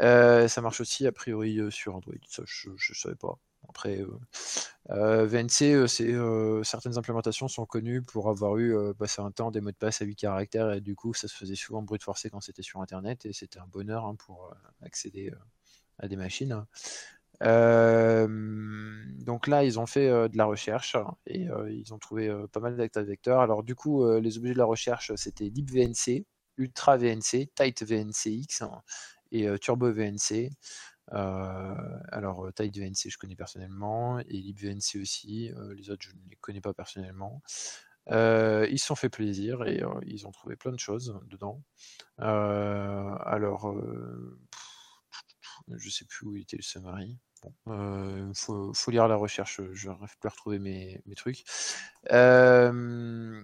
Euh, 0.00 0.46
ça 0.46 0.60
marche 0.60 0.80
aussi 0.80 1.06
a 1.06 1.12
priori 1.12 1.58
euh, 1.58 1.70
sur 1.70 1.96
Android, 1.96 2.14
ça 2.28 2.42
je 2.46 2.70
ne 2.70 2.94
savais 2.94 3.16
pas. 3.16 3.38
Après, 3.68 3.98
euh, 4.00 4.18
euh, 4.90 5.26
VNC, 5.26 5.62
euh, 5.74 5.86
c'est, 5.86 6.12
euh, 6.12 6.62
certaines 6.62 6.96
implémentations 6.96 7.48
sont 7.48 7.66
connues 7.66 8.00
pour 8.02 8.30
avoir 8.30 8.56
eu 8.56 8.74
euh, 8.76 8.94
passé 8.94 9.20
un 9.20 9.30
temps 9.32 9.50
des 9.50 9.60
mots 9.60 9.70
de 9.72 9.76
passe 9.76 10.00
à 10.00 10.04
8 10.04 10.14
caractères 10.16 10.72
et 10.72 10.80
du 10.80 10.94
coup 10.94 11.12
ça 11.12 11.28
se 11.28 11.34
faisait 11.34 11.56
souvent 11.56 11.82
brute 11.82 12.02
forcé 12.02 12.30
quand 12.30 12.40
c'était 12.40 12.62
sur 12.62 12.80
Internet 12.80 13.26
et 13.26 13.32
c'était 13.32 13.58
un 13.58 13.66
bonheur 13.66 14.06
hein, 14.06 14.14
pour 14.14 14.46
euh, 14.46 14.86
accéder 14.86 15.30
euh, 15.30 15.36
à 15.98 16.08
des 16.08 16.16
machines. 16.16 16.64
Euh, 17.42 18.26
donc 19.18 19.46
là, 19.46 19.64
ils 19.64 19.78
ont 19.78 19.86
fait 19.86 20.08
euh, 20.08 20.28
de 20.28 20.36
la 20.36 20.44
recherche 20.44 20.96
et 21.26 21.48
euh, 21.48 21.70
ils 21.72 21.94
ont 21.94 21.98
trouvé 21.98 22.30
pas 22.52 22.60
mal 22.60 22.76
d'acteurs. 22.76 23.40
Alors 23.40 23.62
du 23.62 23.74
coup, 23.74 24.06
les 24.18 24.38
objets 24.38 24.52
de 24.52 24.58
la 24.58 24.64
recherche, 24.64 25.12
c'était 25.16 25.48
LibVNC, 25.48 26.26
Ultra 26.56 26.96
VNC, 26.96 27.50
Tight 27.54 27.84
hein, 28.60 28.82
et 29.32 29.58
Turbo 29.58 29.90
VNC. 29.92 30.50
Alors 31.08 32.52
Tight 32.54 32.76
VNC, 32.76 33.10
je 33.10 33.18
connais 33.18 33.36
personnellement 33.36 34.18
et 34.20 34.36
LibVNC 34.36 35.00
aussi. 35.00 35.50
Les 35.76 35.90
autres, 35.90 36.02
je 36.02 36.10
ne 36.10 36.30
les 36.30 36.36
connais 36.36 36.60
pas 36.60 36.74
personnellement. 36.74 37.42
Ils 38.08 38.78
se 38.78 38.86
sont 38.86 38.96
fait 38.96 39.10
plaisir 39.10 39.64
et 39.64 39.82
ils 40.06 40.26
ont 40.26 40.32
trouvé 40.32 40.56
plein 40.56 40.72
de 40.72 40.78
choses 40.78 41.18
dedans. 41.26 41.62
Alors, 42.18 43.74
je 45.68 45.90
sais 45.90 46.04
plus 46.04 46.26
où 46.26 46.36
était 46.36 46.56
le 46.56 46.62
summary. 46.62 47.18
Bon, 47.42 47.54
euh, 47.68 48.32
faut, 48.34 48.72
faut 48.74 48.90
lire 48.90 49.08
la 49.08 49.16
recherche, 49.16 49.60
je 49.72 49.88
n'arrive 49.88 50.18
plus 50.18 50.26
à 50.28 50.30
retrouver 50.30 50.58
mes, 50.58 51.00
mes 51.06 51.14
trucs. 51.14 51.44
Euh, 52.12 53.42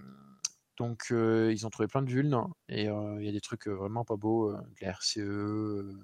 donc, 0.77 1.07
euh, 1.11 1.51
ils 1.51 1.65
ont 1.65 1.69
trouvé 1.71 1.87
plein 1.87 2.03
de 2.03 2.09
vulnes 2.11 2.39
et 2.69 2.89
euh, 2.89 3.17
il 3.19 3.25
y 3.25 3.29
a 3.29 3.31
des 3.31 3.41
trucs 3.41 3.67
euh, 3.67 3.73
vraiment 3.73 4.05
pas 4.05 4.15
beaux, 4.17 4.51
euh, 4.51 4.57
de 4.57 4.85
la 4.85 4.91
RCE, 4.91 5.19
euh, 5.21 5.99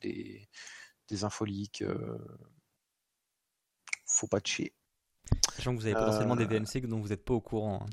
des, 0.00 0.48
des 1.08 1.24
infoliques. 1.24 1.82
euh, 1.82 2.18
faut 4.06 4.26
patcher. 4.26 4.72
Sachant 5.50 5.72
que 5.74 5.80
vous 5.80 5.86
avez 5.86 5.96
potentiellement 5.96 6.36
des 6.36 6.44
Euh, 6.44 6.46
VNC 6.46 6.80
dont 6.82 7.00
vous 7.00 7.08
n'êtes 7.08 7.24
pas 7.24 7.34
au 7.34 7.40
courant. 7.40 7.82
hein. 7.82 7.90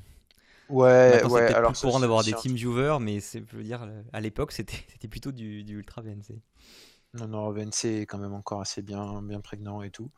Ouais, 0.70 1.12
Maintenant, 1.12 1.30
ouais, 1.30 1.54
alors 1.54 1.72
plus 1.72 1.82
courant 1.82 2.00
d'avoir 2.00 2.24
des 2.24 2.34
team 2.34 2.54
viewers, 2.56 2.98
mais 3.02 3.20
je 3.20 3.56
veux 3.58 3.64
dire, 3.64 3.88
à 4.14 4.22
l'époque, 4.22 4.52
c'était, 4.52 4.78
c'était 4.90 5.08
plutôt 5.08 5.32
du, 5.32 5.64
du 5.64 5.78
Ultra 5.78 6.02
VNC. 6.02 6.42
Non, 7.14 7.28
non, 7.28 7.52
VNC 7.52 7.86
est 7.86 8.06
quand 8.06 8.18
même 8.18 8.34
encore 8.34 8.62
assez 8.62 8.82
bien, 8.82 9.22
bien 9.22 9.42
prégnant 9.42 9.82
et 9.82 9.92
tout. 9.92 10.12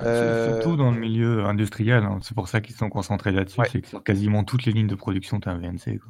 Euh, 0.00 0.54
Surtout 0.60 0.76
dans 0.76 0.90
le 0.90 0.98
milieu 0.98 1.44
industriel, 1.44 2.02
hein, 2.02 2.18
c'est 2.22 2.34
pour 2.34 2.48
ça 2.48 2.60
qu'ils 2.60 2.74
sont 2.74 2.88
concentrés 2.88 3.30
là-dessus, 3.30 3.60
Ouais. 3.60 3.68
c'est 3.70 3.80
que 3.80 3.88
sur 3.88 4.02
quasiment 4.02 4.42
toutes 4.42 4.64
les 4.64 4.72
lignes 4.72 4.88
de 4.88 4.96
production, 4.96 5.38
tu 5.38 5.48
as 5.48 5.52
un 5.52 5.58
VNC. 5.58 6.00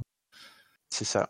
C'est 0.89 1.05
ça. 1.05 1.29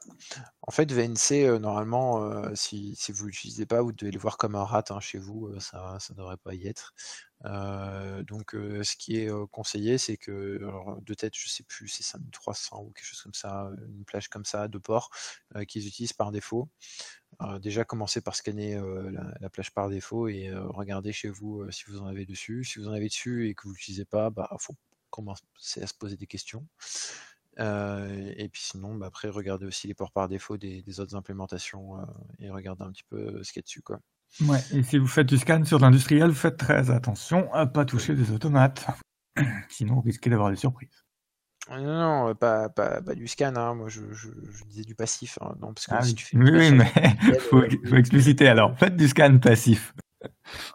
En 0.63 0.71
fait, 0.71 0.93
VNC, 0.93 1.47
euh, 1.47 1.59
normalement, 1.59 2.23
euh, 2.23 2.51
si, 2.55 2.95
si 2.95 3.11
vous 3.11 3.25
l'utilisez 3.27 3.65
pas, 3.67 3.81
vous 3.83 3.91
devez 3.91 4.13
le 4.13 4.19
voir 4.19 4.37
comme 4.37 4.55
un 4.55 4.63
rat 4.63 4.85
hein, 4.91 5.01
chez 5.01 5.19
vous, 5.19 5.51
ça 5.59 5.99
ne 6.11 6.15
devrait 6.15 6.37
pas 6.37 6.55
y 6.55 6.69
être. 6.69 6.95
Donc, 7.43 8.53
ce 8.53 8.97
qui 8.97 9.17
est 9.17 9.31
conseillé, 9.51 9.99
c'est 9.99 10.17
que, 10.17 10.59
alors, 10.59 11.01
de 11.01 11.15
tête, 11.15 11.33
je 11.37 11.49
sais 11.49 11.65
plus, 11.65 11.89
c'est 11.89 12.03
5300 12.03 12.83
ou 12.83 12.93
quelque 12.93 13.07
chose 13.07 13.23
comme 13.23 13.35
ça, 13.35 13.71
une 13.89 14.05
plage 14.05 14.29
comme 14.29 14.45
ça 14.45 14.69
de 14.69 14.79
port 14.79 15.11
qu'ils 15.67 15.87
utilisent 15.89 16.13
par 16.13 16.31
défaut. 16.33 16.69
Euh, 17.43 17.59
déjà, 17.59 17.85
commencez 17.85 18.21
par 18.21 18.35
scanner 18.35 18.75
euh, 18.75 19.11
la, 19.11 19.35
la 19.41 19.51
plage 19.51 19.73
par 19.73 19.89
défaut 19.89 20.29
et 20.29 20.49
euh, 20.49 20.67
regardez 20.69 21.13
chez 21.13 21.29
vous 21.29 21.71
si 21.71 21.85
vous 21.89 22.01
en 22.01 22.07
avez 22.07 22.25
dessus. 22.25 22.65
Si 22.65 22.79
vous 22.79 22.89
en 22.89 22.93
avez 22.93 23.09
dessus 23.09 23.49
et 23.49 23.55
que 23.55 23.65
vous 23.65 23.73
l'utilisez 23.75 24.05
pas, 24.05 24.31
bah, 24.31 24.49
faut 24.59 24.75
commencer 25.11 25.43
à 25.83 25.87
se 25.87 25.95
poser 25.95 26.17
des 26.17 26.27
questions. 26.27 26.67
Et 27.59 28.49
puis 28.53 28.63
sinon, 28.63 28.95
bah, 28.95 29.07
après, 29.07 29.29
regardez 29.29 29.67
aussi 29.67 29.87
les 29.87 29.95
ports 29.95 30.13
par 30.13 30.29
défaut 30.29 30.57
des, 30.57 30.83
des 30.83 31.01
autres 31.01 31.17
implémentations 31.17 31.97
et 32.39 32.51
regardez 32.51 32.85
un 32.85 32.93
petit 32.93 33.05
peu 33.09 33.43
ce 33.43 33.53
qu'il 33.53 33.61
y 33.61 33.63
a 33.63 33.63
dessus. 33.63 33.83
Quoi. 33.83 34.01
Ouais, 34.43 34.61
et 34.73 34.83
si 34.83 34.99
vous 34.99 35.07
faites 35.07 35.27
du 35.27 35.39
scan 35.39 35.65
sur 35.65 35.79
l'industriel, 35.79 36.35
faites 36.35 36.59
très 36.59 36.91
attention 36.91 37.53
à 37.55 37.67
pas 37.67 37.85
toucher 37.85 38.15
des 38.15 38.31
automates. 38.31 38.87
Sinon, 39.71 39.95
vous 39.95 40.03
risquez 40.03 40.29
d'avoir 40.29 40.51
des 40.51 40.57
surprises. 40.57 41.06
Non, 41.69 41.79
non, 41.83 42.29
euh, 42.31 42.35
pas, 42.35 42.69
pas, 42.69 43.03
pas 43.03 43.15
du 43.15 43.27
scan, 43.27 43.55
hein. 43.57 43.75
moi 43.75 43.89
je, 43.89 44.01
je- 44.13 44.29
je 44.51 44.65
disais 44.65 44.85
du 44.85 44.95
passif. 44.95 45.39
hein. 45.41 45.55
Non, 45.61 45.75
parce 45.75 45.87
que 45.89 45.97
Ah 45.97 46.03
si 46.03 46.15
oui, 46.15 46.15
tu 46.15 46.25
fais 46.25 46.37
oui, 46.37 46.51
passif, 46.53 46.73
mais 46.73 46.93
industriel, 46.93 47.41
faut, 47.51 47.63
euh, 47.63 47.69
faut 47.89 47.97
expliciter 47.97 48.49
alors. 48.49 48.79
Faites 48.79 48.97
du 48.97 49.09
scan 49.09 49.39
passif. 49.39 49.95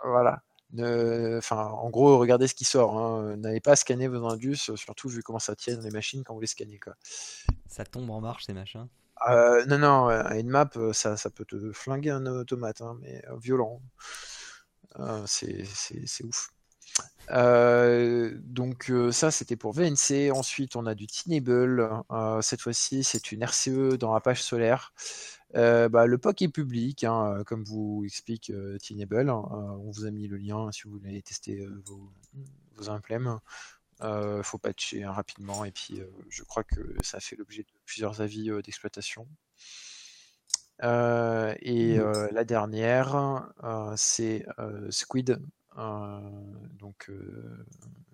Voilà. 0.04 0.42
Ne- 0.74 1.38
Enfin, 1.38 1.66
en 1.66 1.90
gros, 1.90 2.18
regardez 2.18 2.48
ce 2.48 2.56
qui 2.56 2.66
sort. 2.66 2.98
hein. 2.98 3.36
N'allez 3.38 3.60
pas 3.62 3.76
scanner 3.76 4.08
vos 4.08 4.26
indus, 4.28 4.70
euh, 4.70 4.76
surtout 4.76 5.10
vu 5.10 5.22
comment 5.24 5.40
ça 5.40 5.56
tienne 5.56 5.82
les 5.84 5.92
machines 5.92 6.24
quand 6.24 6.34
vous 6.34 6.42
les 6.42 6.48
scannez. 6.48 6.80
Quoi. 6.80 6.94
Ça 7.68 7.86
tombe 7.86 8.10
en 8.10 8.22
marche, 8.22 8.46
ces 8.46 8.54
machins. 8.54 8.88
Euh, 9.30 9.66
non, 9.66 9.78
non, 9.78 10.08
un 10.10 10.42
nmap, 10.44 10.76
euh, 10.78 10.94
ça, 10.94 11.16
ça 11.18 11.30
peut 11.30 11.46
te 11.46 11.72
flinguer 11.74 12.10
un 12.12 12.26
automate, 12.26 12.82
hein, 12.82 12.98
mais 13.02 13.22
violent. 13.42 13.82
Euh, 15.00 15.24
c'est 15.26 16.24
ouf. 16.24 16.50
Euh, 17.32 18.34
donc 18.44 18.90
euh, 18.90 19.12
ça 19.12 19.32
c'était 19.32 19.56
pour 19.56 19.74
VNC. 19.74 20.32
Ensuite 20.32 20.76
on 20.76 20.86
a 20.86 20.96
du 20.96 21.08
Tinable. 21.08 21.90
Euh, 22.12 22.42
cette 22.42 22.62
fois-ci 22.62 23.04
c'est 23.04 23.32
une 23.32 23.44
RCE 23.44 23.98
dans 23.98 24.14
Apache 24.14 24.42
Solaire. 24.42 24.94
Bah, 25.54 26.06
le 26.06 26.18
POC 26.18 26.44
est 26.44 26.48
public, 26.48 27.04
hein, 27.04 27.44
comme 27.46 27.64
vous 27.64 28.04
explique 28.06 28.52
Tinable. 28.82 29.30
On 29.30 29.92
vous 29.92 30.06
a 30.06 30.12
mis 30.12 30.28
le 30.28 30.38
lien 30.38 30.72
si 30.72 30.84
vous 30.84 30.92
voulez 30.92 31.22
tester 31.22 31.66
vos, 31.86 32.12
vos 32.76 32.90
implèmes. 32.90 33.40
Faut 34.44 34.58
patcher 34.58 35.04
hein, 35.04 35.12
rapidement 35.12 35.66
et 35.66 35.72
puis 35.72 36.02
je 36.30 36.44
crois 36.44 36.64
que 36.64 36.96
ça 37.04 37.20
fait 37.20 37.36
l'objet 37.36 37.64
de 37.64 37.68
plusieurs 37.86 38.22
avis 38.22 38.50
d'exploitation. 38.64 39.28
Et 40.82 41.98
la 42.32 42.44
dernière, 42.46 43.52
c'est 43.98 44.46
Squid. 44.90 45.38
Donc, 45.76 47.10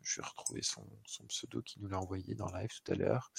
je 0.04 0.22
vais 0.22 0.28
retrouver 0.28 0.62
son, 0.62 0.86
pseudo 1.28 1.62
qui 1.62 1.80
nous 1.80 1.88
l'a 1.88 2.00
envoyé 2.00 2.36
dans 2.36 2.52
live 2.52 2.70
tout 2.84 2.92
à 2.92 2.96
l'heure. 2.96 3.32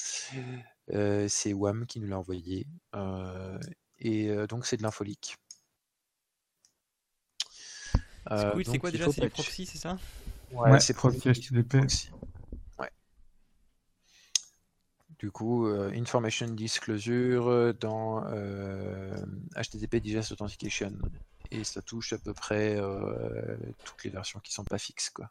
c'est 1.28 1.52
Wam 1.52 1.86
qui 1.86 2.00
nous 2.00 2.08
l'a 2.08 2.18
envoyé. 2.18 2.66
et 3.98 4.46
donc, 4.48 4.66
c'est 4.66 4.76
de 4.76 4.82
l'infolique. 4.82 5.36
c'est 8.28 8.78
quoi 8.78 8.90
déjà? 8.90 9.10
C'est 9.10 9.28
proxy, 9.28 9.66
c'est 9.66 9.78
ça? 9.78 9.98
Ouais, 10.52 10.80
c'est 10.80 10.94
proxy 10.94 11.28
HTTP. 11.30 11.76
Du 15.18 15.32
coup, 15.32 15.66
euh, 15.66 15.90
Information 15.96 16.46
Disclosure 16.46 17.74
dans 17.74 18.20
HTTP 19.56 19.94
euh, 19.94 20.00
Digest 20.00 20.32
Authentication. 20.32 20.92
Et 21.50 21.64
ça 21.64 21.82
touche 21.82 22.12
à 22.12 22.18
peu 22.18 22.34
près 22.34 22.76
euh, 22.76 23.56
toutes 23.84 24.04
les 24.04 24.10
versions 24.10 24.40
qui 24.40 24.52
sont 24.52 24.64
pas 24.64 24.78
fixes. 24.78 25.10
Quoi. 25.10 25.30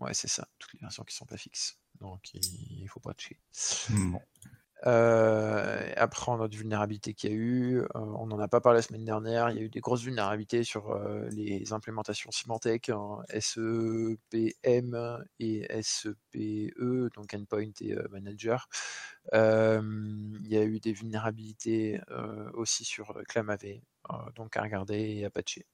Ouais, 0.00 0.14
c'est 0.14 0.28
ça, 0.28 0.48
toutes 0.58 0.72
les 0.74 0.80
versions 0.80 1.04
qui 1.04 1.14
sont 1.14 1.26
pas 1.26 1.36
fixes. 1.36 1.78
Donc 2.00 2.32
il, 2.34 2.82
ne 2.82 2.88
faut 2.88 3.00
pas 3.00 3.14
toucher. 3.14 3.38
Bon. 3.90 4.20
Euh, 4.86 5.92
après, 5.96 6.32
on 6.32 6.40
a 6.42 6.48
des 6.48 6.56
vulnérabilités 6.56 7.14
qu'il 7.14 7.30
y 7.30 7.32
a 7.32 7.36
eu. 7.36 7.80
Euh, 7.82 7.86
on 7.94 8.26
n'en 8.26 8.40
a 8.40 8.48
pas 8.48 8.60
parlé 8.60 8.78
la 8.78 8.82
semaine 8.82 9.04
dernière. 9.04 9.50
Il 9.50 9.56
y 9.56 9.60
a 9.60 9.62
eu 9.62 9.68
des 9.68 9.80
grosses 9.80 10.02
vulnérabilités 10.02 10.64
sur 10.64 10.90
euh, 10.90 11.28
les 11.30 11.72
implémentations 11.72 12.30
Symantec, 12.32 12.90
SEPM 13.38 15.24
et 15.38 15.82
SEPE, 15.82 17.14
donc 17.14 17.34
Endpoint 17.34 17.70
et 17.80 17.94
Manager. 18.10 18.68
il 19.32 20.48
y 20.48 20.56
a 20.56 20.64
eu 20.64 20.80
des 20.80 20.92
vulnérabilités 20.92 22.00
aussi 22.54 22.84
sur 22.84 23.14
ClamAV, 23.28 23.80
donc 24.34 24.56
à 24.56 24.62
regarder 24.62 24.98
et 24.98 25.24
à 25.24 25.30
patcher. 25.30 25.66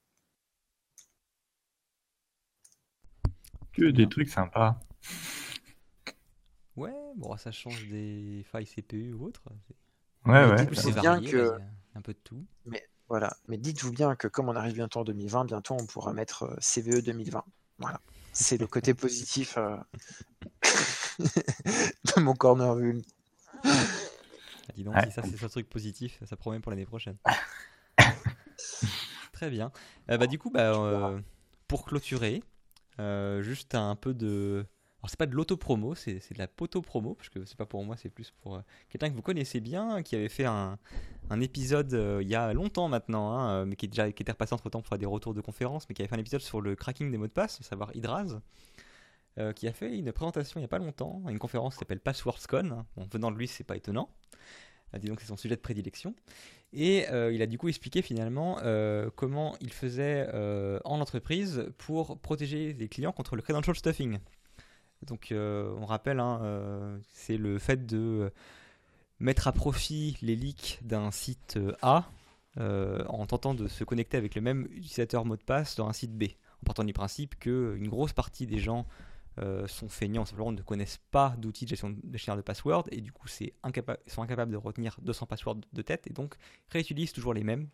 Que 3.73 3.91
des 3.91 4.09
trucs 4.09 4.29
sympas. 4.29 4.81
Ouais, 6.77 6.95
bon, 7.17 7.37
ça 7.37 7.51
change 7.51 7.89
des 7.89 8.45
failles 8.51 8.67
CPU 8.67 9.13
ou 9.13 9.27
autres. 9.27 9.43
Ouais, 10.27 10.45
ouais. 10.49 10.75
C'est 10.75 10.93
bien 10.93 11.21
que. 11.21 11.59
Un 11.95 12.01
peu 12.01 12.13
de 12.13 12.19
tout. 12.19 12.45
Mais 12.67 12.89
voilà. 13.09 13.37
Mais 13.49 13.57
dites-vous 13.57 13.93
bien 13.93 14.15
que 14.15 14.29
comme 14.29 14.49
on 14.49 14.55
arrive 14.55 14.75
bientôt 14.75 15.01
en 15.01 15.05
2020, 15.05 15.47
bientôt 15.47 15.75
on 15.75 15.87
pourra 15.87 16.13
mettre 16.13 16.45
euh, 16.45 16.57
CVE 16.61 17.03
2020. 17.03 17.45
Voilà. 17.79 18.01
C'est 18.33 18.59
le 18.59 18.67
côté 18.67 18.95
positif 18.95 19.57
euh, 19.59 19.77
de 21.19 22.21
mon 22.21 22.35
corner 22.35 22.75
vue. 22.77 23.03
Ah, 23.65 23.71
dis 24.75 24.85
donc, 24.85 24.95
si 25.05 25.11
ça 25.11 25.23
c'est 25.23 25.45
un 25.45 25.49
truc 25.49 25.69
positif, 25.69 26.23
ça 26.25 26.37
promet 26.37 26.61
pour 26.61 26.71
l'année 26.71 26.87
prochaine. 26.87 27.17
Très 29.39 29.51
bien. 29.51 29.71
Euh, 30.11 30.19
bah, 30.19 30.27
du 30.27 30.39
coup, 30.39 30.51
bah, 30.51 31.15
pour 31.69 31.85
clôturer, 31.85 32.43
juste 32.99 33.75
un 33.75 33.95
peu 33.95 34.15
de 34.15 34.67
alors 35.01 35.11
c'est 35.11 35.19
pas 35.19 35.27
de 35.27 35.35
l'auto-promo, 35.35 35.95
c'est 35.95 36.15
de 36.15 36.39
la 36.39 36.49
poto-promo, 36.49 37.15
parce 37.15 37.29
que 37.29 37.45
c'est 37.45 37.57
pas 37.57 37.67
pour 37.67 37.85
moi, 37.85 37.97
c'est 37.97 38.09
plus 38.09 38.33
pour 38.33 38.57
euh, 38.57 38.61
quelqu'un 38.89 39.11
que 39.11 39.15
vous 39.15 39.23
connaissez 39.23 39.61
bien, 39.61 40.03
qui 40.03 40.17
avait 40.17 40.29
fait 40.29 40.45
un, 40.45 40.77
un 41.31 41.41
épisode 41.41 41.95
euh, 41.95 42.19
il 42.21 42.29
y 42.29 42.35
a 42.35 42.53
longtemps 42.53 42.89
maintenant, 42.89 43.31
hein, 43.31 43.51
euh, 43.51 43.65
mais 43.65 43.77
qui, 43.77 43.87
déjà, 43.87 44.09
était 44.09 44.33
repassé 44.33 44.55
entre 44.55 44.69
temps 44.71 44.81
pour 44.81 44.89
faire 44.89 44.99
des 44.99 45.07
retours 45.07 45.35
de 45.35 45.41
conférences, 45.41 45.89
mais 45.89 45.95
qui 45.95 46.03
avait 46.03 46.09
fait 46.09 46.17
un 46.17 46.21
épisode 46.21 46.41
sur 46.41 46.61
le 46.61 46.75
cracking 46.75 47.13
des 47.13 47.17
mots 47.17 47.29
de 47.29 47.33
passe, 47.33 47.61
à 47.61 47.65
savoir 47.65 47.95
Hydraz, 47.95 48.41
qui 49.55 49.69
a 49.69 49.73
fait 49.73 49.97
une 49.97 50.11
présentation 50.11 50.59
il 50.59 50.63
y 50.63 50.65
a 50.65 50.69
pas 50.69 50.81
longtemps, 50.81 51.23
une 51.29 51.39
conférence 51.39 51.75
qui 51.75 51.79
s'appelle 51.79 52.01
PasswordsCon. 52.01 52.73
Hein. 52.73 52.87
Bon, 52.97 53.07
venant 53.13 53.31
de 53.31 53.37
lui, 53.37 53.47
c'est 53.47 53.63
pas 53.63 53.77
étonnant. 53.77 54.11
disons 54.99 55.15
que 55.15 55.23
c'est 55.23 55.29
son 55.29 55.37
sujet 55.37 55.55
de 55.55 55.61
prédilection. 55.61 56.13
Et 56.73 57.07
il 57.09 57.41
a 57.43 57.47
du 57.47 57.57
coup 57.57 57.69
expliqué 57.69 58.03
finalement 58.03 58.59
comment 59.17 59.57
il 59.61 59.73
faisait 59.73 60.29
en 60.85 61.01
entreprise 61.01 61.71
pour 61.79 62.19
protéger 62.19 62.75
les 62.75 62.89
clients 62.89 63.13
contre 63.13 63.37
le 63.37 63.43
credential 63.43 63.75
stuffing. 63.75 64.19
Donc 65.07 65.33
euh, 65.33 65.75
on 65.79 65.87
rappelle, 65.87 66.21
hein, 66.21 66.41
euh, 66.43 66.99
c'est 67.13 67.37
le 67.37 67.59
fait 67.59 67.87
de 67.87 68.33
mettre 69.21 69.49
à 69.49 69.53
profit 69.53 70.17
les 70.23 70.37
leaks 70.37 70.79
d'un 70.83 71.11
site 71.11 71.59
A 71.83 72.11
euh, 72.59 73.05
en 73.09 73.27
tentant 73.27 73.55
de 73.55 73.69
se 73.69 73.85
connecter 73.85 74.17
avec 74.17 74.35
le 74.35 74.41
même 74.41 74.67
utilisateur 74.73 75.25
mot 75.25 75.37
de 75.37 75.43
passe 75.43 75.77
dans 75.77 75.89
un 75.89 75.93
site 75.93 76.17
B, 76.17 76.25
en 76.63 76.67
partant 76.67 76.85
du 76.85 76.93
principe 76.93 77.39
qu'une 77.39 77.89
grosse 77.89 78.13
partie 78.13 78.47
des 78.47 78.59
gens 78.59 78.87
sont 79.67 79.89
feignants, 79.89 80.25
simplement 80.25 80.53
ne 80.53 80.63
connaissent 80.63 81.01
pas 81.11 81.35
d'outils 81.39 81.65
de 81.65 81.71
gestion 81.71 81.91
de 81.91 82.01
gestionnaire 82.13 82.37
de 82.37 82.43
password 82.43 82.85
et 82.91 83.01
du 83.01 83.13
coup 83.13 83.29
c'est 83.29 83.55
sont 84.07 84.23
incapables 84.23 84.51
de 84.51 84.57
retenir 84.57 84.97
200 85.03 85.27
passwords 85.27 85.61
de 85.73 85.83
tête 85.83 86.07
et 86.07 86.13
donc 86.13 86.35
réutilisent 86.71 87.13
toujours 87.13 87.35
les 87.35 87.45
mêmes 87.45 87.69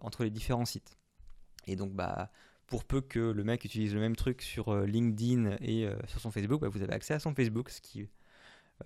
entre 0.00 0.24
les 0.24 0.30
différents 0.30 0.64
sites. 0.64 0.98
Et 1.66 1.76
donc 1.76 1.92
bah 1.92 2.30
pour 2.72 2.84
peu 2.84 3.02
que 3.02 3.18
le 3.18 3.44
mec 3.44 3.66
utilise 3.66 3.92
le 3.92 4.00
même 4.00 4.16
truc 4.16 4.40
sur 4.40 4.70
euh, 4.70 4.86
LinkedIn 4.86 5.58
et 5.60 5.86
euh, 5.86 5.94
sur 6.06 6.20
son 6.20 6.30
Facebook, 6.30 6.62
bah, 6.62 6.70
vous 6.70 6.80
avez 6.80 6.94
accès 6.94 7.12
à 7.12 7.18
son 7.18 7.34
Facebook, 7.34 7.68
ce 7.68 7.82
qui 7.82 8.08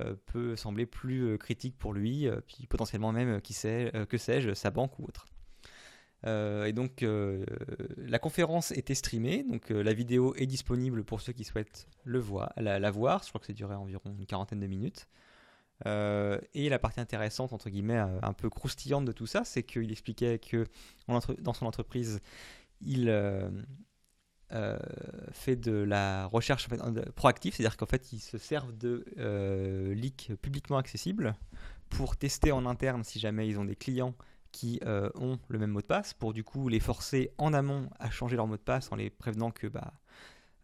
euh, 0.01 0.17
peut 0.27 0.57
sembler 0.57 0.87
plus 0.87 1.39
critique 1.39 1.79
pour 1.79 1.93
lui, 1.93 2.29
puis 2.49 2.67
potentiellement 2.67 3.13
même, 3.13 3.41
qui 3.41 3.53
sait, 3.53 3.93
que 4.09 4.19
sais-je, 4.19 4.55
sa 4.55 4.73
banque 4.73 4.99
ou 4.99 5.05
autre. 5.05 5.27
Et 6.25 6.73
donc 6.73 7.05
la 7.05 8.19
conférence 8.19 8.73
était 8.73 8.95
streamée, 8.95 9.45
donc 9.45 9.71
la 9.71 9.93
vidéo 9.93 10.35
est 10.37 10.47
disponible 10.47 11.05
pour 11.05 11.21
ceux 11.21 11.33
qui 11.33 11.45
souhaitent 11.45 11.87
le 12.05 12.19
voir, 12.19 12.53
la, 12.57 12.91
voir. 12.91 13.23
Je 13.23 13.29
crois 13.29 13.41
que 13.41 13.47
ça 13.47 13.53
durait 13.53 13.77
environ 13.77 14.15
une 14.19 14.27
quarantaine 14.27 14.59
de 14.59 14.67
minutes. 14.67 15.07
et 15.85 16.69
la 16.69 16.79
partie 16.81 17.01
intéressante, 17.01 17.53
entre 17.53 17.71
guillemets, 17.71 18.03
un 18.23 18.33
peu 18.33 18.51
croustillante 18.51 19.05
de 19.05 19.13
tout 19.13 19.27
ça, 19.27 19.45
c'est 19.45 19.63
qu'il 19.63 19.93
expliquait 19.93 20.39
que 20.41 20.67
dans 21.07 21.53
son 21.53 21.67
entreprise, 21.67 22.21
il 22.81 23.09
euh, 23.09 23.49
euh, 24.53 24.79
fait 25.33 25.57
de 25.57 25.73
la 25.73 26.27
recherche 26.27 26.69
proactive, 27.15 27.55
c'est-à-dire 27.55 27.77
qu'en 27.77 27.87
fait, 27.87 28.13
ils 28.13 28.21
se 28.21 28.39
servent 28.39 28.77
de 28.77 29.05
euh, 29.19 29.95
leaks 29.95 30.33
publiquement 30.43 30.79
accessibles 30.79 31.35
pour 31.89 32.17
tester 32.17 32.53
en 32.53 32.67
interne 32.67 33.05
si 33.05 33.19
jamais 33.19 33.49
ils 33.49 33.59
ont 33.59 33.65
des 33.65 33.77
clients 33.77 34.15
qui 34.57 34.81
ont 35.15 35.39
le 35.49 35.59
même 35.59 35.71
mot 35.71 35.81
de 35.81 35.87
passe, 35.87 36.15
pour 36.15 36.33
du 36.33 36.45
coup 36.45 36.69
les 36.69 36.81
forcer 36.81 37.31
en 37.39 37.53
amont 37.53 37.89
à 37.99 38.11
changer 38.11 38.37
leur 38.37 38.47
mot 38.47 38.57
de 38.57 38.63
passe 38.63 38.91
en 38.93 38.97
les 38.97 39.11
prévenant 39.11 39.51
que 39.51 39.67
bah, 39.67 39.93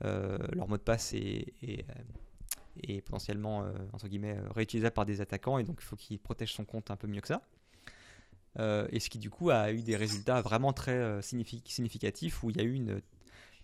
leur 0.00 0.68
mot 0.68 0.76
de 0.76 0.82
passe 0.82 1.12
est, 1.14 1.54
est, 1.62 3.00
potentiellement 3.02 3.64
entre 3.92 4.08
guillemets 4.08 4.38
réutilisable 4.54 4.94
par 4.94 5.06
des 5.06 5.20
attaquants 5.20 5.58
et 5.58 5.64
donc 5.64 5.78
il 5.80 5.84
faut 5.84 5.96
qu'il 5.96 6.18
protège 6.18 6.52
son 6.52 6.64
compte 6.64 6.90
un 6.90 6.96
peu 6.96 7.06
mieux 7.06 7.20
que 7.20 7.28
ça. 7.28 7.42
Euh, 8.58 8.86
et 8.90 9.00
ce 9.00 9.08
qui 9.08 9.18
du 9.18 9.30
coup 9.30 9.50
a 9.50 9.72
eu 9.72 9.82
des 9.82 9.96
résultats 9.96 10.42
vraiment 10.42 10.72
très 10.72 10.92
euh, 10.92 11.22
significatifs 11.22 12.42
où 12.42 12.50
il 12.50 12.58
y 12.58 12.60
a 12.60 12.64
eu 12.64 12.74
une 12.74 13.00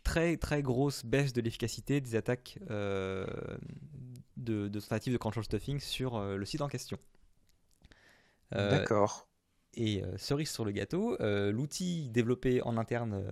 très 0.03 0.39
très 0.39 0.63
grosse 0.63 1.05
baisse 1.05 1.35
de 1.35 1.43
l'efficacité 1.43 2.01
des 2.01 2.17
attaques 2.17 2.59
euh, 2.71 3.27
de, 4.39 4.69
de, 4.69 4.81
tentatives 4.81 5.13
de 5.13 5.19
control 5.19 5.45
stuffing 5.45 5.79
sur 5.81 6.21
le 6.21 6.45
site 6.45 6.63
en 6.63 6.69
question. 6.69 6.99
D'accord. 8.53 9.28
Et 9.81 10.03
cerise 10.17 10.51
sur 10.51 10.65
le 10.65 10.73
gâteau, 10.73 11.17
l'outil 11.21 12.11
développé 12.11 12.61
en 12.63 12.77
interne, 12.77 13.25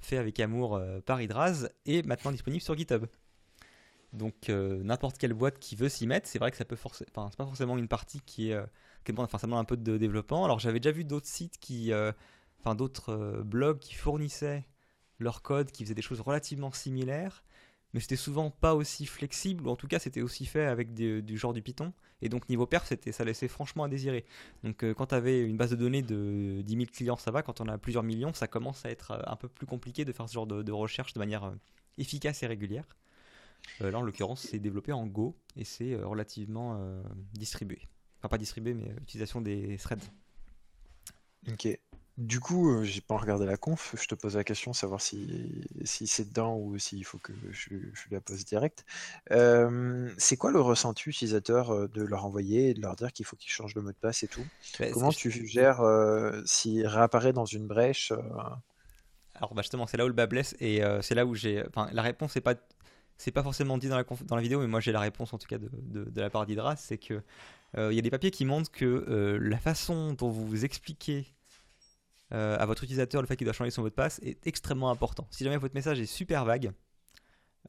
fait 0.00 0.16
avec 0.16 0.38
amour 0.38 0.80
par 1.04 1.20
Hydraz, 1.20 1.68
est 1.84 2.06
maintenant 2.06 2.30
disponible 2.30 2.62
sur 2.62 2.76
GitHub. 2.76 3.06
Donc 4.12 4.48
n'importe 4.48 5.18
quelle 5.18 5.34
boîte 5.34 5.58
qui 5.58 5.74
veut 5.74 5.88
s'y 5.88 6.06
mettre, 6.06 6.28
c'est 6.28 6.38
vrai 6.38 6.52
que 6.52 6.56
ça 6.56 6.64
peut 6.64 6.76
forcer, 6.76 7.04
enfin 7.10 7.28
pas 7.36 7.44
forcément 7.44 7.76
une 7.76 7.88
partie 7.88 8.20
qui 8.20 8.52
est 8.52 8.60
demande 9.12 9.58
un 9.58 9.64
peu 9.64 9.76
de 9.76 9.96
développement. 9.96 10.44
Alors 10.44 10.58
j'avais 10.58 10.80
déjà 10.80 10.92
vu 10.92 11.04
d'autres 11.04 11.26
sites 11.26 11.58
qui, 11.58 11.92
euh, 11.92 12.12
enfin 12.60 12.74
d'autres 12.74 13.12
euh, 13.12 13.42
blogs 13.42 13.78
qui 13.78 13.94
fournissaient 13.94 14.66
leur 15.18 15.42
code, 15.42 15.70
qui 15.70 15.84
faisaient 15.84 15.94
des 15.94 16.02
choses 16.02 16.20
relativement 16.20 16.70
similaires, 16.72 17.42
mais 17.94 18.00
c'était 18.00 18.16
souvent 18.16 18.50
pas 18.50 18.74
aussi 18.74 19.06
flexible, 19.06 19.66
ou 19.66 19.70
en 19.70 19.76
tout 19.76 19.88
cas 19.88 19.98
c'était 19.98 20.22
aussi 20.22 20.46
fait 20.46 20.66
avec 20.66 20.94
du 20.94 21.38
genre 21.38 21.52
du 21.52 21.62
Python. 21.62 21.92
Et 22.20 22.28
donc 22.28 22.48
niveau 22.48 22.66
perf, 22.66 22.92
ça 23.12 23.24
laissait 23.24 23.48
franchement 23.48 23.84
à 23.84 23.88
désirer. 23.88 24.24
Donc 24.64 24.82
euh, 24.82 24.92
quand 24.92 25.06
tu 25.06 25.14
avais 25.14 25.40
une 25.40 25.56
base 25.56 25.70
de 25.70 25.76
données 25.76 26.02
de 26.02 26.62
10 26.64 26.72
000 26.72 26.86
clients, 26.92 27.16
ça 27.16 27.30
va. 27.30 27.42
Quand 27.42 27.60
on 27.60 27.68
a 27.68 27.78
plusieurs 27.78 28.02
millions, 28.02 28.34
ça 28.34 28.48
commence 28.48 28.84
à 28.84 28.90
être 28.90 29.22
un 29.26 29.36
peu 29.36 29.48
plus 29.48 29.66
compliqué 29.66 30.04
de 30.04 30.12
faire 30.12 30.28
ce 30.28 30.34
genre 30.34 30.46
de, 30.46 30.72
recherche 30.72 31.12
de 31.12 31.20
manière 31.20 31.52
efficace 31.96 32.42
et 32.42 32.46
régulière. 32.46 32.84
là, 33.80 33.96
en 33.96 34.02
l'occurrence, 34.02 34.40
c'est 34.50 34.58
développé 34.58 34.92
en 34.92 35.06
Go 35.06 35.36
et 35.56 35.64
c'est 35.64 35.94
relativement 35.94 36.80
distribué. 37.34 37.80
Enfin, 38.18 38.28
pas 38.28 38.38
distribué, 38.38 38.74
mais 38.74 38.88
euh, 38.88 39.00
utilisation 39.02 39.40
des 39.40 39.76
threads. 39.78 40.02
Ok. 41.48 41.68
Du 42.18 42.40
coup, 42.40 42.70
euh, 42.70 42.82
j'ai 42.82 43.00
pas 43.00 43.16
regardé 43.16 43.46
la 43.46 43.56
conf, 43.56 43.94
je 43.98 44.06
te 44.06 44.14
pose 44.14 44.36
la 44.36 44.44
question, 44.44 44.72
savoir 44.72 45.00
si, 45.00 45.64
si 45.84 46.06
c'est 46.06 46.28
dedans 46.28 46.56
ou 46.56 46.76
s'il 46.78 47.04
faut 47.04 47.18
que 47.18 47.32
je, 47.50 47.70
je, 47.70 48.02
la 48.10 48.20
pose 48.20 48.44
direct. 48.44 48.84
Euh, 49.30 50.10
c'est 50.18 50.36
quoi 50.36 50.50
le 50.50 50.60
ressenti 50.60 51.08
utilisateur 51.08 51.88
de 51.88 52.02
leur 52.02 52.24
envoyer 52.24 52.70
et 52.70 52.74
de 52.74 52.80
leur 52.80 52.96
dire 52.96 53.12
qu'il 53.12 53.24
faut 53.24 53.36
qu'ils 53.36 53.52
changent 53.52 53.76
le 53.76 53.82
mot 53.82 53.92
de 53.92 53.96
passe 53.96 54.24
et 54.24 54.28
tout? 54.28 54.44
Bah, 54.80 54.86
Comment 54.92 55.12
tu 55.12 55.30
gères 55.46 55.80
s'il 56.44 56.86
réapparaît 56.86 57.32
dans 57.32 57.46
une 57.46 57.66
brèche 57.66 58.12
Alors 59.36 59.54
bah, 59.54 59.62
justement, 59.62 59.86
c'est 59.86 59.96
là 59.96 60.04
où 60.04 60.08
le 60.08 60.14
bas 60.14 60.26
blesse 60.26 60.56
et 60.58 60.82
c'est 61.02 61.14
là 61.14 61.24
où 61.24 61.34
j'ai. 61.34 61.64
Enfin, 61.68 61.88
la 61.92 62.02
réponse 62.02 62.34
n'est 62.34 62.42
pas 62.42 62.54
c'est 63.18 63.32
pas 63.32 63.42
forcément 63.42 63.78
dit 63.78 63.88
dans 63.88 63.96
la, 63.96 64.04
dans 64.22 64.36
la 64.36 64.42
vidéo, 64.42 64.60
mais 64.60 64.68
moi 64.68 64.80
j'ai 64.80 64.92
la 64.92 65.00
réponse 65.00 65.34
en 65.34 65.38
tout 65.38 65.48
cas 65.48 65.58
de, 65.58 65.68
de, 65.72 66.04
de 66.04 66.20
la 66.20 66.30
part 66.30 66.46
d'Hydra, 66.46 66.76
c'est 66.76 66.98
que 66.98 67.20
euh, 67.76 67.92
il 67.92 67.96
y 67.96 67.98
a 67.98 68.02
des 68.02 68.10
papiers 68.10 68.30
qui 68.30 68.44
montrent 68.44 68.70
que 68.70 68.84
euh, 68.84 69.38
la 69.40 69.58
façon 69.58 70.12
dont 70.12 70.30
vous 70.30 70.64
expliquez 70.64 71.26
euh, 72.32 72.56
à 72.58 72.66
votre 72.66 72.84
utilisateur 72.84 73.22
le 73.22 73.26
fait 73.26 73.36
qu'il 73.36 73.46
doit 73.46 73.54
changer 73.54 73.70
son 73.70 73.82
mot 73.82 73.88
de 73.88 73.94
passe 73.94 74.18
est 74.22 74.46
extrêmement 74.46 74.90
important. 74.90 75.26
Si 75.30 75.44
jamais 75.44 75.56
votre 75.56 75.74
message 75.74 76.00
est 76.00 76.06
super 76.06 76.44
vague, 76.44 76.72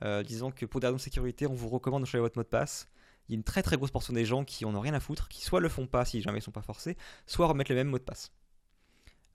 euh, 0.03 0.23
disons 0.23 0.51
que 0.51 0.65
pour 0.65 0.79
des 0.79 0.87
raisons 0.87 0.97
de 0.97 1.01
sécurité, 1.01 1.47
on 1.47 1.53
vous 1.53 1.69
recommande 1.69 2.01
de 2.01 2.07
changer 2.07 2.21
votre 2.21 2.37
mot 2.37 2.43
de 2.43 2.49
passe. 2.49 2.89
Il 3.27 3.33
y 3.33 3.35
a 3.35 3.37
une 3.37 3.43
très 3.43 3.63
très 3.63 3.77
grosse 3.77 3.91
portion 3.91 4.13
des 4.13 4.25
gens 4.25 4.43
qui 4.43 4.65
en 4.65 4.75
ont 4.75 4.79
rien 4.79 4.93
à 4.93 4.99
foutre, 4.99 5.27
qui 5.29 5.43
soit 5.43 5.59
le 5.59 5.69
font 5.69 5.87
pas 5.87 6.03
si 6.03 6.21
jamais 6.21 6.39
ils 6.39 6.41
sont 6.41 6.51
pas 6.51 6.61
forcés, 6.61 6.97
soit 7.25 7.47
remettent 7.47 7.69
le 7.69 7.75
même 7.75 7.87
mot 7.87 7.99
de 7.99 8.03
passe. 8.03 8.31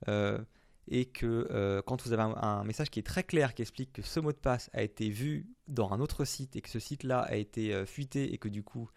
Euh, 0.07 0.39
et 0.87 1.05
que 1.05 1.81
quand 1.87 2.03
vous 2.03 2.13
avez 2.13 2.21
un, 2.21 2.63
message 2.63 2.91
qui 2.91 2.99
est 2.99 3.03
très 3.03 3.23
clair, 3.23 3.55
qui 3.55 3.63
explique 3.63 3.91
que 3.91 4.03
ce 4.03 4.19
mot 4.19 4.31
de 4.31 4.37
passe 4.37 4.69
a 4.73 4.83
été 4.83 5.09
vu 5.09 5.47
dans 5.67 5.91
un 5.91 5.99
autre 5.99 6.25
site 6.25 6.55
et 6.55 6.61
que 6.61 6.69
ce 6.69 6.77
site-là 6.77 7.21
a 7.21 7.35
été 7.35 7.85
fuité 7.87 8.31
et 8.33 8.37
que 8.37 8.49
du 8.49 8.61
coup 8.61 8.87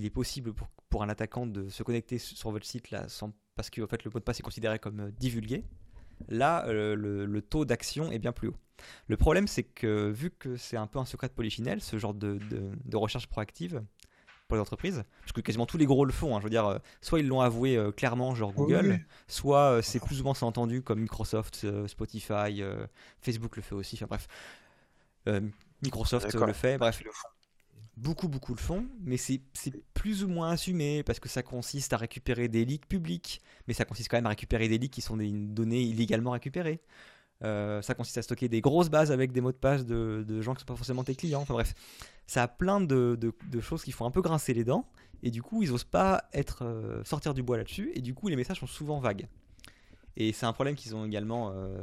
il 0.00 0.06
est 0.06 0.10
possible 0.10 0.52
pour, 0.52 0.68
pour, 0.88 1.02
un 1.02 1.08
attaquant 1.08 1.46
de 1.46 1.68
se 1.68 1.82
connecter 1.82 2.18
sur 2.18 2.50
votre 2.50 2.66
site 2.66 2.90
là 2.90 3.08
sans 3.08 3.32
parce 3.60 3.68
que 3.68 3.86
fait, 3.86 4.04
le 4.04 4.10
mot 4.10 4.18
de 4.18 4.24
passe 4.24 4.40
est 4.40 4.42
considéré 4.42 4.78
comme 4.78 5.00
euh, 5.00 5.10
divulgué, 5.18 5.64
là, 6.30 6.64
euh, 6.66 6.94
le, 6.96 7.42
taux 7.42 7.66
d'action 7.66 8.10
est 8.10 8.18
bien 8.18 8.32
plus 8.32 8.48
haut. 8.48 8.56
Le 9.06 9.18
problème, 9.18 9.46
c'est 9.46 9.64
que 9.64 10.08
vu 10.08 10.30
que 10.30 10.56
c'est 10.56 10.78
un 10.78 10.86
peu 10.86 10.98
un 10.98 11.04
secret 11.04 11.28
de 11.28 11.34
polychinelle, 11.34 11.82
ce 11.82 11.98
genre 11.98 12.14
de, 12.14 12.40
recherche 12.94 13.26
proactive 13.26 13.82
pour 14.48 14.56
les 14.56 14.62
entreprises, 14.62 15.04
parce 15.20 15.32
que 15.32 15.42
quasiment 15.42 15.66
tous 15.66 15.76
les 15.76 15.84
gros 15.84 16.06
le 16.06 16.12
font, 16.12 16.34
hein, 16.34 16.40
je 16.40 16.44
veux 16.44 16.50
dire, 16.50 16.64
euh, 16.64 16.78
soit 17.02 17.20
ils 17.20 17.28
l'ont 17.28 17.42
avoué 17.42 17.78
clairement, 17.98 18.34
genre 18.34 18.54
Google, 18.54 19.04
soit 19.28 19.82
c'est 19.82 20.00
plus 20.00 20.22
ou 20.22 20.24
moins 20.24 20.34
entendu 20.40 20.80
comme 20.80 21.00
Microsoft, 21.00 21.66
Spotify, 21.86 22.62
Facebook 23.20 23.56
le 23.56 23.62
fait 23.62 23.74
aussi, 23.74 23.96
enfin 23.96 24.06
bref. 24.06 24.26
Microsoft 25.82 26.34
le 26.34 26.52
fait, 26.54 26.78
bref 26.78 27.02
beaucoup, 28.00 28.28
beaucoup 28.28 28.54
le 28.54 28.60
font, 28.60 28.86
mais 29.00 29.16
c'est 29.16 29.42
plus 29.94 30.24
ou 30.24 30.28
moins 30.28 30.50
assumé 30.50 31.02
parce 31.02 31.20
que 31.20 31.28
ça 31.28 31.42
consiste 31.42 31.92
à 31.92 31.98
récupérer 31.98 32.48
des 32.48 32.64
leaks 32.64 32.86
publics, 32.86 33.42
mais 33.68 33.74
ça 33.74 33.84
consiste 33.84 34.10
quand 34.10 34.16
même 34.16 34.26
à 34.26 34.30
récupérer 34.30 34.68
des 34.68 34.78
leaks 34.78 34.92
qui 34.92 35.02
sont 35.02 35.16
des 35.16 35.30
données 35.30 35.82
illégalement 35.82 36.30
récupérées. 36.30 36.80
Euh, 37.42 37.80
ça 37.82 37.94
consiste 37.94 38.18
à 38.18 38.22
stocker 38.22 38.48
des 38.48 38.60
grosses 38.60 38.90
bases 38.90 39.12
avec 39.12 39.32
des 39.32 39.40
mots 39.40 39.52
de 39.52 39.56
passe 39.56 39.86
de, 39.86 40.24
gens 40.40 40.52
qui 40.52 40.58
ne 40.58 40.60
sont 40.60 40.66
pas 40.66 40.76
forcément 40.76 41.04
tes 41.04 41.14
clients. 41.14 41.42
Enfin 41.42 41.54
bref, 41.54 41.74
ça 42.26 42.42
a 42.42 42.48
plein 42.48 42.80
de, 42.80 43.18
choses 43.60 43.82
qui 43.82 43.92
font 43.92 44.06
un 44.06 44.10
peu 44.10 44.22
grincer 44.22 44.54
les 44.54 44.64
dents, 44.64 44.88
et 45.22 45.30
du 45.30 45.42
coup, 45.42 45.62
ils 45.62 45.70
n'osent 45.70 45.84
pas 45.84 46.24
être, 46.32 46.64
euh, 46.64 47.04
sortir 47.04 47.34
du 47.34 47.42
bois 47.42 47.58
là-dessus, 47.58 47.92
et 47.94 48.00
du 48.00 48.14
coup, 48.14 48.28
les 48.28 48.36
messages 48.36 48.60
sont 48.60 48.66
souvent 48.66 48.98
vagues. 48.98 49.28
Et 50.16 50.32
c'est 50.32 50.46
un 50.46 50.52
problème 50.52 50.74
qu'ils 50.74 50.96
ont 50.96 51.04
également 51.04 51.52
euh, 51.54 51.82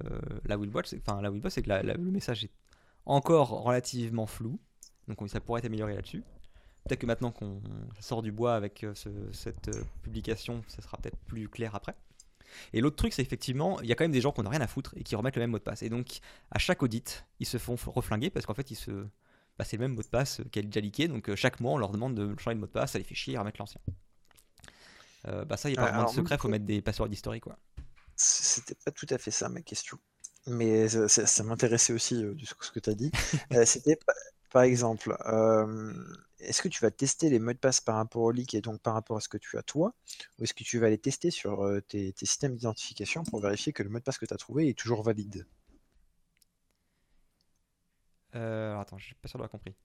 ils 0.49 0.69
bossent, 0.69 0.95
enfin 0.99 1.23
où 1.29 1.49
c'est 1.49 1.61
que 1.61 1.69
le 1.69 2.11
message 2.11 2.45
est 2.45 2.51
encore 3.05 3.63
relativement 3.63 4.25
flou. 4.25 4.59
Donc 5.07 5.29
ça 5.29 5.39
pourrait 5.39 5.59
être 5.59 5.65
amélioré 5.65 5.95
là-dessus. 5.95 6.23
Peut-être 6.87 7.01
que 7.01 7.05
maintenant 7.05 7.31
qu'on 7.31 7.61
sort 7.99 8.21
du 8.21 8.31
bois 8.31 8.55
avec 8.55 8.83
euh, 8.83 8.93
cette 9.33 9.67
euh, 9.67 9.83
publication, 10.03 10.63
ça 10.67 10.81
sera 10.81 10.97
peut-être 10.97 11.17
plus 11.25 11.49
clair 11.49 11.75
après. 11.75 11.95
Et 12.71 12.79
l'autre 12.79 12.95
truc, 12.95 13.11
c'est 13.11 13.21
effectivement, 13.21 13.81
il 13.81 13.89
y 13.89 13.91
a 13.91 13.95
quand 13.95 14.05
même 14.05 14.13
des 14.13 14.21
gens 14.21 14.31
qui 14.31 14.41
n'ont 14.41 14.49
rien 14.49 14.61
à 14.61 14.67
foutre 14.67 14.93
et 14.95 15.03
qui 15.03 15.15
remettent 15.17 15.35
le 15.35 15.41
même 15.41 15.51
mot 15.51 15.59
de 15.59 15.63
passe. 15.63 15.81
Et 15.83 15.89
donc, 15.89 16.19
à 16.49 16.59
chaque 16.59 16.81
audit, 16.81 17.25
ils 17.39 17.45
se 17.45 17.57
font 17.57 17.75
reflinguer 17.87 18.29
parce 18.29 18.45
qu'en 18.45 18.53
fait, 18.53 18.71
ils 18.71 18.75
se... 18.75 19.05
Bah, 19.57 19.65
c'est 19.65 19.75
le 19.75 19.81
même 19.81 19.95
mot 19.95 20.01
de 20.01 20.07
passe 20.07 20.41
qu'elle 20.51 20.65
est 20.65 20.69
déjà 20.69 20.79
leaké. 20.79 21.09
Donc, 21.09 21.29
euh, 21.29 21.35
chaque 21.35 21.59
mois, 21.59 21.73
on 21.73 21.77
leur 21.77 21.91
demande 21.91 22.15
de 22.15 22.39
changer 22.39 22.55
de 22.55 22.61
mot 22.61 22.67
de 22.67 22.71
passe, 22.71 22.93
ça 22.93 22.99
les 22.99 23.03
fait 23.03 23.15
chier, 23.15 23.35
à 23.35 23.41
remettre 23.41 23.59
l'ancien. 23.59 23.81
bah, 25.25 25.57
ça, 25.57 25.69
il 25.69 25.73
n'y 25.73 25.77
a 25.77 25.81
pas 25.81 25.91
vraiment 25.91 26.09
de 26.09 26.15
secret, 26.15 26.35
il 26.35 26.41
faut 26.41 26.47
mettre 26.47 26.65
des 26.65 26.81
passwords 26.81 27.09
d'historique. 27.09 27.43
Quoi. 27.43 27.57
C'était 28.15 28.75
pas 28.75 28.91
tout 28.91 29.07
à 29.09 29.17
fait 29.17 29.31
ça 29.31 29.49
ma 29.49 29.61
question. 29.61 29.99
Mais 30.45 30.87
ça, 30.87 31.43
m'intéressait 31.43 31.91
aussi 31.91 32.15
de 32.15 32.37
ce 32.45 32.71
que 32.71 32.79
tu 32.79 32.89
as 32.89 32.95
dit. 32.95 33.11
C'était 33.65 33.99
par 34.57 34.63
exemple, 34.63 35.15
est-ce 36.39 36.63
que 36.63 36.67
tu 36.67 36.81
vas 36.81 36.89
tester 36.89 37.29
les 37.29 37.37
mots 37.37 37.53
de 37.53 37.59
passe 37.59 37.79
par 37.79 37.97
rapport 37.97 38.23
au 38.23 38.31
leak 38.31 38.55
et 38.55 38.61
donc 38.61 38.81
par 38.81 38.95
rapport 38.95 39.17
à 39.17 39.21
ce 39.21 39.29
que 39.29 39.37
tu 39.37 39.55
as 39.55 39.61
toi 39.61 39.93
Ou 40.39 40.45
est-ce 40.45 40.55
que 40.55 40.63
tu 40.63 40.79
vas 40.79 40.89
les 40.89 40.97
tester 40.97 41.29
sur 41.29 41.63
tes, 41.87 42.11
systèmes 42.17 42.55
d'identification 42.55 43.23
pour 43.23 43.39
vérifier 43.39 43.71
que 43.71 43.83
le 43.83 43.89
mot 43.89 43.99
de 43.99 44.03
passe 44.03 44.17
que 44.17 44.25
tu 44.25 44.33
as 44.33 44.37
trouvé 44.37 44.67
est 44.67 44.73
toujours 44.73 45.03
valide? 45.03 45.45
Euh, 48.33 48.79
Attends, 48.79 48.97
je 48.97 49.05
suis 49.05 49.13
pas 49.13 49.27
sûr 49.27 49.37
d'avoir 49.37 49.51
compris. 49.51 49.75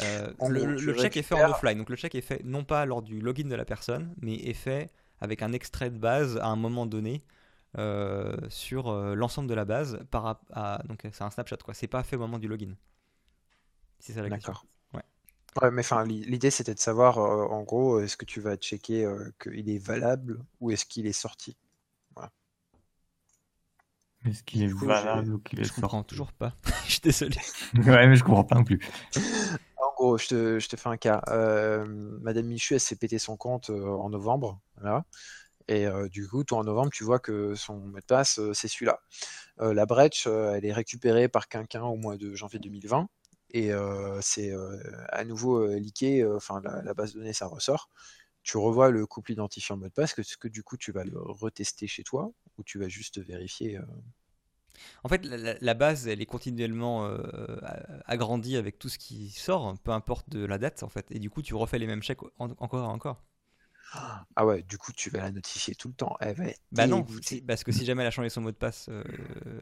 Euh, 0.00 0.32
le, 0.48 0.94
check 0.94 1.16
est 1.16 1.22
fait 1.22 1.34
en 1.34 1.50
offline, 1.50 1.76
donc 1.76 1.90
le 1.90 1.96
check 1.96 2.14
est 2.14 2.20
fait 2.20 2.40
non 2.44 2.62
pas 2.62 2.86
lors 2.86 3.02
du 3.02 3.20
login 3.20 3.48
de 3.48 3.56
la 3.56 3.64
personne, 3.64 4.14
mais 4.22 4.36
est 4.36 4.54
fait 4.54 4.92
avec 5.20 5.42
un 5.42 5.52
extrait 5.52 5.90
de 5.90 5.98
base 5.98 6.36
à 6.36 6.46
un 6.46 6.56
moment 6.56 6.86
donné 6.86 7.24
euh, 7.78 8.36
sur 8.48 8.92
l'ensemble 8.92 9.48
de 9.48 9.54
la 9.54 9.64
base. 9.64 9.98
Par, 10.12 10.40
à, 10.52 10.80
donc 10.86 11.00
c'est 11.02 11.24
un 11.24 11.30
snapshot, 11.32 11.56
quoi. 11.64 11.74
C'est 11.74 11.88
pas 11.88 12.04
fait 12.04 12.14
au 12.14 12.20
moment 12.20 12.38
du 12.38 12.46
login. 12.46 12.76
C'est 14.02 14.14
ça 14.14 14.22
la 14.22 14.28
D'accord. 14.28 14.66
Ouais. 14.94 15.02
ouais. 15.62 15.70
mais 15.70 15.82
enfin, 15.82 16.04
l'idée 16.04 16.50
c'était 16.50 16.74
de 16.74 16.80
savoir, 16.80 17.18
euh, 17.18 17.46
en 17.46 17.62
gros, 17.62 18.00
est-ce 18.00 18.16
que 18.16 18.24
tu 18.24 18.40
vas 18.40 18.56
checker 18.56 19.04
euh, 19.04 19.32
qu'il 19.40 19.70
est 19.70 19.78
valable 19.78 20.44
ou 20.60 20.72
est-ce 20.72 20.84
qu'il 20.84 21.06
est 21.06 21.12
sorti? 21.12 21.56
Voilà. 22.16 22.32
Est-ce 24.24 24.42
qu'il 24.42 24.64
est 24.64 24.74
valable 24.74 25.34
ou 25.34 25.38
qu'il 25.38 25.60
est 25.60 25.64
Je 25.64 25.72
comprends 25.72 26.02
toujours 26.02 26.32
pas. 26.32 26.56
je 26.86 26.90
suis 26.90 27.00
désolé. 27.00 27.36
ouais, 27.76 28.08
mais 28.08 28.16
je 28.16 28.24
comprends 28.24 28.44
pas 28.44 28.56
non 28.56 28.64
plus. 28.64 28.80
En 29.76 29.94
gros, 29.94 30.18
je 30.18 30.26
te, 30.26 30.58
je 30.58 30.68
te 30.68 30.76
fais 30.76 30.88
un 30.88 30.96
cas. 30.96 31.22
Euh, 31.28 31.84
Madame 32.22 32.46
Michu, 32.46 32.74
elle 32.74 32.80
s'est 32.80 32.96
pété 32.96 33.20
son 33.20 33.36
compte 33.36 33.70
en 33.70 34.08
novembre. 34.10 34.60
Voilà. 34.80 35.04
Et 35.68 35.86
du 36.10 36.26
coup, 36.26 36.42
toi 36.42 36.58
en 36.58 36.64
novembre, 36.64 36.90
tu 36.90 37.04
vois 37.04 37.20
que 37.20 37.54
son 37.54 37.78
mot 37.78 38.00
de 38.00 38.04
passe, 38.04 38.40
c'est 38.52 38.66
celui-là. 38.68 39.00
la 39.58 39.86
brèche, 39.86 40.26
elle 40.26 40.64
est 40.64 40.72
récupérée 40.72 41.28
par 41.28 41.46
quelqu'un 41.46 41.82
au 41.82 41.96
mois 41.96 42.16
de 42.16 42.34
janvier 42.34 42.58
2020 42.58 43.08
et 43.52 43.70
c'est 44.20 44.52
à 45.08 45.24
nouveau 45.24 45.66
leaké, 45.66 46.26
enfin 46.26 46.60
la, 46.62 46.94
base 46.94 47.12
de 47.12 47.18
données 47.18 47.32
ça 47.32 47.46
ressort. 47.46 47.90
Tu 48.42 48.56
revois 48.56 48.90
le 48.90 49.06
couple 49.06 49.32
identifiant 49.32 49.76
mot 49.76 49.86
de 49.86 49.92
passe, 49.92 50.14
que, 50.14 50.22
que 50.38 50.48
du 50.48 50.62
coup 50.62 50.76
tu 50.76 50.90
vas 50.90 51.04
le 51.04 51.20
retester 51.20 51.86
chez 51.86 52.02
toi 52.02 52.32
ou 52.58 52.64
tu 52.64 52.78
vas 52.78 52.88
juste 52.88 53.20
vérifier 53.20 53.78
En 55.04 55.08
fait, 55.08 55.24
la, 55.24 55.74
base, 55.74 56.08
elle 56.08 56.20
est 56.20 56.26
continuellement 56.26 57.08
agrandie 58.06 58.56
avec 58.56 58.78
tout 58.78 58.88
ce 58.88 58.98
qui 58.98 59.30
sort, 59.30 59.78
peu 59.84 59.92
importe 59.92 60.28
de 60.30 60.44
la 60.44 60.58
date, 60.58 60.82
en 60.82 60.88
fait. 60.88 61.06
Et 61.10 61.18
du 61.18 61.30
coup, 61.30 61.42
tu 61.42 61.54
refais 61.54 61.78
les 61.78 61.86
mêmes 61.86 62.02
checks 62.02 62.20
encore 62.38 62.84
et 62.84 62.92
encore. 62.92 63.22
Ah 64.36 64.46
ouais, 64.46 64.62
du 64.62 64.78
coup, 64.78 64.92
tu 64.92 65.10
vas 65.10 65.18
la 65.18 65.30
notifier 65.30 65.74
tout 65.74 65.88
le 65.88 65.94
temps. 65.94 66.16
bah 66.72 66.86
non, 66.86 67.04
parce 67.46 67.64
que 67.64 67.72
si 67.72 67.84
jamais 67.84 68.02
elle 68.02 68.08
a 68.08 68.10
changé 68.10 68.30
son 68.30 68.40
mot 68.40 68.50
de 68.50 68.56
passe, 68.56 68.88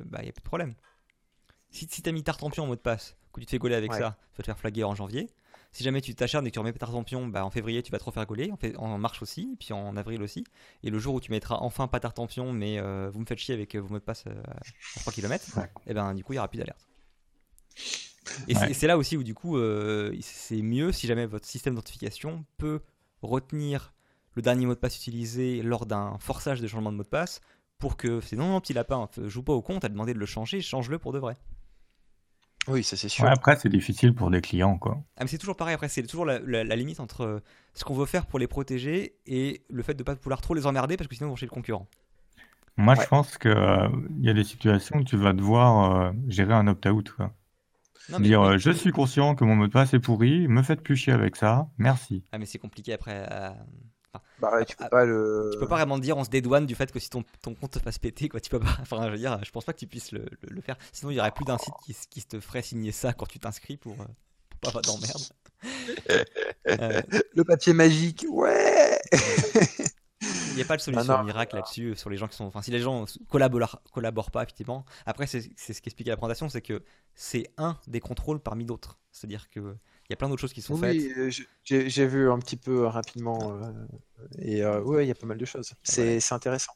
bah 0.05 0.19
il 0.21 0.25
n'y 0.25 0.31
a 0.31 0.33
pas 0.33 0.41
de 0.41 0.45
problème. 0.45 0.75
Si, 1.71 1.87
si 1.91 2.03
tu 2.03 2.09
as 2.09 2.13
mis 2.13 2.23
Tartampion 2.23 2.65
en 2.65 2.67
mot 2.67 2.77
de 2.77 2.81
passe, 2.81 3.17
que 3.33 3.41
tu 3.41 3.47
te 3.47 3.51
fais 3.51 3.59
gauler 3.59 3.75
avec 3.75 3.93
ça, 3.93 4.17
tu 4.33 4.39
vas 4.39 4.43
te 4.43 4.47
faire 4.47 4.59
flaguer 4.59 4.85
en 4.85 4.95
janvier. 4.95 5.29
Si 5.73 5.85
jamais 5.85 6.01
tu 6.01 6.15
t'acharnes 6.17 6.45
et 6.47 6.51
que 6.51 6.55
tu 6.55 6.59
remets 6.59 6.73
Tartampion, 6.73 7.29
bah 7.29 7.45
en 7.45 7.51
février 7.51 7.81
tu 7.83 7.93
vas 7.93 7.99
te 7.99 8.05
refaire 8.05 8.27
gauler, 8.27 8.51
en, 8.51 8.83
en 8.83 8.99
mars 8.99 9.23
aussi, 9.23 9.57
puis 9.59 9.73
en 9.73 9.97
avril 9.97 10.21
aussi. 10.23 10.45
Et 10.83 10.91
le 10.91 10.99
jour 10.99 11.15
où 11.15 11.21
tu 11.21 11.31
mettras 11.31 11.59
enfin 11.61 11.87
pas 11.87 12.01
Tartampion, 12.01 12.53
mais 12.53 12.81
euh, 12.81 13.09
vous 13.13 13.21
me 13.21 13.25
faites 13.25 13.39
chier 13.39 13.55
avec 13.55 13.77
euh, 13.77 13.81
vos 13.81 13.89
mots 13.89 14.01
de 14.01 14.05
passe 14.05 14.25
euh, 14.27 14.43
à 14.97 15.01
3 15.01 15.13
km, 15.13 15.45
et 15.87 15.95
ben 15.95 16.15
du 16.15 16.25
coup 16.25 16.33
il 16.33 16.37
n'y 16.37 16.39
aura 16.41 16.49
plus 16.49 16.59
d'alerte. 16.59 16.89
Et 18.49 18.55
c'est 18.75 18.87
là 18.87 18.99
aussi 18.99 19.17
où 19.17 19.23
du 19.23 19.35
coup 19.35 19.59
c'est 20.21 20.61
mieux 20.63 20.93
si 20.93 21.07
jamais 21.07 21.27
votre 21.27 21.47
système 21.47 21.75
d'identification 21.75 22.45
peut 22.59 22.81
retenir 23.23 23.95
le 24.35 24.43
dernier 24.43 24.67
mot 24.67 24.75
de 24.75 24.79
passe 24.79 24.97
utilisé 24.97 25.63
lors 25.63 25.87
d'un 25.87 26.19
forçage 26.19 26.61
de 26.61 26.67
changement 26.67 26.93
de 26.93 26.97
mot 26.97 27.03
de 27.03 27.09
passe 27.09 27.41
pour 27.79 27.97
que 27.97 28.21
c'est 28.21 28.37
non, 28.37 28.49
non, 28.49 28.61
petit 28.61 28.75
lapin, 28.75 29.09
joue 29.25 29.43
pas 29.43 29.53
au 29.53 29.63
compte, 29.63 29.83
t'as 29.83 29.89
demandé 29.89 30.15
de 30.15 30.19
le 30.19 30.27
changer, 30.27 30.61
change-le 30.61 30.99
pour 30.99 31.13
de 31.13 31.19
vrai. 31.19 31.37
Oui, 32.69 32.85
ça 32.85 32.97
c'est 32.97 33.09
sûr. 33.09 33.27
après, 33.27 33.57
c'est 33.57 33.69
difficile 33.69 34.15
pour 34.15 34.31
des 34.31 34.41
clients, 34.41 34.77
quoi. 34.79 35.03
Ah, 35.17 35.23
mais 35.23 35.29
c'est 35.29 35.39
toujours 35.39 35.57
pareil. 35.57 35.75
Après, 35.75 35.89
c'est 35.89 36.03
toujours 36.03 36.27
la, 36.27 36.77
limite 36.77 37.01
entre 37.01 37.23
euh, 37.23 37.41
ce 37.75 37.85
qu'on 37.85 37.95
veut 37.95 38.07
faire 38.07 38.27
pour 38.27 38.39
les 38.39 38.47
protéger 38.47 39.15
et 39.27 39.63
le 39.71 39.83
fait 39.83 39.95
de 39.95 40.03
ne 40.03 40.05
pas 40.05 40.15
vouloir 40.15 40.41
trop 40.41 40.55
les 40.55 40.67
emmerder 40.67 40.97
parce 40.97 41.09
que 41.09 41.15
sinon, 41.15 41.29
ils 41.29 41.31
vont 41.31 41.37
chez 41.37 41.47
le 41.47 41.51
concurrent. 41.51 41.87
Moi, 42.77 42.95
je 42.95 43.07
pense 43.07 43.39
qu'il 43.39 43.51
euh, 43.51 43.89
il 44.19 44.25
y 44.25 44.31
a 44.31 44.35
des 44.35 44.45
situations 44.45 44.99
où 44.99 45.05
tu 45.05 45.17
vas 45.17 45.33
devoir 45.33 46.01
euh, 46.01 46.13
gérer 46.29 46.55
un 46.55 46.67
opt-out. 46.67 47.15
Dire, 48.19 48.59
je 48.59 48.71
suis 48.71 48.91
conscient 48.91 49.35
que 49.35 49.45
mon 49.45 49.55
mot 49.55 49.67
de 49.67 49.73
passe 49.73 49.95
est 49.95 50.01
pourri, 50.01 50.49
me 50.49 50.63
faites 50.63 50.83
plus 50.83 50.97
chier 50.97 51.13
avec 51.13 51.37
ça, 51.37 51.69
merci. 51.79 52.25
Ah, 52.33 52.39
mais 52.39 52.47
c'est 52.47 52.59
compliqué 52.59 52.93
après. 52.93 53.27
Bah 54.41 54.65
tu 54.65 54.77
peux 54.77 54.89
pas 54.89 55.05
le. 55.05 55.51
Tu 55.53 55.59
peux 55.59 55.69
pas 55.69 55.77
vraiment 55.77 55.99
dire 55.99 56.17
on 56.17 56.25
se 56.25 56.31
dédouane 56.31 56.67
du 56.67 56.75
fait 56.75 56.91
que 56.91 56.99
si 56.99 57.11
ton, 57.11 57.25
ton 57.43 57.55
compte 57.55 57.73
te 57.73 57.79
fasse 57.79 57.99
péter, 57.99 58.29
quoi. 58.29 58.41
Tu 58.41 58.51
peux 58.51 58.59
pas. 58.59 58.77
Enfin, 58.81 59.07
je 59.07 59.11
veux 59.11 59.19
dire, 59.19 59.39
je 59.45 59.51
pense 59.51 59.65
pas 59.65 59.73
que 59.73 59.79
tu 59.79 59.87
puisses 59.87 60.13
le, 60.13 60.27
le, 60.43 60.61
faire. 60.61 60.77
Sinon, 60.93 61.11
il 61.11 61.17
y 61.17 61.21
aurait 61.21 61.31
plus 61.31 61.45
d'un 61.45 61.59
site 61.59 61.75
qui, 61.85 61.95
qui, 62.09 62.25
te 62.25 62.41
ferait 62.41 62.63
signer 62.63 62.93
ça 62.93 63.13
quand 63.13 63.27
tu 63.27 63.39
t'inscris 63.39 63.77
pour, 63.77 63.93
euh, 63.93 64.05
pour 64.49 64.61
pas 64.61 64.69
avoir 64.69 64.83
d'emmerde. 64.83 65.23
euh... 66.69 67.03
Le 67.35 67.45
papier 67.45 67.73
magique, 67.73 68.27
ouais 68.29 68.99
Il 70.23 70.57
n'y 70.57 70.63
a 70.63 70.65
pas 70.65 70.77
de 70.77 70.83
solution 70.83 71.23
miracle 71.23 71.57
là-dessus 71.57 71.95
sur 71.95 72.11
les 72.11 72.17
gens 72.17 72.27
qui 72.27 72.37
sont. 72.37 72.45
Enfin, 72.45 72.63
si 72.63 72.71
les 72.71 72.81
gens 72.81 73.05
collaborent, 73.29 73.81
collaborent 73.93 74.31
pas, 74.31 74.43
effectivement. 74.43 74.85
Après, 75.07 75.27
c'est 75.27 75.41
ce 75.57 75.81
qu'explique 75.81 76.09
la 76.09 76.17
présentation, 76.17 76.49
c'est 76.49 76.63
que 76.63 76.83
c'est 77.15 77.53
un 77.57 77.79
des 77.87 78.01
contrôles 78.01 78.41
parmi 78.41 78.65
d'autres. 78.65 78.99
C'est-à-dire 79.13 79.49
que 79.49 79.77
il 80.11 80.13
y 80.13 80.15
a 80.15 80.17
plein 80.17 80.29
d'autres 80.29 80.41
choses 80.41 80.53
qui 80.53 80.61
sont 80.61 80.77
faites. 80.77 80.97
Oui, 80.97 81.13
euh, 81.17 81.31
j'ai 81.63 82.07
vu 82.09 82.29
un 82.29 82.41
petit 82.41 82.57
peu 82.57 82.85
rapidement. 82.85 83.55
Euh, 83.55 83.71
et 84.41 84.65
euh, 84.65 84.83
oui, 84.83 85.05
il 85.05 85.07
y 85.07 85.13
a 85.13 85.15
pas 85.15 85.27
mal 85.29 85.39
de 85.39 85.45
choses. 85.45 85.73
C'est 85.85 86.33
intéressant. 86.33 86.73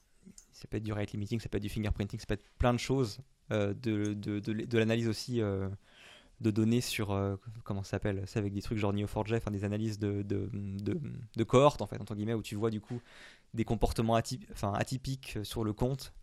Ça 0.53 0.69
peut 0.69 0.77
être 0.77 0.85
du 0.85 0.93
rate 0.93 1.11
limiting, 1.11 1.41
ça 1.41 1.49
peut 1.49 1.57
être 1.57 1.63
du 1.65 1.69
fingerprinting, 1.69 2.21
ça 2.21 2.27
peut 2.27 2.35
être 2.35 2.49
plein 2.59 2.73
de 2.73 2.79
choses. 2.79 3.19
de, 3.51 3.75
de, 3.75 4.39
de, 4.39 4.79
l'analyse 4.79 5.09
aussi 5.09 5.41
de 5.41 6.51
données 6.53 6.81
sur. 6.81 7.09
comment 7.65 7.83
ça 7.83 7.91
s'appelle 7.91 8.23
C'est 8.27 8.39
avec 8.39 8.53
des 8.53 8.63
trucs 8.63 8.79
genre 8.79 8.95
Neo4j, 8.95 9.37
enfin 9.37 9.51
des 9.51 9.65
analyses 9.65 9.99
de, 9.99 10.23
de, 10.23 10.49
de, 10.53 11.45
cohortes, 11.45 11.83
en 11.83 11.89
fait, 11.89 12.01
entre 12.01 12.15
guillemets, 12.15 12.35
où 12.35 12.43
tu 12.43 12.55
vois 12.55 12.71
du 12.71 12.81
coup 12.81 13.01
des 13.53 13.65
comportements 13.65 14.15
atypiques 14.15 15.39
sur 15.43 15.65
le 15.65 15.73
compte 15.73 16.15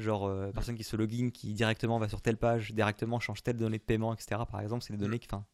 Genre, 0.00 0.26
euh, 0.26 0.50
personne 0.50 0.76
qui 0.76 0.84
se 0.84 0.96
login, 0.96 1.28
qui 1.30 1.52
directement 1.52 1.98
va 1.98 2.08
sur 2.08 2.22
telle 2.22 2.38
page, 2.38 2.72
directement 2.72 3.20
change 3.20 3.42
telle 3.42 3.58
donnée 3.58 3.76
de 3.76 3.82
paiement, 3.82 4.14
etc. 4.14 4.40
Par 4.50 4.60
exemple, 4.60 4.82
c'est 4.82 4.94
des 4.94 4.98
données 4.98 5.18
qui, 5.18 5.28
enfin, 5.30 5.44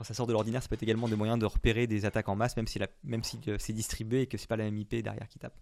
quand 0.00 0.04
ça 0.04 0.14
sort 0.14 0.26
de 0.26 0.32
l'ordinaire, 0.32 0.62
ça 0.62 0.68
peut 0.70 0.76
être 0.76 0.82
également 0.82 1.08
des 1.08 1.14
moyens 1.14 1.38
de 1.38 1.44
repérer 1.44 1.86
des 1.86 2.06
attaques 2.06 2.30
en 2.30 2.34
masse, 2.34 2.56
même 2.56 2.66
si, 2.66 2.78
la, 2.78 2.86
même 3.04 3.22
si 3.22 3.38
euh, 3.48 3.56
c'est 3.58 3.74
distribué 3.74 4.22
et 4.22 4.26
que 4.26 4.38
c'est 4.38 4.46
pas 4.48 4.56
la 4.56 4.64
même 4.64 4.78
IP 4.78 4.94
derrière 4.94 5.28
qui 5.28 5.38
tape. 5.38 5.52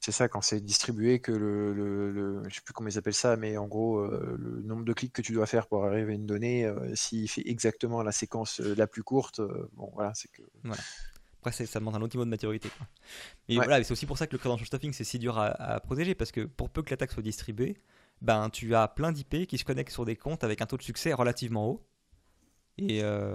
C'est 0.00 0.10
ça, 0.10 0.26
quand 0.28 0.40
c'est 0.40 0.60
distribué, 0.60 1.20
que 1.20 1.30
le, 1.30 1.72
le, 1.72 2.10
le- 2.10 2.42
je 2.48 2.56
sais 2.56 2.62
plus 2.62 2.72
comment 2.74 2.88
ils 2.88 2.98
appellent 2.98 3.14
ça, 3.14 3.36
mais 3.36 3.56
en 3.56 3.68
gros, 3.68 3.98
euh, 4.00 4.36
le 4.40 4.60
nombre 4.62 4.84
de 4.84 4.92
clics 4.92 5.12
que 5.12 5.22
tu 5.22 5.30
dois 5.32 5.46
faire 5.46 5.68
pour 5.68 5.84
arriver 5.84 6.10
à 6.12 6.14
une 6.16 6.26
donnée, 6.26 6.64
euh, 6.66 6.96
s'il 6.96 7.30
fait 7.30 7.48
exactement 7.48 8.02
la 8.02 8.10
séquence 8.10 8.60
euh, 8.60 8.74
la 8.74 8.88
plus 8.88 9.04
courte, 9.04 9.38
euh, 9.38 9.70
bon, 9.74 9.88
voilà, 9.94 10.12
c'est 10.16 10.32
que. 10.32 10.42
Après, 11.38 11.52
c'est- 11.52 11.66
ça 11.66 11.78
demande 11.78 11.94
un 11.94 12.02
autre 12.02 12.16
niveau 12.16 12.24
de 12.24 12.30
maturité. 12.30 12.68
quoi. 12.76 12.88
Mais 13.48 13.58
Ouais. 13.58 13.64
voilà, 13.66 13.84
c'est 13.84 13.92
aussi 13.92 14.06
pour 14.06 14.18
ça 14.18 14.26
que 14.26 14.32
le 14.32 14.38
credential 14.38 14.66
stuffing, 14.66 14.92
c'est 14.92 15.04
si 15.04 15.20
dur 15.20 15.38
à, 15.38 15.46
à 15.46 15.78
protéger, 15.78 16.16
parce 16.16 16.32
que 16.32 16.40
pour 16.40 16.70
peu 16.70 16.82
que 16.82 16.90
l'attaque 16.90 17.12
soit 17.12 17.22
distribuée, 17.22 17.76
ben, 18.20 18.50
tu 18.50 18.74
as 18.74 18.88
plein 18.88 19.12
d'IP 19.12 19.46
qui 19.46 19.58
se 19.58 19.64
connectent 19.64 19.92
sur 19.92 20.04
des 20.04 20.16
comptes 20.16 20.42
avec 20.42 20.60
un 20.60 20.66
taux 20.66 20.76
de 20.76 20.82
succès 20.82 21.12
relativement 21.12 21.68
haut. 21.70 21.86
Et 22.78 23.02
euh, 23.02 23.34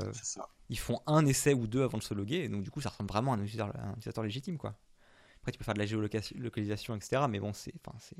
ils 0.69 0.77
font 0.79 1.01
un 1.07 1.25
essai 1.25 1.53
ou 1.53 1.67
deux 1.67 1.83
avant 1.83 1.97
de 1.97 2.03
se 2.03 2.13
loguer, 2.13 2.43
et 2.43 2.49
donc 2.49 2.63
du 2.63 2.69
coup, 2.71 2.79
ça 2.81 2.89
ressemble 2.89 3.09
vraiment 3.09 3.33
à 3.33 3.37
un 3.37 3.39
utilisateur, 3.41 3.75
à 3.75 3.87
un 3.87 3.91
utilisateur 3.93 4.23
légitime. 4.23 4.57
Quoi. 4.57 4.75
Après, 5.39 5.51
tu 5.51 5.57
peux 5.57 5.63
faire 5.65 5.73
de 5.73 5.79
la 5.79 5.85
géolocalisation, 5.87 6.95
etc., 6.95 7.23
mais 7.29 7.39
bon, 7.39 7.51
c'est 7.53 7.73
enfin, 7.85 7.97
c'est 7.99 8.15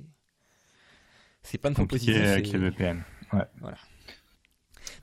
c'est 1.43 1.57
pas 1.57 1.69
une 1.69 1.75
fois 1.75 1.83
Compliqué 1.85 2.07
positif. 2.13 2.27
avec 2.31 2.45
c'est- 2.47 2.53
les 2.53 2.69
VPN. 2.69 3.03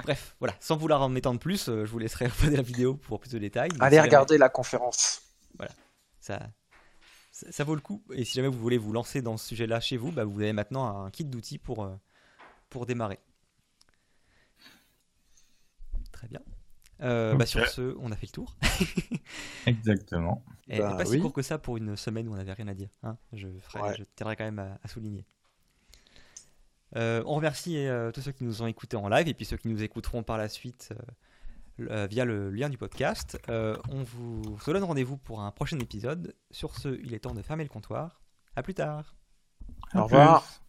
Bref, 0.05 0.37
voilà, 0.39 0.55
sans 0.61 0.77
vouloir 0.77 1.03
en 1.03 1.15
étendre 1.15 1.41
plus, 1.41 1.69
euh, 1.69 1.85
je 1.85 1.91
vous 1.91 1.99
laisserai 1.99 2.27
regarder 2.51 2.57
la 2.57 2.63
vidéo 2.63 2.95
pour 2.95 3.21
plus 3.21 3.31
de 3.31 3.39
détails. 3.39 3.71
Allez 3.81 3.91
si 3.91 3.97
jamais- 3.97 4.01
regarder 4.09 4.39
la 4.39 4.49
conférence. 4.49 5.23
ça, 6.21 6.41
ça, 7.33 7.51
ça 7.53 7.65
vaut 7.65 7.75
le 7.75 7.81
coup. 7.81 8.03
Et 8.13 8.25
si 8.25 8.35
jamais 8.35 8.49
vous 8.49 8.59
voulez 8.59 8.79
vous 8.79 8.93
lancer 8.93 9.23
dans 9.23 9.37
ce 9.37 9.47
sujet-là 9.49 9.81
chez 9.81 9.97
vous, 9.97 10.11
bah, 10.13 10.25
vous 10.25 10.41
avez 10.41 10.53
maintenant 10.53 11.05
un 11.05 11.11
kit 11.11 11.25
d'outils 11.25 11.59
pour, 11.59 11.85
euh, 11.85 11.95
pour 12.71 12.87
démarrer. 12.87 13.19
Très 16.19 16.27
bien. 16.29 16.41
Euh, 17.01 17.37
bah, 17.37 17.47
sur 17.47 17.65
ce, 17.69 17.95
on 18.01 18.11
a 18.11 18.17
fait 18.17 18.27
le 18.27 18.33
tour. 18.33 18.57
Exactement. 19.67 20.43
Et 20.69 20.81
Bah 20.81 20.97
pas 20.97 21.05
si 21.05 21.21
court 21.21 21.33
que 21.33 21.43
ça 21.43 21.57
pour 21.57 21.77
une 21.77 21.95
semaine 21.97 22.27
où 22.29 22.33
on 22.33 22.37
n'avait 22.37 22.53
rien 22.53 22.67
à 22.67 22.75
dire. 22.75 22.89
hein. 23.05 23.17
je, 23.33 23.47
ferai, 23.61 23.81
Ouais. 23.83 23.97
je 23.97 24.03
tiendrai 24.17 24.35
quand 24.35 24.45
même 24.45 24.59
à, 24.59 24.79
à 24.83 24.89
souligner. 24.89 25.25
Euh, 26.97 27.23
on 27.27 27.37
remercie 27.37 27.77
euh, 27.87 28.11
tous 28.11 28.21
ceux 28.23 28.33
qui 28.33 28.43
nous 28.43 28.63
ont 28.63 28.67
écoutés 28.67 28.97
en 28.97 29.09
live 29.09 29.29
et 29.29 29.35
puis 29.35 29.45
ceux 29.45 29.57
qui 29.59 29.69
nous 29.69 29.83
écouteront 29.83 30.25
par 30.25 30.39
la 30.39 30.49
suite 30.49 30.93
euh, 31.81 31.87
euh, 31.91 32.07
via 32.09 32.25
le 32.25 32.51
lien 32.51 32.69
du 32.69 32.79
podcast. 32.79 33.39
Euh, 33.49 33.77
on 33.91 34.03
vous 34.03 34.59
se 34.61 34.71
donne 34.73 34.83
rendez-vous 34.83 35.19
pour 35.19 35.41
un 35.41 35.53
prochain 35.53 35.79
épisode. 35.79 36.35
Sur 36.51 36.75
ce, 36.77 36.99
il 37.01 37.15
est 37.15 37.21
temps 37.21 37.35
de 37.35 37.43
fermer 37.43 37.63
le 37.63 37.71
comptoir. 37.71 38.21
À 38.57 38.63
plus 38.65 38.75
tard. 38.75 39.15
À 39.93 40.01
Au 40.01 40.05
revoir. 40.05 40.43
plus. 40.43 40.68